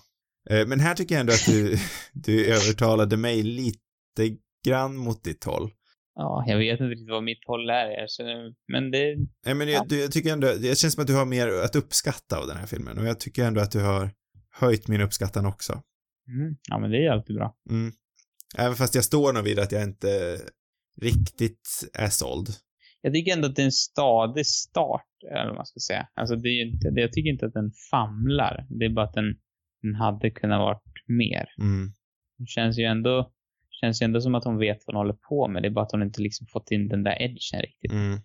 Eh, 0.50 0.66
Men 0.66 0.80
här 0.80 0.94
tycker 0.94 1.14
jag 1.14 1.20
ändå 1.20 1.32
att 1.32 1.46
du, 1.46 1.76
du 2.12 2.46
övertalade 2.46 3.16
mig 3.16 3.42
lite 3.42 4.36
grann 4.66 4.96
mot 4.96 5.24
ditt 5.24 5.44
håll. 5.44 5.70
Ja, 6.14 6.44
jag 6.46 6.58
vet 6.58 6.72
inte 6.72 6.84
riktigt 6.84 7.10
vad 7.10 7.24
mitt 7.24 7.44
håll 7.46 7.70
är. 7.70 7.86
Jag 7.90 8.10
känner, 8.10 8.54
men 8.72 8.90
det... 8.90 9.16
Nej, 9.46 9.54
men 9.54 9.68
Ja. 9.68 9.86
jag, 9.90 9.98
jag 9.98 10.12
tycker 10.12 10.32
ändå, 10.32 10.46
det 10.46 10.78
känns 10.78 10.94
som 10.94 11.00
att 11.02 11.06
du 11.06 11.14
har 11.14 11.24
mer 11.24 11.48
att 11.48 11.76
uppskatta 11.76 12.38
av 12.38 12.46
den 12.46 12.56
här 12.56 12.66
filmen 12.66 12.98
och 12.98 13.04
jag 13.06 13.20
tycker 13.20 13.44
ändå 13.44 13.60
att 13.60 13.70
du 13.70 13.80
har 13.80 14.10
höjt 14.50 14.88
min 14.88 15.00
uppskattan 15.00 15.46
också. 15.46 15.82
Mm. 16.28 16.56
Ja, 16.68 16.78
men 16.78 16.90
det 16.90 17.06
är 17.06 17.10
alltid 17.10 17.36
bra. 17.36 17.54
Mm. 17.70 17.92
Även 18.58 18.76
fast 18.76 18.94
jag 18.94 19.04
står 19.04 19.32
nog 19.32 19.44
vid 19.44 19.58
att 19.58 19.72
jag 19.72 19.82
inte 19.82 20.40
riktigt 21.00 21.84
är 21.92 22.08
såld. 22.08 22.48
Jag 23.04 23.14
tycker 23.14 23.32
ändå 23.32 23.48
att 23.48 23.56
det 23.56 23.62
är 23.62 23.66
en 23.66 23.72
stadig 23.72 24.46
start, 24.46 25.06
eller 25.30 25.46
vad 25.46 25.56
man 25.56 25.66
ska 25.66 25.80
säga. 25.80 26.08
Alltså, 26.14 26.36
det 26.36 26.48
är 26.48 26.66
inte, 26.66 26.88
jag 26.94 27.12
tycker 27.12 27.30
inte 27.30 27.46
att 27.46 27.54
den 27.54 27.72
famlar. 27.90 28.66
Det 28.68 28.84
är 28.84 28.88
bara 28.88 29.06
att 29.06 29.14
den, 29.14 29.36
den 29.82 29.94
hade 29.94 30.30
kunnat 30.30 30.58
varit 30.58 30.82
mer. 31.06 31.48
Mm. 31.58 31.92
Det 32.38 32.46
känns 32.46 32.78
ju 32.78 32.84
ändå, 32.84 33.32
känns 33.70 34.02
ju 34.02 34.04
ändå 34.04 34.20
som 34.20 34.34
att 34.34 34.44
hon 34.44 34.58
vet 34.58 34.78
vad 34.86 34.96
hon 34.96 35.00
håller 35.06 35.18
på 35.28 35.48
med. 35.48 35.62
Det 35.62 35.68
är 35.68 35.70
bara 35.70 35.84
att 35.84 35.92
hon 35.92 36.02
inte 36.02 36.22
liksom 36.22 36.46
fått 36.46 36.70
in 36.70 36.88
den 36.88 37.02
där 37.02 37.22
edgen 37.22 37.60
riktigt. 37.60 37.92
Mm. 37.92 38.20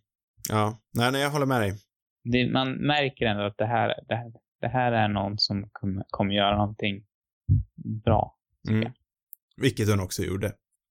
Ja, 0.49 0.81
nej, 0.93 1.11
nej, 1.11 1.21
jag 1.21 1.29
håller 1.29 1.45
med 1.45 1.61
dig. 1.61 1.73
Det, 2.23 2.51
man 2.51 2.71
märker 2.71 3.25
ändå 3.25 3.43
att 3.43 3.57
det 3.57 3.65
här, 3.65 3.95
det 4.07 4.15
här, 4.15 4.31
det 4.61 4.67
här 4.67 4.91
är 4.91 5.07
någon 5.07 5.37
som 5.37 5.69
kommer, 5.71 6.03
kommer 6.09 6.33
göra 6.33 6.57
någonting 6.57 7.05
bra. 8.05 8.35
Mm. 8.69 8.81
jag. 8.83 8.93
Vilket 9.57 9.89
hon 9.89 9.99
också 9.99 10.23
gjorde. 10.23 10.47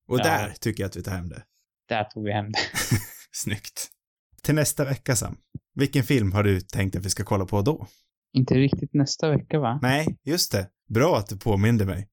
Och 0.08 0.18
Ja. 0.18 0.24
där 0.24 0.52
tycker 0.60 0.82
jag 0.82 0.88
att 0.88 0.96
vi 0.96 1.02
tar 1.02 1.12
hem 1.12 1.28
det. 1.28 1.42
Där 1.88 2.04
tog 2.04 2.24
vi 2.24 2.32
hem 2.32 2.52
det. 2.52 2.58
Snyggt. 3.42 3.88
Till 4.42 4.54
nästa 4.54 4.84
vecka, 4.84 5.16
Sam. 5.16 5.36
Vilken 5.74 6.04
film 6.04 6.32
har 6.32 6.42
du 6.42 6.60
tänkt 6.60 6.96
att 6.96 7.04
vi 7.04 7.10
ska 7.10 7.24
kolla 7.24 7.46
på 7.46 7.62
då? 7.62 7.86
Inte 8.32 8.54
riktigt 8.54 8.94
nästa 8.94 9.30
vecka, 9.30 9.58
va? 9.58 9.78
Nej, 9.82 10.18
just 10.24 10.52
det. 10.52 10.68
Bra 10.88 11.18
att 11.18 11.28
du 11.28 11.38
påminde 11.38 11.84
mig. 11.84 12.08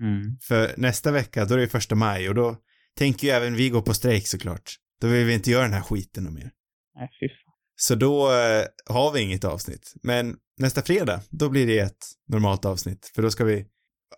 Mm. 0.00 0.38
För 0.42 0.74
nästa 0.76 1.12
vecka, 1.12 1.44
då 1.44 1.54
är 1.54 1.58
det 1.58 1.68
första 1.68 1.94
maj 1.94 2.28
och 2.28 2.34
då 2.34 2.56
tänker 2.98 3.26
ju 3.26 3.32
även 3.32 3.54
vi 3.54 3.70
gå 3.70 3.82
på 3.82 3.94
strejk 3.94 4.26
såklart. 4.26 4.74
Då 5.00 5.06
vill 5.06 5.26
vi 5.26 5.34
inte 5.34 5.50
göra 5.50 5.62
den 5.62 5.72
här 5.72 5.82
skiten 5.82 6.34
mer. 6.34 6.50
Nej, 6.94 7.08
fy 7.20 7.28
fan. 7.28 7.54
Så 7.76 7.94
då 7.94 8.32
eh, 8.32 8.64
har 8.86 9.12
vi 9.12 9.20
inget 9.20 9.44
avsnitt. 9.44 9.94
Men 10.02 10.36
nästa 10.58 10.82
fredag, 10.82 11.20
då 11.30 11.48
blir 11.48 11.66
det 11.66 11.78
ett 11.78 12.06
normalt 12.28 12.64
avsnitt. 12.64 13.12
För 13.14 13.22
då 13.22 13.30
ska 13.30 13.44
vi, 13.44 13.66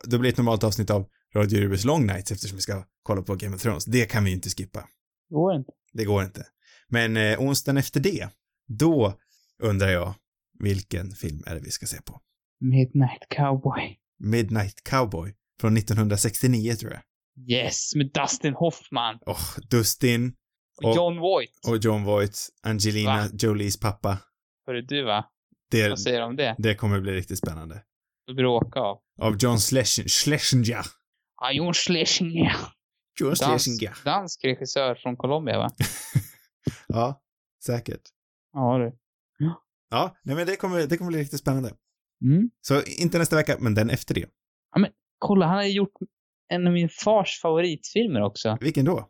då 0.05 0.18
blir 0.18 0.31
det 0.31 0.35
ett 0.35 0.39
normalt 0.39 0.64
avsnitt 0.64 0.91
av 0.91 1.07
Radio 1.35 1.61
Rubus 1.61 1.85
Long 1.85 2.07
Nights 2.07 2.33
eftersom 2.33 2.57
vi 2.57 2.62
ska 2.62 2.85
kolla 3.03 3.22
på 3.22 3.35
Game 3.35 3.57
of 3.57 3.62
Thrones. 3.62 3.85
Det 3.85 4.07
kan 4.07 4.24
vi 4.24 4.31
ju 4.31 4.37
inte 4.37 4.49
skippa. 4.51 4.89
Går 5.31 5.55
inte. 5.55 5.72
Det 5.97 6.05
går 6.05 6.25
inte. 6.25 6.47
Men 6.89 7.17
eh, 7.17 7.41
onsdagen 7.41 7.77
efter 7.77 8.01
det, 8.01 8.29
då 8.69 9.15
undrar 9.63 9.89
jag 9.89 10.15
vilken 10.59 11.11
film 11.11 11.43
är 11.47 11.55
det 11.55 11.61
vi 11.61 11.71
ska 11.71 11.87
se 11.87 12.03
på? 12.03 12.21
Midnight 12.61 13.23
Cowboy. 13.37 13.99
Midnight 14.19 14.83
Cowboy 14.85 15.35
från 15.61 15.77
1969 15.77 16.75
tror 16.75 16.93
jag. 16.93 17.03
Yes, 17.51 17.95
med 17.95 18.11
Dustin 18.15 18.55
Hoffman. 18.55 19.19
Och 19.27 19.37
Dustin 19.71 20.35
Och 20.83 20.97
John 20.97 21.19
Voight. 21.21 21.51
och 21.69 21.77
John 21.77 22.05
Voight, 22.05 22.49
Angelina 22.63 23.17
Va? 23.17 23.29
Jolies 23.39 23.81
pappa. 23.81 24.19
Hörru 24.67 24.83
du, 24.83 25.05
va? 25.05 25.25
Det, 25.71 25.89
Vad 25.89 26.01
säger 26.01 26.19
du 26.21 26.25
om 26.27 26.37
det? 26.37 26.55
det 26.59 26.75
kommer 26.75 27.01
bli 27.01 27.13
riktigt 27.13 27.39
spännande. 27.39 27.83
Bråka 28.37 28.81
av. 28.81 28.99
Av 29.21 29.37
John 29.41 29.59
Schlesinger. 29.59 30.09
Schlesinger. 30.09 30.87
Ja, 31.41 31.53
Jon 31.53 31.75
Schlesinger. 31.75 32.57
John 33.21 33.35
Dans, 33.41 33.81
dansk 34.05 34.45
regissör 34.45 34.95
från 34.95 35.17
Colombia, 35.17 35.59
va? 35.59 35.69
Ja, 36.89 37.23
säkert. 37.64 38.03
Ja, 38.53 38.79
du. 38.79 38.99
Ja, 39.91 40.17
nej 40.23 40.37
men 40.37 40.47
det 40.47 40.57
kommer, 40.57 40.87
det 40.87 40.97
kommer 40.97 41.11
bli 41.11 41.21
riktigt 41.21 41.41
spännande. 41.41 41.73
Mm. 42.25 42.51
Så 42.61 42.83
inte 42.83 43.19
nästa 43.19 43.37
vecka, 43.37 43.57
men 43.61 43.75
den 43.75 43.91
efter 43.91 44.14
det. 44.14 44.27
Kolla, 45.19 45.47
han 45.47 45.57
har 45.57 45.64
gjort 45.64 45.93
en 46.49 46.67
av 46.67 46.73
min 46.73 46.89
fars 46.89 47.41
favoritfilmer 47.43 48.23
också. 48.23 48.59
Vilken 48.61 48.85
då? 48.85 49.09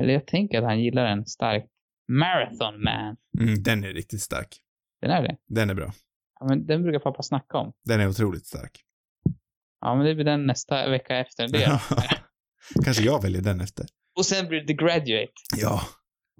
Eller 0.00 0.12
jag 0.12 0.26
tänker 0.26 0.58
att 0.58 0.64
han 0.64 0.80
gillar 0.80 1.04
den 1.04 1.26
starkt. 1.26 1.66
Marathon 2.08 2.82
Man. 2.82 3.16
Mm, 3.40 3.62
den 3.62 3.84
är 3.84 3.88
riktigt 3.88 4.22
stark. 4.22 4.58
Den 5.00 5.10
är 5.10 5.22
det? 5.22 5.36
Den 5.46 5.70
är 5.70 5.74
bra. 5.74 5.92
Ja, 6.40 6.46
men 6.46 6.66
den 6.66 6.82
brukar 6.82 6.98
pappa 6.98 7.22
snacka 7.22 7.58
om. 7.58 7.72
Den 7.84 8.00
är 8.00 8.08
otroligt 8.08 8.46
stark. 8.46 8.82
Ja, 9.80 9.94
men 9.94 10.06
det 10.06 10.14
blir 10.14 10.24
den 10.24 10.46
nästa 10.46 10.90
vecka 10.90 11.16
efter 11.16 11.48
det. 11.48 11.80
Kanske 12.84 13.02
jag 13.02 13.22
väljer 13.22 13.42
den 13.42 13.60
efter. 13.60 13.86
Och 14.16 14.26
sen 14.26 14.48
blir 14.48 14.60
det 14.60 14.66
The 14.66 14.74
Graduate. 14.74 15.32
Ja. 15.56 15.80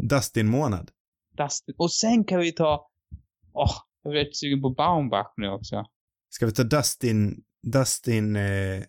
Dustin-månad. 0.03 0.91
Dustin. 1.37 1.75
Och 1.79 1.93
sen 1.93 2.25
kan 2.25 2.41
vi 2.41 2.53
ta... 2.53 2.91
Åh, 3.53 3.73
jag 4.03 4.11
blir 4.11 4.25
rätt 4.25 4.37
sugen 4.37 4.63
på 4.63 4.71
Baumbach 4.71 5.33
nu 5.37 5.49
också. 5.49 5.85
Ska 6.29 6.47
vi 6.47 6.53
ta 6.53 6.63
Dustin, 6.63 7.45
Dustin, 7.63 8.37
eh, 8.37 8.83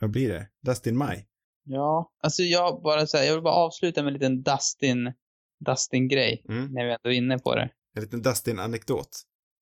vad 0.00 0.10
blir 0.10 0.28
det? 0.28 0.48
Dustin 0.62 0.96
Maj? 0.96 1.28
Ja. 1.64 2.12
Alltså 2.22 2.42
jag 2.42 2.82
bara 2.82 3.06
så 3.06 3.16
här, 3.16 3.24
jag 3.24 3.34
vill 3.34 3.42
bara 3.42 3.54
avsluta 3.54 4.02
med 4.02 4.08
en 4.08 4.14
liten 4.14 4.42
Dustin, 4.42 5.12
Dustin-grej. 5.66 6.44
Mm. 6.48 6.72
När 6.72 6.84
vi 6.84 6.90
ändå 6.90 7.10
är 7.10 7.16
inne 7.16 7.38
på 7.38 7.54
det. 7.54 7.70
En 7.96 8.02
liten 8.02 8.22
Dustin-anekdot. 8.22 9.08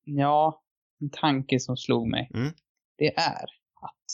Ja, 0.05 0.63
en 1.01 1.11
tanke 1.11 1.61
som 1.61 1.77
slog 1.77 2.09
mig. 2.09 2.31
Mm. 2.35 2.53
Det 2.99 3.15
är 3.17 3.45
att 3.81 4.07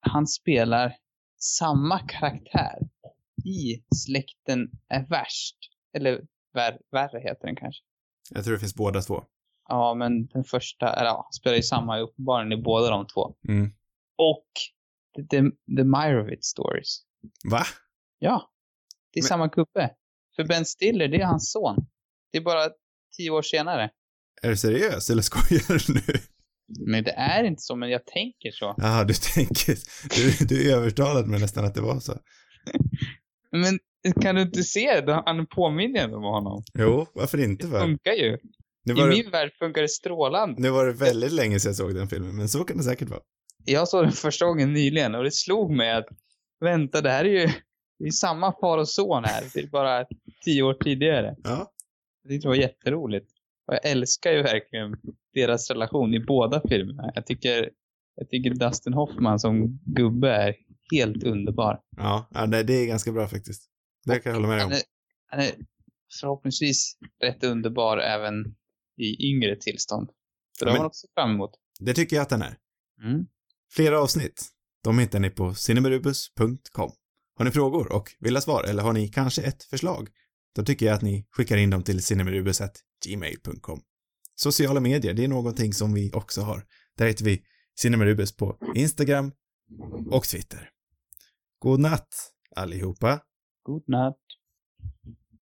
han 0.00 0.26
spelar 0.26 0.96
samma 1.38 1.98
karaktär 1.98 2.78
i 3.44 3.84
Släkten 3.94 4.70
är 4.88 5.06
värst. 5.08 5.56
Eller 5.96 6.20
vär, 6.54 6.78
värre 6.90 7.20
heter 7.20 7.46
den 7.46 7.56
kanske. 7.56 7.82
Jag 8.30 8.44
tror 8.44 8.54
det 8.54 8.60
finns 8.60 8.74
båda 8.74 9.00
två. 9.02 9.24
Ja, 9.68 9.94
men 9.94 10.26
den 10.26 10.44
första, 10.44 10.92
eller 10.92 11.06
ja, 11.10 11.28
spelar 11.40 11.56
ju 11.56 11.62
samma 11.62 11.98
uppenbarligen 11.98 12.58
i 12.58 12.62
båda 12.62 12.90
de 12.90 13.06
två. 13.06 13.34
Mm. 13.48 13.70
Och 14.18 14.46
The, 15.30 15.42
the, 15.76 15.84
Meyerowitz 15.84 16.46
Stories. 16.46 16.98
Va? 17.50 17.62
Ja, 18.18 18.50
det 19.12 19.20
är 19.20 19.22
Men- 19.22 19.28
samma 19.28 19.46
gubbe. 19.48 19.90
För 20.36 20.44
Ben 20.44 20.64
Stiller, 20.64 21.08
det 21.08 21.16
är 21.20 21.24
hans 21.26 21.52
son. 21.52 21.86
Det 22.32 22.38
är 22.38 22.42
bara 22.42 22.70
tio 23.16 23.30
år 23.30 23.42
senare. 23.42 23.90
Är 24.42 24.48
du 24.48 24.56
seriös 24.56 25.10
eller 25.10 25.22
skojar 25.22 25.86
du 25.86 25.94
nu? 25.94 26.18
Men 26.86 27.04
det 27.04 27.10
är 27.10 27.44
inte 27.44 27.62
så, 27.62 27.76
men 27.76 27.90
jag 27.90 28.06
tänker 28.06 28.50
så. 28.50 28.74
Jaha, 28.76 29.04
du 29.04 29.14
tänker, 29.34 29.76
du, 30.16 30.46
du 30.46 30.72
övertalade 30.74 31.28
mig 31.28 31.40
nästan 31.40 31.64
att 31.64 31.74
det 31.74 31.80
var 31.80 32.00
så. 32.00 32.12
Men 33.52 33.78
kan 34.22 34.34
du 34.34 34.42
inte 34.42 34.62
se 34.62 35.00
det? 35.00 35.22
Han 35.26 35.46
påminner 35.46 36.00
ändå 36.00 36.16
om 36.16 36.22
honom. 36.22 36.62
Jo, 36.78 37.06
varför 37.14 37.38
inte 37.44 37.66
Det 37.66 37.72
va? 37.72 37.80
funkar 37.80 38.12
ju. 38.12 38.38
Nu 38.84 38.92
I 38.92 38.96
det, 38.96 39.06
min 39.08 39.30
värld 39.30 39.52
funkar 39.58 39.82
det 39.82 39.88
strålande. 39.88 40.62
nu 40.62 40.70
var 40.70 40.86
det 40.86 40.92
väldigt 40.92 41.32
länge 41.32 41.60
sedan 41.60 41.68
jag 41.68 41.76
såg 41.76 41.94
den 41.94 42.08
filmen, 42.08 42.36
men 42.36 42.48
så 42.48 42.64
kan 42.64 42.76
det 42.76 42.82
säkert 42.82 43.08
vara. 43.08 43.20
Jag 43.64 43.88
såg 43.88 44.04
den 44.04 44.12
första 44.12 44.46
gången 44.46 44.72
nyligen 44.72 45.14
och 45.14 45.24
det 45.24 45.30
slog 45.32 45.70
mig 45.76 45.92
att 45.92 46.06
vänta, 46.60 47.00
det 47.00 47.10
här 47.10 47.24
är 47.24 47.40
ju 47.40 47.48
det 47.98 48.06
är 48.06 48.10
samma 48.10 48.52
far 48.60 48.78
och 48.78 48.88
son 48.88 49.24
här. 49.24 49.44
Det 49.54 49.60
är 49.60 49.66
bara 49.66 50.06
tio 50.44 50.62
år 50.62 50.74
tidigare. 50.74 51.34
Ja. 51.44 51.72
Jag 52.22 52.30
tyckte 52.30 52.46
det 52.46 52.50
var 52.50 52.56
jätteroligt. 52.56 53.26
Och 53.66 53.74
jag 53.74 53.86
älskar 53.86 54.32
ju 54.32 54.42
verkligen 54.42 54.96
deras 55.34 55.70
relation 55.70 56.14
i 56.14 56.20
båda 56.20 56.62
filmerna. 56.68 57.12
Jag 57.14 57.26
tycker, 57.26 57.70
jag 58.14 58.28
tycker 58.30 58.50
Dustin 58.50 58.92
Hoffman 58.92 59.38
som 59.38 59.80
gubbe 59.84 60.30
är 60.30 60.54
helt 60.92 61.24
underbar. 61.24 61.80
Ja, 61.96 62.28
det 62.46 62.74
är 62.74 62.86
ganska 62.86 63.12
bra 63.12 63.28
faktiskt. 63.28 63.70
Det 64.04 64.18
kan 64.18 64.30
jag 64.30 64.36
hålla 64.36 64.48
med 64.48 64.56
dig 64.56 64.62
Han 64.62 64.72
om. 64.72 64.76
är, 64.76 64.82
han 65.26 65.40
är 65.40 65.52
förhoppningsvis 66.20 66.98
rätt 67.22 67.44
underbar 67.44 67.98
även 67.98 68.54
i 68.96 69.30
yngre 69.30 69.56
tillstånd. 69.56 70.08
Så 70.58 70.64
det 70.64 70.70
har 70.70 70.78
man 70.78 70.86
också 70.86 71.06
fram 71.14 71.30
emot. 71.30 71.50
Det 71.80 71.94
tycker 71.94 72.16
jag 72.16 72.22
att 72.22 72.28
den 72.28 72.42
är. 72.42 72.56
Mm. 73.02 73.26
Flera 73.72 74.00
avsnitt, 74.00 74.48
de 74.84 74.98
hittar 74.98 75.20
ni 75.20 75.30
på 75.30 75.54
cinemarubus.com. 75.54 76.90
Har 77.38 77.44
ni 77.44 77.50
frågor 77.50 77.92
och 77.92 78.10
vill 78.20 78.36
ha 78.36 78.40
svar 78.40 78.64
eller 78.64 78.82
har 78.82 78.92
ni 78.92 79.08
kanske 79.08 79.42
ett 79.42 79.62
förslag? 79.62 80.08
Då 80.54 80.64
tycker 80.64 80.86
jag 80.86 80.94
att 80.94 81.02
ni 81.02 81.26
skickar 81.30 81.56
in 81.56 81.70
dem 81.70 81.82
till 81.82 82.02
Gmail.com. 83.04 83.80
Sociala 84.34 84.80
medier, 84.80 85.14
det 85.14 85.24
är 85.24 85.28
någonting 85.28 85.72
som 85.72 85.94
vi 85.94 86.12
också 86.12 86.40
har. 86.40 86.66
Där 86.96 87.06
heter 87.06 87.24
vi 87.24 87.42
Cinemarubus 87.78 88.36
på 88.36 88.58
Instagram 88.74 89.32
och 90.10 90.24
Twitter. 90.24 90.70
God 91.58 91.80
natt 91.80 92.08
allihopa. 92.56 93.20
God 93.62 93.88
natt. 93.88 94.18